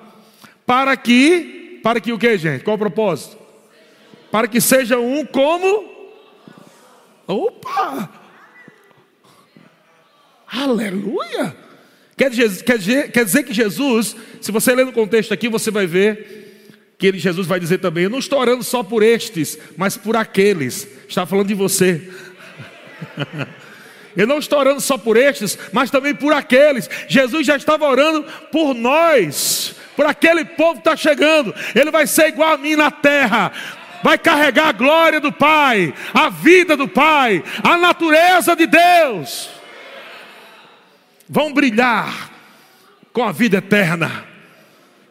para 0.65 0.95
que, 0.95 1.81
para 1.83 1.99
que 1.99 2.13
o 2.13 2.17
que, 2.17 2.37
gente? 2.37 2.63
Qual 2.63 2.77
o 2.77 2.79
propósito? 2.79 3.37
Para 4.31 4.47
que 4.47 4.61
seja 4.61 4.97
um 4.97 5.25
como. 5.25 5.97
Opa! 7.27 8.26
Aleluia! 10.47 11.55
Quer 12.15 12.31
dizer, 12.31 12.63
quer, 12.63 12.77
dizer, 12.77 13.11
quer 13.11 13.25
dizer 13.25 13.43
que 13.43 13.53
Jesus, 13.53 14.15
se 14.41 14.51
você 14.51 14.73
ler 14.73 14.85
no 14.85 14.91
contexto 14.91 15.33
aqui, 15.33 15.47
você 15.47 15.69
vai 15.69 15.85
ver 15.85 16.47
que 16.97 17.05
ele, 17.05 17.19
Jesus 17.19 17.45
vai 17.45 17.59
dizer 17.59 17.77
também: 17.77 18.05
Eu 18.05 18.09
não 18.09 18.19
estou 18.19 18.39
orando 18.39 18.63
só 18.63 18.81
por 18.81 19.03
estes, 19.03 19.57
mas 19.77 19.97
por 19.97 20.15
aqueles. 20.15 20.87
Está 21.07 21.25
falando 21.25 21.47
de 21.47 21.53
você. 21.53 22.09
Eu 24.17 24.25
não 24.25 24.39
estou 24.39 24.57
orando 24.57 24.81
só 24.81 24.97
por 24.97 25.15
estes, 25.15 25.59
mas 25.71 25.91
também 25.91 26.15
por 26.15 26.33
aqueles. 26.33 26.89
Jesus 27.07 27.45
já 27.45 27.55
estava 27.55 27.85
orando 27.85 28.23
por 28.51 28.73
nós, 28.73 29.75
por 29.95 30.07
aquele 30.07 30.43
povo 30.43 30.81
que 30.81 30.89
está 30.89 30.95
chegando. 30.95 31.53
Ele 31.75 31.91
vai 31.91 32.07
ser 32.07 32.29
igual 32.29 32.55
a 32.55 32.57
mim 32.57 32.75
na 32.75 32.89
terra. 32.89 33.51
Vai 34.03 34.17
carregar 34.17 34.69
a 34.69 34.71
glória 34.71 35.19
do 35.19 35.31
Pai, 35.31 35.93
a 36.15 36.29
vida 36.29 36.75
do 36.75 36.87
Pai, 36.87 37.43
a 37.63 37.77
natureza 37.77 38.55
de 38.55 38.65
Deus. 38.65 39.56
Vão 41.29 41.53
brilhar 41.53 42.31
com 43.11 43.23
a 43.23 43.31
vida 43.31 43.57
eterna 43.57 44.25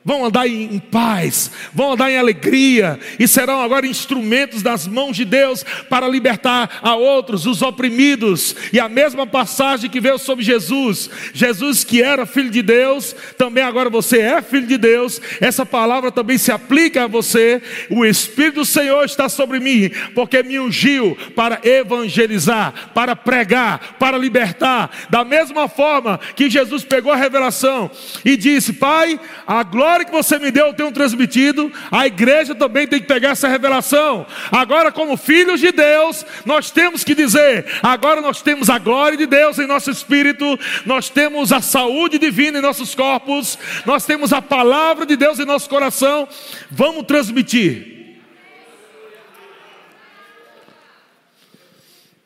vão 0.07 0.25
andar 0.25 0.47
em, 0.47 0.79
paz, 0.79 1.51
vão 1.75 1.95
andar 1.95 2.09
em 2.09 2.17
alegria 2.17 2.97
e 3.19 3.27
serão 3.27 3.61
agora 3.61 3.89
instrumentos 3.89 4.63
das 4.63 4.87
mãos 4.87 5.17
de 5.17 5.25
Deus 5.25 5.65
para 5.91 6.07
libertar 6.07 6.79
a 6.81 6.95
outros, 6.95 7.45
os 7.45 7.61
oprimidos. 7.61 8.55
E 8.73 8.79
a 8.79 8.89
mesma 8.89 9.27
passagem 9.27 9.91
que 9.91 9.99
veio 9.99 10.17
sobre 10.17 10.45
Jesus, 10.45 11.11
Jesus 11.35 11.83
que 11.83 12.01
era 12.01 12.25
filho 12.25 12.51
de 12.51 12.63
Deus, 12.63 13.17
também 13.37 13.65
agora 13.65 13.91
você 13.91 14.21
é 14.21 14.41
filho 14.41 14.69
de 14.69 14.79
Deus. 14.79 15.21
Essa 15.41 15.67
palavra 15.67 16.13
também 16.13 16.39
se 16.39 16.53
aplica 16.53 17.03
a 17.03 17.09
você. 17.09 17.61
O 17.91 18.05
Espírito 18.05 18.61
do 18.61 18.65
Senhor 18.65 19.05
está 19.05 19.29
sobre 19.29 19.59
mim, 19.59 19.91
porque 20.15 20.41
me 20.41 20.61
ungiu 20.61 21.19
para 21.35 21.61
evangelizar, 21.65 22.93
para 22.95 23.17
pregar, 23.17 23.97
para 23.99 24.17
libertar. 24.17 25.09
Da 25.11 25.25
mesma 25.25 25.67
forma 25.69 26.21
que 26.37 26.49
Jesus 26.49 26.85
pegou 26.85 27.11
a 27.11 27.17
revelação 27.17 27.91
e 28.25 28.37
disse: 28.37 28.73
Pai, 28.73 29.19
a 29.45 29.65
glória 29.65 29.96
glória 29.97 30.05
que 30.05 30.13
você 30.13 30.39
me 30.39 30.51
deu, 30.51 30.67
eu 30.67 30.75
tenho 30.75 30.93
transmitido, 30.93 31.73
a 31.91 32.07
igreja 32.07 32.55
também 32.55 32.87
tem 32.87 33.01
que 33.01 33.07
pegar 33.07 33.31
essa 33.31 33.49
revelação. 33.49 34.27
Agora, 34.53 34.93
como 34.93 35.17
filhos 35.17 35.61
de 35.61 35.73
Deus, 35.73 36.27
nós 36.45 36.71
temos 36.71 37.03
que 37.03 37.15
dizer: 37.15 37.65
agora 37.83 38.21
nós 38.21 38.43
temos 38.43 38.69
a 38.69 38.79
glória 38.79 39.17
de 39.17 39.27
Deus 39.27 39.59
em 39.59 39.67
nosso 39.67 39.91
espírito, 39.91 40.59
nós 40.85 41.09
temos 41.09 41.51
a 41.53 41.63
saúde 41.63 42.19
divina 42.19 42.59
em 42.59 42.63
nossos 42.63 42.95
corpos, 42.95 43.59
nós 43.87 44.05
temos 44.05 44.33
a 44.33 44.43
palavra 44.43 45.07
de 45.07 45.17
Deus 45.17 45.39
em 45.39 45.47
nosso 45.47 45.69
coração. 45.69 46.29
Vamos 46.71 47.07
transmitir. 47.07 48.19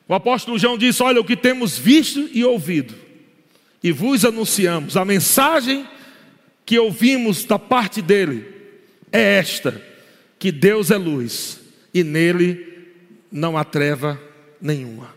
O 0.09 0.14
apóstolo 0.14 0.59
João 0.59 0.77
disse: 0.77 1.03
Olha, 1.03 1.21
o 1.21 1.25
que 1.25 1.37
temos 1.37 1.79
visto 1.79 2.29
e 2.33 2.45
ouvido, 2.45 2.97
e 3.81 3.93
vos 3.93 4.25
anunciamos 4.25 4.97
a 4.97 5.05
mensagem 5.05 5.87
que 6.71 6.79
ouvimos 6.79 7.45
da 7.45 7.59
parte 7.59 8.01
dele 8.01 8.47
é 9.11 9.39
esta: 9.39 9.83
que 10.39 10.53
Deus 10.53 10.93
é 10.93 10.97
luz 10.97 11.59
e 11.93 12.05
nele 12.05 12.64
não 13.33 13.59
há 13.59 13.64
treva 13.64 14.21
nenhuma. 14.62 15.12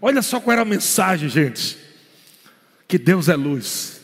Olha 0.00 0.22
só 0.22 0.38
qual 0.38 0.52
era 0.52 0.62
a 0.62 0.64
mensagem, 0.64 1.28
gente. 1.28 1.76
Que 2.86 2.96
Deus 2.96 3.28
é 3.28 3.34
luz. 3.34 4.00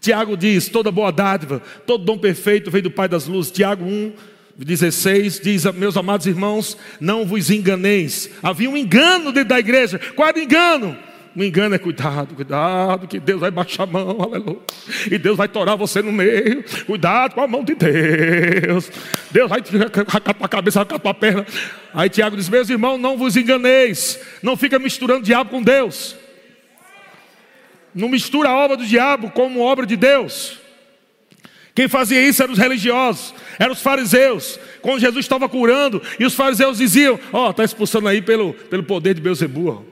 Tiago 0.00 0.34
diz: 0.34 0.66
toda 0.70 0.90
boa 0.90 1.12
dádiva, 1.12 1.60
todo 1.86 2.06
dom 2.06 2.16
perfeito 2.16 2.70
vem 2.70 2.80
do 2.80 2.90
Pai 2.90 3.06
das 3.06 3.26
luzes. 3.26 3.52
Tiago 3.52 3.84
1, 3.84 4.14
16 4.56 5.40
diz: 5.40 5.66
Meus 5.74 5.98
amados 5.98 6.26
irmãos, 6.26 6.74
não 6.98 7.26
vos 7.26 7.50
enganeis. 7.50 8.30
Havia 8.42 8.70
um 8.70 8.78
engano 8.78 9.30
dentro 9.30 9.50
da 9.50 9.60
igreja. 9.60 10.00
Qual 10.16 10.26
era 10.26 10.38
o 10.38 10.42
engano? 10.42 10.98
O 11.34 11.42
engano 11.42 11.74
é 11.74 11.78
cuidado, 11.78 12.34
cuidado, 12.34 13.08
que 13.08 13.18
Deus 13.18 13.40
vai 13.40 13.50
baixar 13.50 13.84
a 13.84 13.86
mão, 13.86 14.20
aleluia. 14.20 14.58
E 15.10 15.16
Deus 15.16 15.36
vai 15.36 15.48
torar 15.48 15.76
você 15.78 16.02
no 16.02 16.12
meio. 16.12 16.62
Cuidado 16.84 17.34
com 17.34 17.40
a 17.40 17.48
mão 17.48 17.64
de 17.64 17.74
Deus. 17.74 18.90
Deus 19.30 19.48
vai 19.48 19.62
racar 20.08 20.36
a 20.38 20.48
cabeça, 20.48 20.80
racar 20.80 21.00
a 21.02 21.14
perna. 21.14 21.46
Aí 21.94 22.10
Tiago 22.10 22.36
diz: 22.36 22.50
Meus 22.50 22.68
irmãos, 22.68 22.98
não 22.98 23.16
vos 23.16 23.34
enganeis. 23.34 24.20
Não 24.42 24.58
fica 24.58 24.78
misturando 24.78 25.24
diabo 25.24 25.48
com 25.48 25.62
Deus. 25.62 26.14
Não 27.94 28.08
mistura 28.08 28.50
a 28.50 28.56
obra 28.56 28.76
do 28.76 28.84
diabo 28.84 29.30
como 29.30 29.60
obra 29.60 29.86
de 29.86 29.96
Deus. 29.96 30.60
Quem 31.74 31.88
fazia 31.88 32.20
isso 32.20 32.42
eram 32.42 32.52
os 32.52 32.58
religiosos, 32.58 33.34
eram 33.58 33.72
os 33.72 33.80
fariseus. 33.80 34.60
Quando 34.82 35.00
Jesus 35.00 35.24
estava 35.24 35.48
curando, 35.48 36.02
e 36.20 36.26
os 36.26 36.34
fariseus 36.34 36.76
diziam: 36.76 37.18
Ó, 37.32 37.46
oh, 37.46 37.50
está 37.50 37.64
expulsando 37.64 38.06
aí 38.08 38.20
pelo, 38.20 38.52
pelo 38.52 38.82
poder 38.82 39.14
de 39.14 39.22
Beuzebu. 39.22 39.91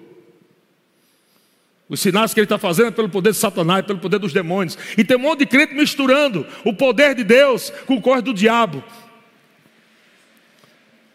Os 1.90 1.98
sinais 1.98 2.32
que 2.32 2.38
ele 2.38 2.44
está 2.44 2.56
fazendo 2.56 2.86
é 2.86 2.92
pelo 2.92 3.08
poder 3.08 3.32
de 3.32 3.36
Satanás, 3.36 3.84
pelo 3.84 3.98
poder 3.98 4.20
dos 4.20 4.32
demônios. 4.32 4.78
E 4.96 5.02
tem 5.02 5.16
um 5.16 5.20
monte 5.20 5.40
de 5.40 5.46
crente 5.46 5.74
misturando 5.74 6.46
o 6.64 6.72
poder 6.72 7.16
de 7.16 7.24
Deus 7.24 7.72
com 7.84 7.96
o 7.96 8.00
corre 8.00 8.22
do 8.22 8.32
diabo. 8.32 8.82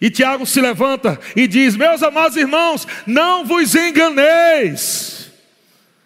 E 0.01 0.09
Tiago 0.09 0.45
se 0.45 0.59
levanta 0.59 1.17
e 1.33 1.47
diz: 1.47 1.77
Meus 1.77 2.03
amados 2.03 2.35
irmãos, 2.35 2.85
não 3.07 3.45
vos 3.45 3.73
enganeis. 3.73 5.31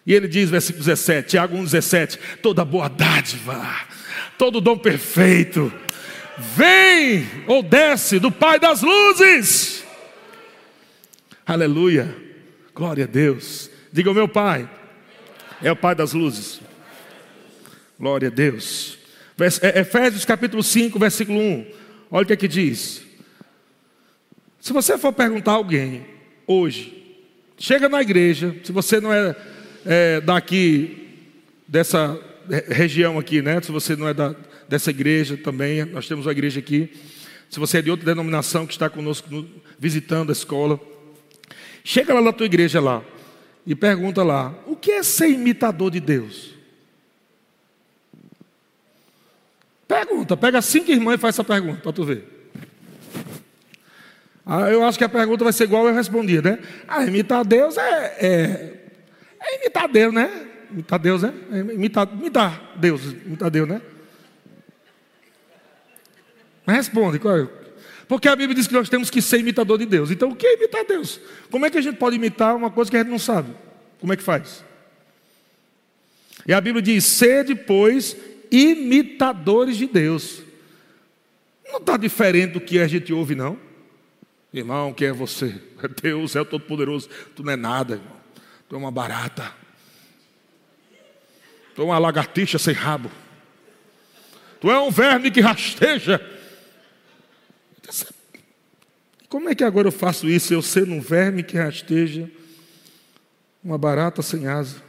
E 0.06 0.14
ele 0.14 0.28
diz, 0.28 0.48
versículo 0.48 0.84
17, 0.84 1.30
Tiago 1.30 1.56
1,17: 1.56 2.16
Toda 2.40 2.64
boa 2.64 2.88
dádiva, 2.88 3.60
todo 4.38 4.60
dom 4.60 4.78
perfeito, 4.78 5.72
vem 6.38 7.26
ou 7.48 7.60
desce 7.60 8.20
do 8.20 8.30
Pai 8.30 8.60
das 8.60 8.82
luzes. 8.82 9.84
Aleluia, 11.44 12.16
glória 12.72 13.02
a 13.02 13.08
Deus. 13.08 13.69
Diga 13.92 14.08
o 14.08 14.14
meu 14.14 14.28
Pai, 14.28 14.70
é 15.60 15.72
o 15.72 15.74
Pai 15.74 15.96
das 15.96 16.12
luzes. 16.12 16.60
Glória 17.98 18.28
a 18.28 18.30
Deus. 18.30 18.96
É, 19.62 19.80
Efésios 19.80 20.24
capítulo 20.24 20.62
5, 20.62 20.96
versículo 20.96 21.40
1. 21.40 21.66
Olha 22.08 22.22
o 22.22 22.26
que 22.26 22.32
é 22.32 22.36
que 22.36 22.46
diz. 22.46 23.02
Se 24.60 24.72
você 24.72 24.96
for 24.96 25.12
perguntar 25.12 25.52
a 25.52 25.54
alguém 25.56 26.06
hoje, 26.46 27.16
chega 27.58 27.88
na 27.88 28.00
igreja, 28.00 28.54
se 28.62 28.70
você 28.70 29.00
não 29.00 29.12
é, 29.12 29.34
é 29.84 30.20
daqui, 30.20 31.08
dessa 31.66 32.16
região 32.68 33.18
aqui, 33.18 33.42
né? 33.42 33.60
Se 33.60 33.72
você 33.72 33.96
não 33.96 34.06
é 34.06 34.14
da, 34.14 34.36
dessa 34.68 34.90
igreja 34.90 35.36
também, 35.36 35.84
nós 35.84 36.06
temos 36.06 36.26
uma 36.26 36.32
igreja 36.32 36.60
aqui. 36.60 36.92
Se 37.48 37.58
você 37.58 37.78
é 37.78 37.82
de 37.82 37.90
outra 37.90 38.06
denominação 38.06 38.68
que 38.68 38.72
está 38.72 38.88
conosco 38.88 39.28
visitando 39.80 40.30
a 40.30 40.32
escola, 40.32 40.78
chega 41.82 42.14
lá 42.14 42.22
na 42.22 42.32
tua 42.32 42.46
igreja 42.46 42.80
lá 42.80 43.02
e 43.66 43.74
pergunta 43.74 44.22
lá: 44.22 44.54
o 44.66 44.76
que 44.76 44.92
é 44.92 45.02
ser 45.02 45.28
imitador 45.28 45.90
de 45.90 46.00
Deus? 46.00 46.54
Pergunta, 49.86 50.36
pega 50.36 50.62
cinco 50.62 50.90
irmãs 50.90 51.16
e 51.16 51.18
faz 51.18 51.34
essa 51.34 51.44
pergunta 51.44 51.80
para 51.80 51.92
tu 51.92 52.04
ver. 52.04 52.24
Ah, 54.46 54.70
eu 54.70 54.84
acho 54.84 54.98
que 54.98 55.04
a 55.04 55.08
pergunta 55.08 55.44
vai 55.44 55.52
ser 55.52 55.64
igual 55.64 55.86
eu 55.86 55.94
respondi, 55.94 56.40
né? 56.40 56.58
Ah, 56.88 57.04
imitar 57.04 57.44
Deus 57.44 57.76
é, 57.76 58.16
é, 58.18 58.90
é 59.40 59.56
imitar 59.60 59.88
Deus, 59.88 60.14
né? 60.14 60.46
Imitar 60.70 60.98
Deus, 60.98 61.22
né? 61.22 61.34
É 61.52 61.58
imitar, 61.58 62.08
imitar 62.12 62.72
Deus, 62.76 63.02
imitar 63.04 63.50
Deus, 63.50 63.68
né? 63.68 63.82
Mas 66.64 66.76
responde, 66.76 67.18
qual 67.18 67.36
é? 67.36 67.59
Porque 68.10 68.26
a 68.26 68.34
Bíblia 68.34 68.56
diz 68.56 68.66
que 68.66 68.74
nós 68.74 68.88
temos 68.88 69.08
que 69.08 69.22
ser 69.22 69.38
imitador 69.38 69.78
de 69.78 69.86
Deus. 69.86 70.10
Então, 70.10 70.30
o 70.30 70.34
que 70.34 70.44
é 70.44 70.56
imitar 70.56 70.84
Deus? 70.84 71.20
Como 71.48 71.64
é 71.64 71.70
que 71.70 71.78
a 71.78 71.80
gente 71.80 71.96
pode 71.96 72.16
imitar 72.16 72.56
uma 72.56 72.68
coisa 72.68 72.90
que 72.90 72.96
a 72.96 73.00
gente 73.04 73.08
não 73.08 73.20
sabe? 73.20 73.54
Como 74.00 74.12
é 74.12 74.16
que 74.16 74.22
faz? 74.24 74.64
E 76.44 76.52
a 76.52 76.60
Bíblia 76.60 76.82
diz: 76.82 77.04
sede, 77.04 77.54
pois, 77.54 78.16
imitadores 78.50 79.76
de 79.76 79.86
Deus. 79.86 80.42
Não 81.68 81.78
está 81.78 81.96
diferente 81.96 82.54
do 82.54 82.60
que 82.60 82.80
a 82.80 82.88
gente 82.88 83.12
ouve, 83.12 83.36
não. 83.36 83.56
Irmão, 84.52 84.92
quem 84.92 85.06
é 85.06 85.12
você? 85.12 85.62
Deus 86.02 86.34
é 86.34 86.40
o 86.40 86.44
Todo-Poderoso. 86.44 87.08
Tu 87.36 87.44
não 87.44 87.52
é 87.52 87.56
nada, 87.56 87.94
irmão. 87.94 88.16
Tu 88.68 88.74
é 88.74 88.78
uma 88.78 88.90
barata. 88.90 89.52
Tu 91.76 91.80
é 91.80 91.84
uma 91.84 91.98
lagartixa 92.00 92.58
sem 92.58 92.74
rabo. 92.74 93.08
Tu 94.60 94.68
é 94.68 94.80
um 94.80 94.90
verme 94.90 95.30
que 95.30 95.40
rasteja. 95.40 96.38
Como 99.30 99.48
é 99.48 99.54
que 99.54 99.62
agora 99.62 99.86
eu 99.86 99.92
faço 99.92 100.28
isso? 100.28 100.52
Eu 100.52 100.60
sendo 100.60 100.92
um 100.92 101.00
verme 101.00 101.44
que 101.44 101.56
rasteja, 101.56 102.28
uma 103.62 103.78
barata 103.78 104.22
sem 104.22 104.48
asa, 104.48 104.82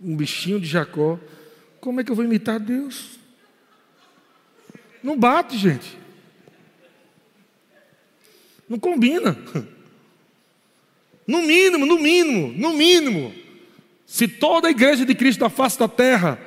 um 0.00 0.16
bichinho 0.16 0.60
de 0.60 0.66
Jacó. 0.66 1.18
Como 1.80 2.00
é 2.00 2.04
que 2.04 2.10
eu 2.12 2.14
vou 2.14 2.24
imitar 2.24 2.60
Deus? 2.60 3.18
Não 5.02 5.18
bate, 5.18 5.58
gente. 5.58 5.98
Não 8.68 8.78
combina. 8.78 9.36
No 11.26 11.42
mínimo, 11.42 11.86
no 11.86 11.98
mínimo, 11.98 12.54
no 12.56 12.72
mínimo. 12.74 13.34
Se 14.06 14.28
toda 14.28 14.68
a 14.68 14.70
igreja 14.70 15.04
de 15.04 15.16
Cristo 15.16 15.40
da 15.40 15.50
face 15.50 15.76
da 15.76 15.88
terra 15.88 16.40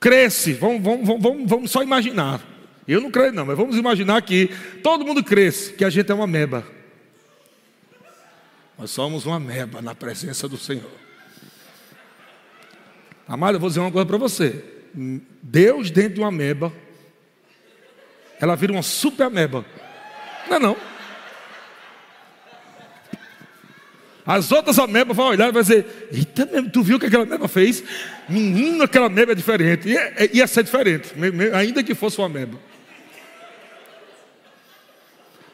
cresce, 0.00 0.52
vamos, 0.52 0.82
vamos, 0.82 1.22
vamos, 1.22 1.48
vamos 1.48 1.70
só 1.70 1.80
imaginar. 1.80 2.53
Eu 2.86 3.00
não 3.00 3.10
creio, 3.10 3.32
não, 3.32 3.46
mas 3.46 3.56
vamos 3.56 3.76
imaginar 3.76 4.20
que 4.22 4.50
todo 4.82 5.04
mundo 5.04 5.24
cresce, 5.24 5.72
que 5.72 5.84
a 5.84 5.90
gente 5.90 6.10
é 6.10 6.14
uma 6.14 6.26
meba. 6.26 6.64
Nós 8.78 8.90
somos 8.90 9.24
uma 9.24 9.40
meba 9.40 9.80
na 9.80 9.94
presença 9.94 10.48
do 10.48 10.58
Senhor. 10.58 10.90
Amado, 13.26 13.56
eu 13.56 13.60
vou 13.60 13.70
dizer 13.70 13.80
uma 13.80 13.90
coisa 13.90 14.06
para 14.06 14.18
você. 14.18 14.62
Deus 15.42 15.90
dentro 15.90 16.14
de 16.14 16.20
uma 16.20 16.30
meba, 16.30 16.72
ela 18.40 18.54
vira 18.54 18.72
uma 18.72 18.82
super 18.82 19.30
meba. 19.30 19.64
Não 20.48 20.56
é 20.56 20.58
não. 20.58 20.76
As 24.26 24.50
outras 24.52 24.78
amebas 24.78 25.16
vão 25.16 25.26
olhar 25.28 25.48
e 25.48 25.52
vão 25.52 25.62
dizer: 25.62 26.08
Eita, 26.10 26.46
mesmo, 26.46 26.70
tu 26.70 26.82
viu 26.82 26.96
o 26.96 27.00
que 27.00 27.06
aquela 27.06 27.24
ameba 27.24 27.46
fez? 27.46 27.84
Menino, 28.28 28.82
aquela 28.82 29.06
ameba 29.06 29.32
é 29.32 29.34
diferente. 29.34 29.88
Ia, 29.88 30.30
ia 30.32 30.46
ser 30.46 30.64
diferente, 30.64 31.12
ainda 31.54 31.82
que 31.82 31.94
fosse 31.94 32.18
uma 32.18 32.26
ameba. 32.26 32.58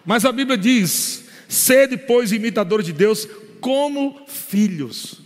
Mas 0.05 0.25
a 0.25 0.33
Bíblia 0.33 0.57
diz: 0.57 1.25
sede, 1.49 1.97
pois, 1.97 2.33
imitadores 2.33 2.87
de 2.87 2.93
Deus 2.93 3.29
como 3.61 4.25
filhos. 4.27 5.21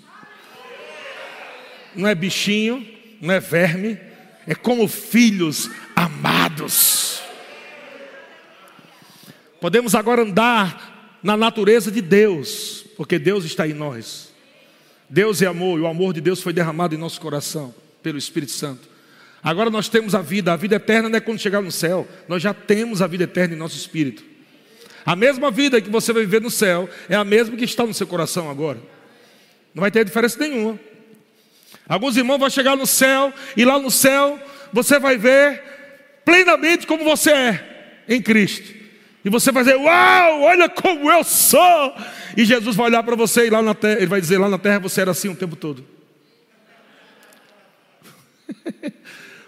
Não 1.94 2.08
é 2.08 2.14
bichinho, 2.14 2.86
não 3.20 3.32
é 3.32 3.40
verme, 3.40 3.98
é 4.46 4.54
como 4.54 4.88
filhos 4.88 5.70
amados. 5.94 7.22
Podemos 9.60 9.94
agora 9.94 10.22
andar 10.22 11.18
na 11.22 11.36
natureza 11.36 11.90
de 11.90 12.02
Deus, 12.02 12.84
porque 12.96 13.18
Deus 13.18 13.44
está 13.44 13.66
em 13.66 13.72
nós. 13.72 14.32
Deus 15.08 15.40
é 15.40 15.46
amor 15.46 15.78
e 15.78 15.82
o 15.82 15.86
amor 15.86 16.12
de 16.12 16.20
Deus 16.20 16.42
foi 16.42 16.52
derramado 16.52 16.94
em 16.94 16.98
nosso 16.98 17.20
coração 17.20 17.74
pelo 18.02 18.18
Espírito 18.18 18.52
Santo. 18.52 18.88
Agora 19.42 19.70
nós 19.70 19.88
temos 19.88 20.14
a 20.14 20.20
vida, 20.22 20.52
a 20.52 20.56
vida 20.56 20.76
eterna 20.76 21.08
não 21.08 21.16
é 21.16 21.20
quando 21.20 21.38
chegar 21.38 21.62
no 21.62 21.70
céu, 21.70 22.08
nós 22.28 22.42
já 22.42 22.52
temos 22.52 23.00
a 23.00 23.06
vida 23.06 23.24
eterna 23.24 23.54
em 23.54 23.58
nosso 23.58 23.76
espírito. 23.76 24.24
A 25.04 25.14
mesma 25.14 25.50
vida 25.50 25.80
que 25.80 25.90
você 25.90 26.12
vai 26.12 26.22
viver 26.22 26.40
no 26.40 26.50
céu 26.50 26.88
é 27.08 27.14
a 27.14 27.24
mesma 27.24 27.56
que 27.56 27.64
está 27.64 27.84
no 27.84 27.92
seu 27.92 28.06
coração 28.06 28.50
agora. 28.50 28.78
Não 29.74 29.82
vai 29.82 29.90
ter 29.90 30.04
diferença 30.04 30.38
nenhuma. 30.38 30.78
Alguns 31.86 32.16
irmãos 32.16 32.38
vão 32.38 32.48
chegar 32.48 32.76
no 32.76 32.86
céu 32.86 33.32
e 33.56 33.64
lá 33.64 33.78
no 33.78 33.90
céu 33.90 34.40
você 34.72 34.98
vai 34.98 35.18
ver 35.18 35.62
plenamente 36.24 36.86
como 36.86 37.04
você 37.04 37.30
é 37.30 38.04
em 38.08 38.22
Cristo. 38.22 38.74
E 39.24 39.30
você 39.30 39.52
vai 39.52 39.64
dizer: 39.64 39.76
Uau, 39.76 40.42
olha 40.42 40.68
como 40.68 41.10
eu 41.10 41.22
sou! 41.24 41.94
E 42.36 42.44
Jesus 42.44 42.76
vai 42.76 42.86
olhar 42.86 43.02
para 43.02 43.16
você 43.16 43.46
e 43.46 43.50
lá 43.50 43.62
na 43.62 43.74
terra, 43.74 43.98
ele 43.98 44.06
vai 44.06 44.20
dizer: 44.20 44.38
Lá 44.38 44.48
na 44.48 44.58
terra 44.58 44.78
você 44.78 45.00
era 45.02 45.10
assim 45.10 45.28
o 45.28 45.36
tempo 45.36 45.56
todo. 45.56 45.84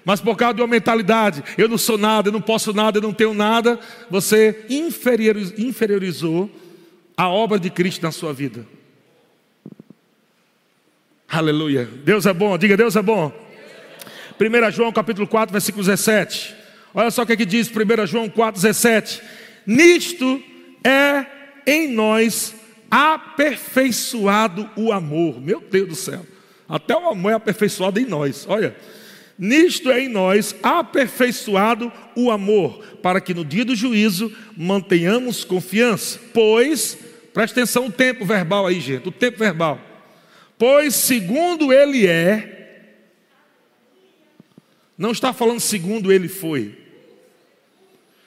Mas 0.07 0.21
por 0.21 0.37
causa 0.37 0.55
de 0.55 0.63
uma 0.63 0.69
mentalidade, 0.69 1.43
eu 1.59 1.69
não 1.69 1.77
sou 1.77 1.99
nada, 1.99 2.29
eu 2.29 2.33
não 2.33 2.41
posso 2.41 2.73
nada, 2.73 2.99
eu 2.99 3.03
não 3.03 3.13
tenho 3.13 3.35
nada, 3.35 3.77
você 4.09 4.65
inferiorizou 4.69 6.49
a 7.17 7.29
obra 7.29 7.59
de 7.59 7.69
Cristo 7.71 8.05
na 8.05 8.13
sua 8.13 8.33
vida. 8.33 8.65
Aleluia. 11.29 11.91
Deus 12.05 12.25
é 12.25 12.33
bom, 12.33 12.57
diga 12.57 12.77
Deus 12.77 12.95
é 12.95 13.03
bom. 13.03 13.33
1 14.41 14.71
João 14.71 14.93
capítulo 14.93 15.27
4, 15.27 15.53
versículo 15.53 15.83
17. 15.83 16.55
Olha 16.95 17.11
só 17.11 17.23
o 17.23 17.27
que, 17.27 17.33
é 17.33 17.37
que 17.37 17.45
diz 17.45 17.69
1 17.69 18.07
João 18.07 18.29
4, 18.29 18.63
17. 18.63 19.21
Nisto 19.67 20.41
é 20.85 21.27
em 21.67 21.89
nós 21.89 22.55
aperfeiçoado 22.89 24.71
o 24.77 24.93
amor. 24.93 25.41
Meu 25.41 25.61
Deus 25.61 25.89
do 25.89 25.97
céu. 25.97 26.25
Até 26.69 26.95
o 26.97 27.09
amor 27.09 27.33
é 27.33 27.35
aperfeiçoado 27.35 27.99
em 27.99 28.07
nós. 28.07 28.47
Olha, 28.49 28.77
nisto 29.39 29.91
é 29.91 30.01
em 30.01 30.09
nós 30.09 30.55
aperfeiçoado 30.63 31.93
o 32.15 32.31
amor, 32.31 32.83
para 33.03 33.21
que 33.21 33.35
no 33.35 33.45
dia 33.45 33.65
do 33.65 33.75
juízo 33.77 34.35
mantenhamos 34.57 35.45
confiança. 35.45 36.21
Pois, 36.33 36.99
presta 37.33 37.61
atenção 37.61 37.87
o 37.87 37.93
tempo 37.93 38.25
verbal 38.25 38.67
aí, 38.67 38.81
gente, 38.81 39.09
o 39.09 39.13
tempo 39.13 39.39
verbal. 39.39 39.81
Pois, 40.59 40.95
segundo 40.95 41.73
ele 41.73 42.07
é, 42.07 42.95
não 44.97 45.11
está 45.11 45.33
falando 45.33 45.61
segundo 45.61 46.11
ele 46.11 46.29
foi, 46.29 46.79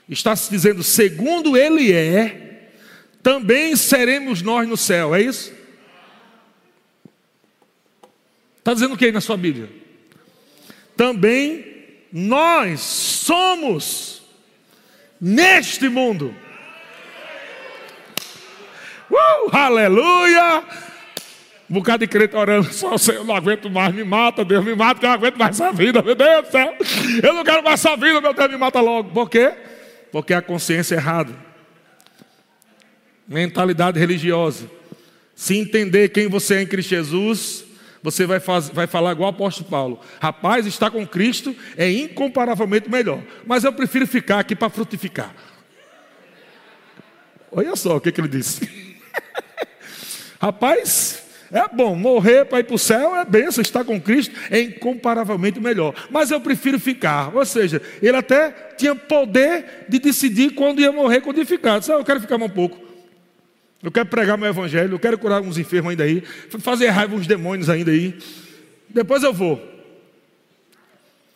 está 0.08 0.36
se 0.36 0.50
dizendo 0.50 0.84
segundo 0.84 1.58
ele 1.58 1.92
é, 1.92 2.70
também 3.24 3.76
seremos 3.76 4.42
nós 4.42 4.68
no 4.68 4.78
céu, 4.78 5.14
é 5.14 5.22
isso? 5.22 5.54
Está 8.60 8.74
dizendo 8.74 8.94
o 8.94 8.98
que 8.98 9.06
aí 9.06 9.12
na 9.12 9.22
sua 9.22 9.36
Bíblia? 9.36 9.70
Também 11.00 11.64
nós 12.12 12.82
somos 12.82 14.22
neste 15.22 15.88
mundo. 15.88 16.36
Uh, 19.10 19.50
aleluia! 19.50 20.62
Um 21.70 21.76
bocado 21.76 22.06
de 22.06 22.08
crente 22.08 22.36
orando, 22.36 22.68
só 22.76 22.98
Senhor 22.98 23.24
não 23.24 23.34
aguento 23.34 23.70
mais, 23.70 23.96
me 23.96 24.04
mata, 24.04 24.44
Deus 24.44 24.66
me 24.66 24.76
mata, 24.76 25.00
que 25.00 25.06
eu 25.06 25.10
não 25.12 25.16
aguento 25.16 25.38
mais 25.38 25.58
essa 25.58 25.72
vida, 25.72 26.02
meu 26.02 26.16
Deus 26.16 26.48
do 26.48 26.52
céu. 26.52 26.76
Eu 27.24 27.34
não 27.34 27.46
quero 27.46 27.64
mais 27.64 27.80
essa 27.80 27.96
vida, 27.96 28.20
meu 28.20 28.34
Deus, 28.34 28.52
me 28.52 28.58
mata 28.58 28.82
logo. 28.82 29.10
Por 29.12 29.30
quê? 29.30 29.54
Porque 30.12 30.34
a 30.34 30.42
consciência 30.42 30.96
é 30.96 30.98
errada. 30.98 31.34
Mentalidade 33.26 33.98
religiosa. 33.98 34.70
Se 35.34 35.56
entender 35.56 36.10
quem 36.10 36.28
você 36.28 36.56
é 36.56 36.62
em 36.64 36.68
Cristo 36.68 36.90
Jesus, 36.90 37.69
você 38.02 38.26
vai, 38.26 38.40
faz, 38.40 38.70
vai 38.70 38.88
falar 38.88 39.12
igual 39.12 39.32
o 39.32 39.34
apóstolo 39.34 39.70
Paulo. 39.70 40.00
Rapaz, 40.22 40.66
estar 40.66 40.90
com 40.90 41.06
Cristo 41.06 41.56
é 41.78 41.90
incomparavelmente 41.90 42.90
melhor. 42.90 43.22
Mas 43.46 43.64
eu 43.64 43.74
prefiro 43.74 44.08
ficar 44.08 44.40
aqui 44.40 44.56
para 44.56 44.70
frutificar. 44.70 45.34
Olha 47.52 47.76
só 47.76 47.98
o 47.98 48.02
que, 48.02 48.12
que 48.12 48.22
ele 48.22 48.28
disse. 48.28 48.70
Rapaz, 50.42 51.24
é 51.52 51.68
bom, 51.68 51.96
morrer 51.96 52.46
para 52.46 52.60
ir 52.60 52.64
para 52.64 52.76
o 52.76 52.80
céu 52.80 53.16
é 53.16 53.26
benção, 53.26 53.62
estar 53.62 53.84
com 53.84 54.00
Cristo 54.00 54.36
é 54.52 54.62
incomparavelmente 54.62 55.60
melhor. 55.60 55.94
Mas 56.10 56.32
eu 56.32 56.40
prefiro 56.40 56.80
ficar. 56.80 57.36
Ou 57.36 57.44
seja, 57.46 57.82
ele 58.02 58.16
até 58.16 58.52
tinha 58.78 58.96
poder 58.96 59.86
de 59.90 60.00
decidir 60.00 60.52
quando 60.52 60.80
ia 60.80 60.92
morrer, 60.92 61.22
quando 61.22 61.40
ia 61.40 61.46
ficar. 61.46 61.80
Disse, 61.80 61.92
ah, 61.92 61.96
eu 61.96 62.06
quero 62.06 62.22
ficar 62.22 62.38
mais 62.38 62.52
um 62.52 62.54
pouco. 62.54 62.89
Eu 63.82 63.92
quero 63.92 64.10
pregar 64.10 64.38
meu 64.38 64.50
evangelho, 64.50 64.94
eu 64.94 65.00
quero 65.00 65.18
curar 65.18 65.42
uns 65.42 65.58
enfermos 65.58 65.92
ainda 65.92 66.04
aí, 66.04 66.22
fazer 66.60 66.90
raiva 66.90 67.16
uns 67.16 67.26
demônios 67.26 67.70
ainda 67.70 67.92
aí. 67.92 68.18
Depois 68.90 69.24
eu 69.24 69.34
vou. 69.34 69.62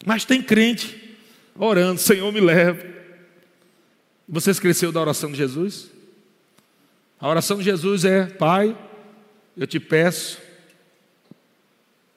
Mas 0.05 0.25
tem 0.25 0.41
crente 0.41 1.17
orando, 1.55 1.99
Senhor 1.99 2.31
me 2.31 2.41
leve. 2.41 2.91
Você 4.27 4.51
esqueceu 4.51 4.91
da 4.91 4.99
oração 4.99 5.31
de 5.31 5.37
Jesus? 5.37 5.89
A 7.19 7.29
oração 7.29 7.59
de 7.59 7.63
Jesus 7.63 8.03
é: 8.03 8.25
Pai, 8.25 8.77
eu 9.55 9.65
te 9.65 9.79
peço 9.79 10.41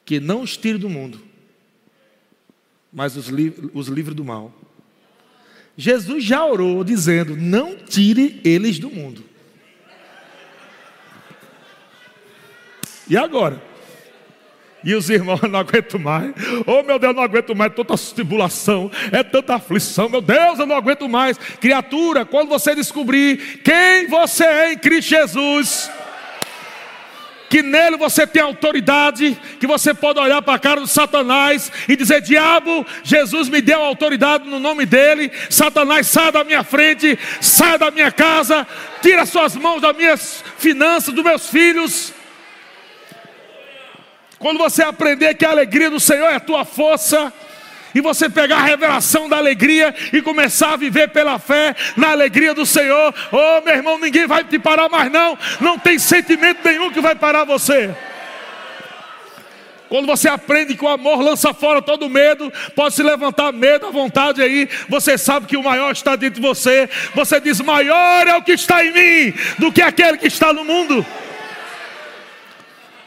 que 0.05 0.19
não 0.19 0.43
os 0.43 0.57
tire 0.57 0.79
do 0.79 0.89
mundo, 0.89 1.21
mas 2.93 3.17
os, 3.17 3.29
li 3.29 3.55
os 3.73 3.87
livre 3.87 4.15
do 4.15 4.25
mal. 4.25 4.53
Jesus 5.77 6.25
já 6.25 6.45
orou 6.45 6.83
dizendo: 6.83 7.37
Não 7.37 7.77
tire 7.77 8.41
eles 8.45 8.81
do 8.81 8.91
mundo. 8.91 9.36
E 13.09 13.17
agora? 13.17 13.63
E 14.87 14.95
os 14.95 15.11
irmãos 15.11 15.41
não 15.51 15.59
aguentam 15.59 15.99
mais. 15.99 16.33
Oh 16.67 16.83
meu 16.83 16.99
Deus, 16.99 17.15
não 17.15 17.23
aguento 17.23 17.55
mais. 17.55 17.75
Tanta 17.75 17.97
tribulação, 18.15 18.91
é 19.11 19.23
tanta 19.23 19.57
aflição. 19.57 20.09
Meu 20.09 20.21
Deus, 20.21 20.59
eu 20.59 20.67
não 20.67 20.77
aguento 20.77 21.09
mais. 21.09 21.37
Criatura, 21.37 22.25
quando 22.25 22.49
você 22.49 22.75
descobrir 22.75 23.61
quem 23.65 24.07
você 24.07 24.45
é 24.45 24.73
em 24.73 24.79
Cristo 24.79 25.11
Jesus, 25.11 25.91
que 27.49 27.63
nele 27.63 27.97
você 27.97 28.27
tem 28.27 28.43
autoridade, 28.43 29.37
que 29.59 29.67
você 29.67 29.95
pode 29.95 30.19
olhar 30.21 30.43
para 30.43 30.55
a 30.55 30.59
cara 30.59 30.81
do 30.81 30.87
Satanás 30.87 31.71
e 31.89 31.97
dizer: 31.97 32.21
Diabo, 32.21 32.87
Jesus 33.03 33.49
me 33.49 33.61
deu 33.61 33.83
autoridade 33.83 34.49
no 34.49 34.61
nome 34.61 34.87
dele. 34.87 35.33
Satanás, 35.51 36.07
sai 36.07 36.31
da 36.31 36.45
minha 36.45 36.63
frente, 36.63 37.19
sai 37.41 37.79
da 37.79 37.91
minha 37.91 38.13
casa, 38.13 38.67
tira 39.03 39.27
suas 39.27 39.57
mãos 39.57 39.81
das 39.81 39.97
minhas 39.97 40.45
finanças, 40.59 41.15
dos 41.15 41.25
meus 41.25 41.49
filhos. 41.49 42.13
Quando 44.39 44.59
você 44.59 44.83
aprender 44.83 45.35
que 45.35 45.45
a 45.45 45.51
alegria 45.51 45.91
do 45.91 45.99
Senhor 45.99 46.27
é 46.27 46.35
a 46.35 46.41
tua 46.41 46.65
força, 46.65 47.33
e 47.95 48.01
você 48.03 48.29
pegar 48.29 48.59
a 48.59 48.63
revelação 48.63 49.27
da 49.27 49.39
alegria 49.39 49.95
e 50.13 50.21
começar 50.21 50.75
a 50.75 50.77
viver 50.77 51.09
pela 51.09 51.39
fé 51.39 51.75
na 51.97 52.11
alegria 52.11 52.53
do 52.53 52.67
Senhor. 52.67 53.15
Oh, 53.33 53.65
meu 53.65 53.75
irmão, 53.75 53.99
ninguém 53.99 54.27
vai 54.27 54.45
te 54.45 54.59
parar 54.59 54.91
mais 54.91 55.11
não. 55.11 55.39
Não 55.63 55.79
tem 55.79 55.99
sentimento 55.99 56.61
nenhum 56.63 56.91
que 56.91 57.01
vai 57.01 57.15
parar 57.15 57.45
você. 57.45 57.97
Quando 59.89 60.07
você 60.07 60.29
aprende 60.29 60.77
que 60.77 60.85
o 60.85 60.89
amor 60.89 61.23
lança 61.23 61.55
fora 61.55 61.81
todo 61.81 62.11
medo, 62.11 62.53
pode 62.75 62.95
se 62.95 63.03
levantar 63.03 63.51
medo 63.51 63.87
à 63.87 63.91
vontade 63.91 64.43
aí. 64.43 64.69
Você 64.91 65.17
sabe 65.17 65.47
que 65.47 65.57
o 65.57 65.63
maior 65.63 65.93
está 65.93 66.17
dentro 66.17 66.41
de 66.41 66.47
você. 66.47 66.91
Você 67.15 67.41
diz: 67.41 67.63
maior 67.63 68.27
é 68.27 68.37
o 68.37 68.43
que 68.43 68.53
está 68.53 68.85
em 68.85 68.93
mim 68.93 69.35
do 69.59 69.73
que 69.73 69.81
aquele 69.81 70.19
que 70.19 70.27
está 70.27 70.53
no 70.53 70.67
mundo. 70.67 71.07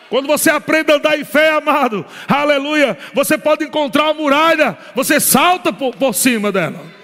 Quando 0.09 0.27
você 0.27 0.49
aprende 0.49 0.91
a 0.91 0.95
andar 0.95 1.19
em 1.19 1.23
fé, 1.23 1.51
amado, 1.51 2.05
aleluia, 2.27 2.97
você 3.13 3.37
pode 3.37 3.63
encontrar 3.63 4.05
uma 4.05 4.15
muralha, 4.15 4.77
você 4.95 5.19
salta 5.19 5.71
por, 5.71 5.95
por 5.95 6.13
cima 6.15 6.51
dela. 6.51 6.99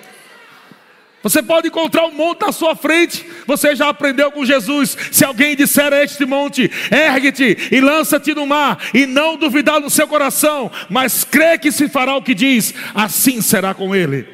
Você 1.25 1.41
pode 1.41 1.69
encontrar 1.69 2.05
um 2.05 2.11
monte 2.11 2.45
à 2.45 2.51
sua 2.51 2.75
frente. 2.75 3.25
Você 3.47 3.75
já 3.75 3.89
aprendeu 3.89 4.31
com 4.31 4.45
Jesus. 4.45 4.95
Se 5.11 5.25
alguém 5.25 5.55
disser 5.55 5.91
a 5.91 6.03
este 6.03 6.23
monte, 6.23 6.69
ergue-te 6.91 7.69
e 7.71 7.81
lança-te 7.81 8.35
no 8.35 8.45
mar, 8.45 8.77
e 8.93 9.07
não 9.07 9.35
duvidar 9.35 9.79
no 9.79 9.89
seu 9.89 10.07
coração, 10.07 10.71
mas 10.87 11.23
crê 11.23 11.57
que 11.57 11.71
se 11.71 11.89
fará 11.89 12.15
o 12.15 12.21
que 12.21 12.35
diz, 12.35 12.75
assim 12.93 13.41
será 13.41 13.73
com 13.73 13.95
ele. 13.95 14.27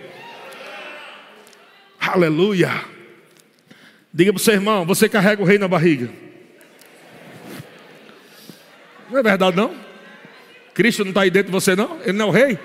Aleluia. 1.98 2.84
Diga 4.14 4.34
para 4.34 4.40
o 4.40 4.44
seu 4.44 4.56
irmão: 4.56 4.86
você 4.86 5.08
carrega 5.08 5.42
o 5.42 5.46
rei 5.46 5.58
na 5.58 5.70
barriga. 5.70 6.10
Não 9.12 9.20
é 9.20 9.24
verdade, 9.24 9.58
não? 9.58 9.76
Cristo 10.74 11.04
não 11.04 11.10
está 11.10 11.22
aí 11.24 11.30
dentro 11.30 11.48
de 11.48 11.52
você, 11.52 11.76
não? 11.76 12.00
Ele 12.02 12.14
não 12.14 12.28
é 12.28 12.30
o 12.30 12.32
rei? 12.32 12.60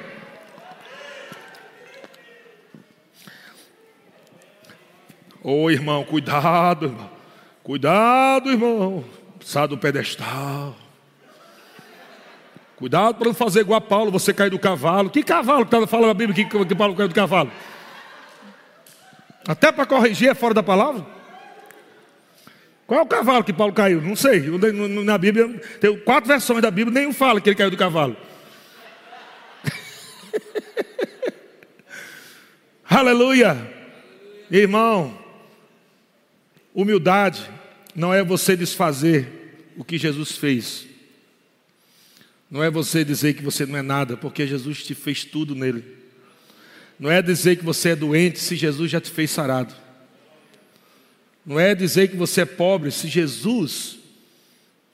Ô 5.42 5.64
oh, 5.64 5.70
irmão, 5.70 6.04
cuidado, 6.04 6.86
irmão. 6.86 7.10
Cuidado, 7.64 8.50
irmão. 8.50 9.04
Sai 9.40 9.66
do 9.66 9.76
pedestal. 9.76 10.76
Cuidado 12.76 13.16
para 13.16 13.26
não 13.26 13.34
fazer 13.34 13.60
igual 13.60 13.78
a 13.78 13.80
Paulo, 13.80 14.12
você 14.12 14.32
cair 14.32 14.50
do 14.50 14.58
cavalo. 14.58 15.10
Que 15.10 15.24
cavalo 15.24 15.66
que 15.66 15.74
está 15.74 15.86
falando 15.86 16.10
a 16.10 16.14
Bíblia 16.14 16.44
que, 16.44 16.64
que 16.64 16.74
Paulo 16.76 16.94
caiu 16.94 17.08
do 17.08 17.14
cavalo? 17.14 17.50
Até 19.48 19.72
para 19.72 19.86
corrigir 19.86 20.28
é 20.28 20.34
fora 20.34 20.54
da 20.54 20.62
palavra? 20.62 21.15
Qual 22.86 23.00
é 23.00 23.02
o 23.02 23.06
cavalo 23.06 23.42
que 23.42 23.52
Paulo 23.52 23.72
caiu? 23.72 24.00
Não 24.00 24.14
sei. 24.14 24.44
Na 25.04 25.18
Bíblia, 25.18 25.48
tem 25.80 25.98
quatro 25.98 26.28
versões 26.28 26.62
da 26.62 26.70
Bíblia, 26.70 27.00
nenhum 27.00 27.12
fala 27.12 27.40
que 27.40 27.48
ele 27.48 27.56
caiu 27.56 27.70
do 27.70 27.76
cavalo. 27.76 28.16
Aleluia! 32.88 33.74
Irmão, 34.48 35.18
humildade 36.72 37.50
não 37.94 38.14
é 38.14 38.22
você 38.22 38.56
desfazer 38.56 39.64
o 39.76 39.84
que 39.84 39.98
Jesus 39.98 40.32
fez. 40.32 40.86
Não 42.48 42.62
é 42.62 42.70
você 42.70 43.04
dizer 43.04 43.34
que 43.34 43.42
você 43.42 43.66
não 43.66 43.76
é 43.76 43.82
nada, 43.82 44.16
porque 44.16 44.46
Jesus 44.46 44.84
te 44.84 44.94
fez 44.94 45.24
tudo 45.24 45.56
nele. 45.56 45.84
Não 46.98 47.10
é 47.10 47.20
dizer 47.20 47.56
que 47.56 47.64
você 47.64 47.90
é 47.90 47.96
doente 47.96 48.38
se 48.38 48.54
Jesus 48.54 48.92
já 48.92 49.00
te 49.00 49.10
fez 49.10 49.32
sarado. 49.32 49.74
Não 51.46 51.60
é 51.60 51.74
dizer 51.74 52.08
que 52.08 52.16
você 52.16 52.40
é 52.40 52.44
pobre 52.44 52.90
se 52.90 53.06
Jesus, 53.06 53.98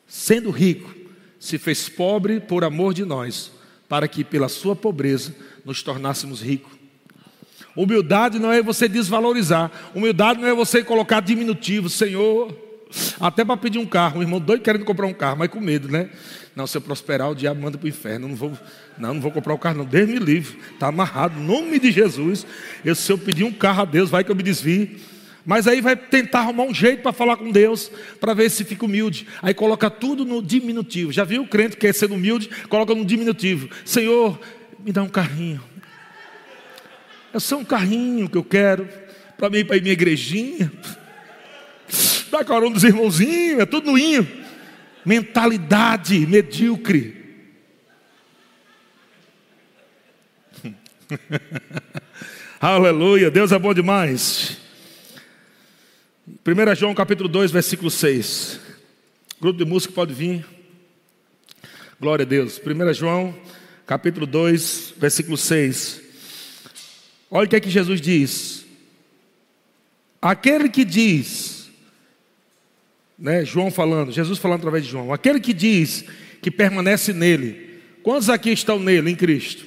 sendo 0.06 0.50
rico, 0.50 0.94
se 1.40 1.56
fez 1.56 1.88
pobre 1.88 2.40
por 2.40 2.62
amor 2.62 2.92
de 2.92 3.06
nós, 3.06 3.50
para 3.88 4.06
que 4.06 4.22
pela 4.22 4.48
sua 4.48 4.76
pobreza 4.76 5.34
nos 5.64 5.82
tornássemos 5.82 6.42
ricos. 6.42 6.72
Humildade 7.74 8.38
não 8.38 8.52
é 8.52 8.62
você 8.62 8.86
desvalorizar, 8.86 9.72
humildade 9.94 10.40
não 10.40 10.46
é 10.46 10.54
você 10.54 10.84
colocar 10.84 11.20
diminutivo, 11.20 11.88
Senhor, 11.88 12.54
até 13.18 13.42
para 13.42 13.56
pedir 13.56 13.78
um 13.78 13.86
carro, 13.86 14.18
um 14.18 14.22
irmão 14.22 14.38
doido 14.38 14.62
querendo 14.62 14.84
comprar 14.84 15.06
um 15.06 15.14
carro, 15.14 15.38
mas 15.38 15.48
com 15.48 15.58
medo, 15.58 15.88
né? 15.88 16.10
Não, 16.54 16.66
se 16.66 16.76
eu 16.76 16.82
prosperar, 16.82 17.30
o 17.30 17.34
diabo 17.34 17.62
manda 17.62 17.78
para 17.78 17.86
o 17.86 17.88
inferno. 17.88 18.28
Não 18.28 18.36
vou, 18.36 18.52
não, 18.98 19.14
não 19.14 19.20
vou 19.22 19.32
comprar 19.32 19.54
o 19.54 19.58
carro, 19.58 19.78
não. 19.78 19.84
Deus 19.86 20.06
me 20.06 20.18
livre. 20.18 20.58
Está 20.74 20.88
amarrado. 20.88 21.40
Nome 21.40 21.78
de 21.78 21.90
Jesus. 21.90 22.46
Eu, 22.84 22.94
se 22.94 23.10
eu 23.10 23.16
pedir 23.16 23.44
um 23.44 23.52
carro 23.52 23.80
a 23.80 23.84
Deus, 23.86 24.10
vai 24.10 24.22
que 24.22 24.30
eu 24.30 24.36
me 24.36 24.42
desvie. 24.42 25.00
Mas 25.44 25.66
aí 25.66 25.80
vai 25.80 25.96
tentar 25.96 26.40
arrumar 26.40 26.64
um 26.64 26.74
jeito 26.74 27.02
para 27.02 27.12
falar 27.12 27.36
com 27.36 27.50
Deus, 27.50 27.90
para 28.20 28.32
ver 28.32 28.48
se 28.50 28.64
fica 28.64 28.84
humilde. 28.84 29.26
Aí 29.40 29.52
coloca 29.52 29.90
tudo 29.90 30.24
no 30.24 30.40
diminutivo. 30.40 31.12
Já 31.12 31.24
viu 31.24 31.42
o 31.42 31.48
crente 31.48 31.76
que 31.76 31.86
quer 31.86 31.92
ser 31.92 32.10
humilde? 32.10 32.48
Coloca 32.68 32.94
no 32.94 33.04
diminutivo. 33.04 33.68
Senhor, 33.84 34.40
me 34.84 34.92
dá 34.92 35.02
um 35.02 35.08
carrinho. 35.08 35.62
É 37.34 37.40
só 37.40 37.58
um 37.58 37.64
carrinho 37.64 38.28
que 38.28 38.38
eu 38.38 38.44
quero 38.44 38.88
para 39.36 39.50
mim 39.50 39.64
para 39.64 39.76
ir 39.76 39.82
minha 39.82 39.92
igrejinha. 39.92 40.70
Dá 42.30 42.44
carona 42.44 42.74
dos 42.74 42.84
irmãozinhos, 42.84 43.58
é 43.58 43.66
tudo 43.66 43.90
noinho. 43.90 44.26
Mentalidade 45.04 46.24
medíocre. 46.26 47.20
Aleluia, 52.60 53.32
Deus 53.32 53.50
é 53.50 53.58
bom 53.58 53.74
demais. 53.74 54.61
1 56.24 56.74
João 56.76 56.94
capítulo 56.94 57.28
2, 57.28 57.50
versículo 57.50 57.90
6. 57.90 58.60
Grupo 59.40 59.58
de 59.58 59.64
música 59.64 59.92
pode 59.92 60.14
vir. 60.14 60.46
Glória 62.00 62.24
a 62.24 62.26
Deus. 62.26 62.60
1 62.64 62.94
João 62.94 63.36
capítulo 63.84 64.24
2, 64.24 64.94
versículo 64.98 65.36
6. 65.36 66.00
Olha 67.28 67.46
o 67.46 67.48
que 67.48 67.56
é 67.56 67.60
que 67.60 67.68
Jesus 67.68 68.00
diz. 68.00 68.64
Aquele 70.20 70.68
que 70.68 70.84
diz, 70.84 71.68
né, 73.18 73.44
João 73.44 73.68
falando, 73.68 74.12
Jesus 74.12 74.38
falando 74.38 74.60
através 74.60 74.84
de 74.84 74.90
João, 74.92 75.12
aquele 75.12 75.40
que 75.40 75.52
diz 75.52 76.04
que 76.40 76.52
permanece 76.52 77.12
nele, 77.12 77.80
quantos 78.04 78.30
aqui 78.30 78.50
estão 78.50 78.78
nele, 78.78 79.10
em 79.10 79.16
Cristo? 79.16 79.66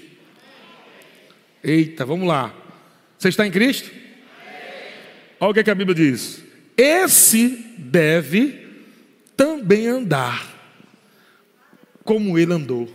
Eita, 1.62 2.06
vamos 2.06 2.26
lá. 2.26 2.56
Você 3.20 3.28
está 3.28 3.46
em 3.46 3.52
Cristo? 3.52 3.92
Olha 5.38 5.52
o 5.52 5.54
que, 5.54 5.60
é 5.60 5.64
que 5.64 5.72
a 5.72 5.76
Bíblia 5.76 5.94
diz. 5.94 6.45
Esse 6.78 7.48
deve 7.78 8.68
também 9.36 9.88
andar 9.88 10.46
como 12.04 12.38
ele 12.38 12.54
andou. 12.54 12.90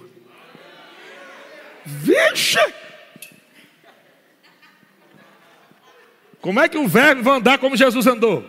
Vixe! 1.84 2.58
Como 6.40 6.60
é 6.60 6.68
que 6.68 6.78
um 6.78 6.86
verme 6.86 7.22
vai 7.22 7.36
andar 7.36 7.58
como 7.58 7.76
Jesus 7.76 8.06
andou? 8.06 8.44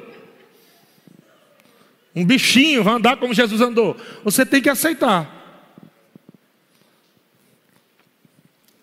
Um 2.16 2.26
bichinho 2.26 2.84
vai 2.84 2.94
andar 2.96 3.18
como 3.18 3.34
Jesus 3.34 3.62
andou. 3.62 3.98
Você 4.24 4.46
tem 4.46 4.62
que 4.62 4.70
aceitar. 4.70 5.40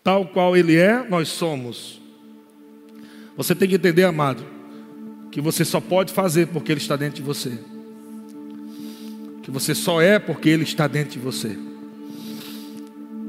Tal 0.03 0.25
qual 0.25 0.57
ele 0.57 0.75
é, 0.75 1.03
nós 1.07 1.27
somos. 1.29 2.01
Você 3.37 3.55
tem 3.55 3.69
que 3.69 3.75
entender, 3.75 4.03
amado, 4.03 4.45
que 5.31 5.41
você 5.41 5.63
só 5.63 5.79
pode 5.79 6.11
fazer 6.13 6.47
porque 6.47 6.71
ele 6.71 6.79
está 6.79 6.95
dentro 6.95 7.17
de 7.17 7.21
você. 7.21 7.57
Que 9.43 9.51
você 9.51 9.73
só 9.75 10.01
é 10.01 10.19
porque 10.19 10.49
ele 10.49 10.63
está 10.63 10.87
dentro 10.87 11.11
de 11.11 11.19
você. 11.19 11.57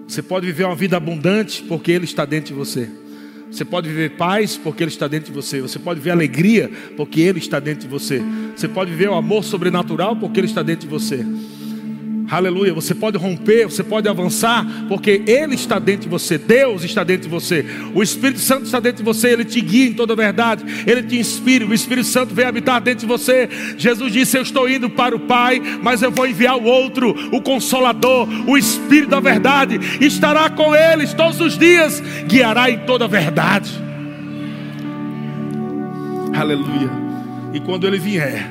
Você 0.06 0.22
pode 0.22 0.46
viver 0.46 0.64
uma 0.64 0.74
vida 0.74 0.96
abundante 0.96 1.62
porque 1.62 1.92
ele 1.92 2.04
está 2.04 2.24
dentro 2.24 2.48
de 2.48 2.54
você. 2.54 2.90
Você 3.50 3.64
pode 3.64 3.88
viver 3.88 4.10
paz 4.10 4.56
porque 4.56 4.84
Ele 4.84 4.90
está 4.90 5.08
dentro 5.08 5.26
de 5.26 5.32
você. 5.32 5.60
Você 5.60 5.78
pode 5.78 5.98
viver 5.98 6.12
alegria 6.12 6.70
porque 6.96 7.20
Ele 7.20 7.40
está 7.40 7.58
dentro 7.58 7.82
de 7.82 7.88
você. 7.88 8.22
Você 8.54 8.68
pode 8.68 8.92
viver 8.92 9.08
o 9.08 9.14
amor 9.14 9.42
sobrenatural 9.42 10.14
porque 10.14 10.38
Ele 10.38 10.46
está 10.46 10.62
dentro 10.62 10.82
de 10.82 10.88
você. 10.88 11.26
Aleluia. 12.30 12.72
Você 12.72 12.94
pode 12.94 13.18
romper, 13.18 13.64
você 13.64 13.82
pode 13.82 14.08
avançar, 14.08 14.64
porque 14.88 15.22
Ele 15.26 15.56
está 15.56 15.80
dentro 15.80 16.02
de 16.02 16.08
você. 16.08 16.38
Deus 16.38 16.84
está 16.84 17.02
dentro 17.02 17.22
de 17.22 17.28
você. 17.28 17.66
O 17.92 18.02
Espírito 18.02 18.38
Santo 18.38 18.66
está 18.66 18.78
dentro 18.78 18.98
de 18.98 19.02
você. 19.02 19.30
Ele 19.30 19.44
te 19.44 19.60
guia 19.60 19.88
em 19.88 19.92
toda 19.92 20.12
a 20.12 20.16
verdade. 20.16 20.64
Ele 20.86 21.02
te 21.02 21.18
inspira. 21.18 21.66
O 21.66 21.74
Espírito 21.74 22.06
Santo 22.06 22.32
vem 22.32 22.46
habitar 22.46 22.80
dentro 22.80 23.00
de 23.00 23.06
você. 23.06 23.48
Jesus 23.76 24.12
disse: 24.12 24.38
Eu 24.38 24.42
estou 24.42 24.68
indo 24.68 24.88
para 24.88 25.16
o 25.16 25.18
Pai, 25.20 25.60
mas 25.82 26.02
eu 26.02 26.12
vou 26.12 26.24
enviar 26.24 26.56
o 26.56 26.62
outro, 26.62 27.14
o 27.32 27.42
Consolador, 27.42 28.28
o 28.48 28.56
Espírito 28.56 29.10
da 29.10 29.20
verdade. 29.20 29.80
Estará 30.00 30.48
com 30.48 30.74
eles 30.74 31.12
todos 31.12 31.40
os 31.40 31.58
dias, 31.58 32.00
guiará 32.28 32.70
em 32.70 32.78
toda 32.86 33.06
a 33.06 33.08
verdade. 33.08 33.70
Aleluia. 36.32 36.90
E 37.52 37.58
quando 37.58 37.88
Ele 37.88 37.98
vier, 37.98 38.48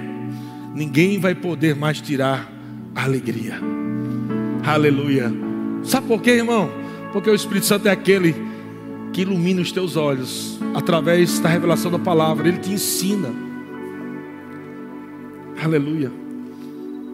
ninguém 0.75 1.17
vai 1.17 1.33
poder 1.33 1.77
mais 1.77 2.01
tirar 2.01 2.58
alegria. 2.95 3.59
Aleluia. 4.65 5.31
Sabe 5.83 6.07
por 6.07 6.21
quê, 6.21 6.31
irmão? 6.31 6.69
Porque 7.11 7.29
o 7.29 7.35
Espírito 7.35 7.65
Santo 7.65 7.87
é 7.87 7.91
aquele 7.91 8.35
que 9.13 9.21
ilumina 9.21 9.61
os 9.61 9.71
teus 9.71 9.95
olhos 9.95 10.59
através 10.73 11.39
da 11.39 11.49
revelação 11.49 11.91
da 11.91 11.99
palavra. 11.99 12.47
Ele 12.47 12.57
te 12.57 12.71
ensina. 12.71 13.29
Aleluia. 15.63 16.11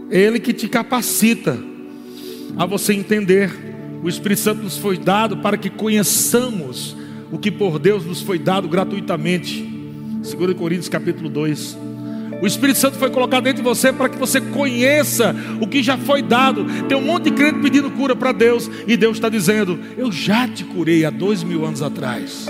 É 0.09 0.19
Ele 0.19 0.39
que 0.39 0.53
te 0.53 0.67
capacita 0.67 1.57
a 2.57 2.65
você 2.65 2.93
entender. 2.93 3.51
O 4.03 4.09
Espírito 4.09 4.41
Santo 4.41 4.63
nos 4.63 4.77
foi 4.77 4.97
dado 4.97 5.37
para 5.37 5.57
que 5.57 5.69
conheçamos 5.69 6.95
o 7.31 7.37
que 7.39 7.51
por 7.51 7.79
Deus 7.79 8.05
nos 8.05 8.21
foi 8.21 8.37
dado 8.37 8.67
gratuitamente. 8.67 9.63
2 10.21 10.53
Coríntios 10.55 10.89
capítulo 10.89 11.29
2. 11.29 11.77
O 12.41 12.47
Espírito 12.47 12.79
Santo 12.79 12.97
foi 12.97 13.09
colocado 13.09 13.43
dentro 13.43 13.63
de 13.63 13.67
você 13.67 13.93
para 13.93 14.09
que 14.09 14.17
você 14.17 14.41
conheça 14.41 15.35
o 15.59 15.67
que 15.67 15.81
já 15.81 15.97
foi 15.97 16.21
dado. 16.21 16.65
Tem 16.87 16.97
um 16.97 17.01
monte 17.01 17.25
de 17.25 17.31
crente 17.31 17.59
pedindo 17.59 17.89
cura 17.91 18.15
para 18.15 18.31
Deus, 18.31 18.69
e 18.87 18.97
Deus 18.97 19.17
está 19.17 19.29
dizendo: 19.29 19.79
Eu 19.97 20.11
já 20.11 20.47
te 20.47 20.63
curei 20.63 21.05
há 21.05 21.09
dois 21.09 21.43
mil 21.43 21.65
anos 21.65 21.81
atrás. 21.81 22.47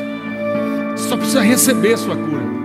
Você 0.95 1.09
só 1.09 1.17
precisa 1.17 1.41
receber 1.41 1.97
sua 1.97 2.15
cura. 2.15 2.55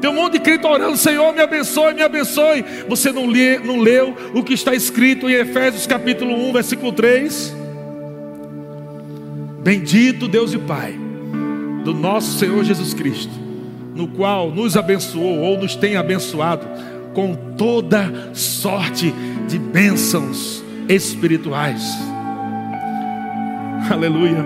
Tem 0.00 0.10
um 0.10 0.14
monte 0.14 0.34
de 0.34 0.40
crente 0.40 0.66
orando, 0.66 0.96
Senhor, 0.96 1.32
me 1.32 1.40
abençoe, 1.40 1.94
me 1.94 2.02
abençoe. 2.02 2.64
Você 2.88 3.10
não, 3.12 3.26
lê, 3.26 3.58
não 3.58 3.78
leu 3.78 4.14
o 4.34 4.42
que 4.42 4.52
está 4.52 4.74
escrito 4.74 5.28
em 5.28 5.32
Efésios 5.32 5.86
capítulo 5.86 6.34
1, 6.48 6.52
versículo 6.52 6.92
3? 6.92 7.56
Bendito 9.62 10.28
Deus 10.28 10.52
e 10.52 10.58
Pai 10.58 10.94
do 11.82 11.94
nosso 11.94 12.38
Senhor 12.38 12.62
Jesus 12.62 12.92
Cristo 12.92 13.45
no 13.96 14.06
qual 14.08 14.50
nos 14.50 14.76
abençoou 14.76 15.38
ou 15.40 15.58
nos 15.58 15.74
tem 15.74 15.96
abençoado 15.96 16.66
com 17.14 17.34
toda 17.56 18.30
sorte 18.34 19.12
de 19.48 19.58
bênçãos 19.58 20.62
espirituais. 20.86 21.82
Aleluia. 23.90 24.44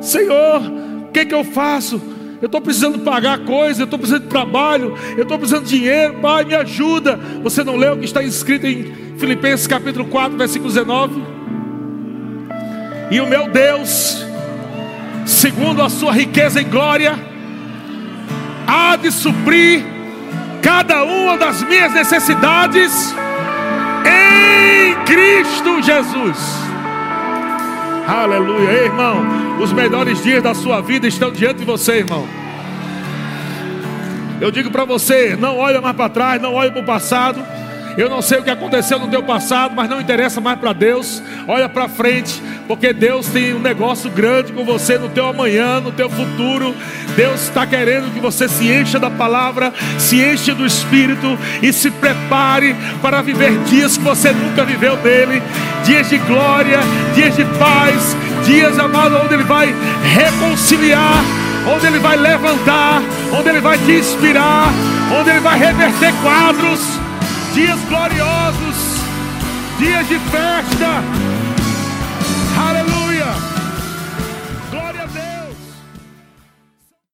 Senhor, 0.00 0.60
o 1.08 1.12
que, 1.12 1.24
que 1.24 1.34
eu 1.34 1.44
faço? 1.44 2.02
Eu 2.42 2.46
estou 2.46 2.60
precisando 2.60 2.98
pagar 2.98 3.38
coisa, 3.44 3.82
eu 3.82 3.84
estou 3.84 3.98
precisando 3.98 4.24
de 4.24 4.28
trabalho, 4.28 4.94
eu 5.16 5.22
estou 5.22 5.38
precisando 5.38 5.64
de 5.64 5.78
dinheiro, 5.78 6.14
Pai, 6.14 6.44
me 6.44 6.54
ajuda. 6.54 7.18
Você 7.42 7.62
não 7.62 7.76
leu 7.76 7.94
o 7.94 7.98
que 7.98 8.04
está 8.04 8.22
escrito 8.22 8.66
em 8.66 8.92
Filipenses 9.16 9.66
capítulo 9.66 10.06
4, 10.06 10.36
versículo 10.36 10.68
19? 10.68 11.22
E 13.12 13.20
o 13.20 13.26
meu 13.26 13.48
Deus, 13.48 14.26
segundo 15.24 15.80
a 15.80 15.88
sua 15.88 16.12
riqueza 16.12 16.60
em 16.60 16.68
glória, 16.68 17.35
há 18.66 18.96
de 18.96 19.10
suprir 19.10 19.84
cada 20.62 21.04
uma 21.04 21.36
das 21.36 21.62
minhas 21.62 21.92
necessidades 21.92 23.14
em 24.04 24.94
Cristo 25.04 25.82
Jesus. 25.82 26.36
Aleluia, 28.06 28.70
Ei, 28.70 28.84
irmão. 28.86 29.24
Os 29.60 29.72
melhores 29.72 30.22
dias 30.22 30.42
da 30.42 30.54
sua 30.54 30.80
vida 30.80 31.06
estão 31.06 31.30
diante 31.30 31.58
de 31.58 31.64
você, 31.64 31.98
irmão. 31.98 32.26
Eu 34.40 34.50
digo 34.50 34.70
para 34.70 34.84
você: 34.84 35.36
não 35.36 35.56
olha 35.56 35.80
mais 35.80 35.96
para 35.96 36.08
trás, 36.08 36.42
não 36.42 36.54
olha 36.54 36.70
para 36.70 36.82
o 36.82 36.84
passado. 36.84 37.42
Eu 37.96 38.10
não 38.10 38.20
sei 38.20 38.38
o 38.38 38.42
que 38.42 38.50
aconteceu 38.50 38.98
no 38.98 39.08
teu 39.08 39.22
passado, 39.22 39.74
mas 39.74 39.88
não 39.88 39.98
interessa 39.98 40.38
mais 40.38 40.58
para 40.58 40.74
Deus. 40.74 41.22
Olha 41.48 41.66
para 41.66 41.88
frente, 41.88 42.42
porque 42.68 42.92
Deus 42.92 43.26
tem 43.28 43.54
um 43.54 43.58
negócio 43.58 44.10
grande 44.10 44.52
com 44.52 44.64
você 44.64 44.98
no 44.98 45.08
teu 45.08 45.26
amanhã, 45.26 45.80
no 45.80 45.90
teu 45.90 46.10
futuro. 46.10 46.74
Deus 47.16 47.44
está 47.44 47.66
querendo 47.66 48.12
que 48.12 48.20
você 48.20 48.48
se 48.48 48.70
encha 48.70 48.98
da 48.98 49.08
palavra, 49.08 49.72
se 49.98 50.20
encha 50.20 50.54
do 50.54 50.66
Espírito 50.66 51.38
e 51.62 51.72
se 51.72 51.90
prepare 51.90 52.76
para 53.00 53.22
viver 53.22 53.56
dias 53.60 53.96
que 53.96 54.04
você 54.04 54.30
nunca 54.30 54.62
viveu 54.62 54.96
dele, 54.98 55.42
dias 55.82 56.10
de 56.10 56.18
glória, 56.18 56.80
dias 57.14 57.34
de 57.34 57.46
paz, 57.58 58.14
dias 58.44 58.78
amados 58.78 59.22
onde 59.24 59.32
Ele 59.32 59.44
vai 59.44 59.74
reconciliar, 60.02 61.24
onde 61.74 61.86
Ele 61.86 61.98
vai 61.98 62.18
levantar, 62.18 63.00
onde 63.32 63.48
Ele 63.48 63.60
vai 63.60 63.78
te 63.78 63.92
inspirar, 63.92 64.68
onde 65.18 65.30
Ele 65.30 65.40
vai 65.40 65.58
reverter 65.58 66.12
quadros 66.22 67.05
dias 67.56 67.78
gloriosos, 67.88 68.76
dias 69.80 70.06
de 70.10 70.18
festa. 70.18 71.02
Aleluia. 72.68 72.85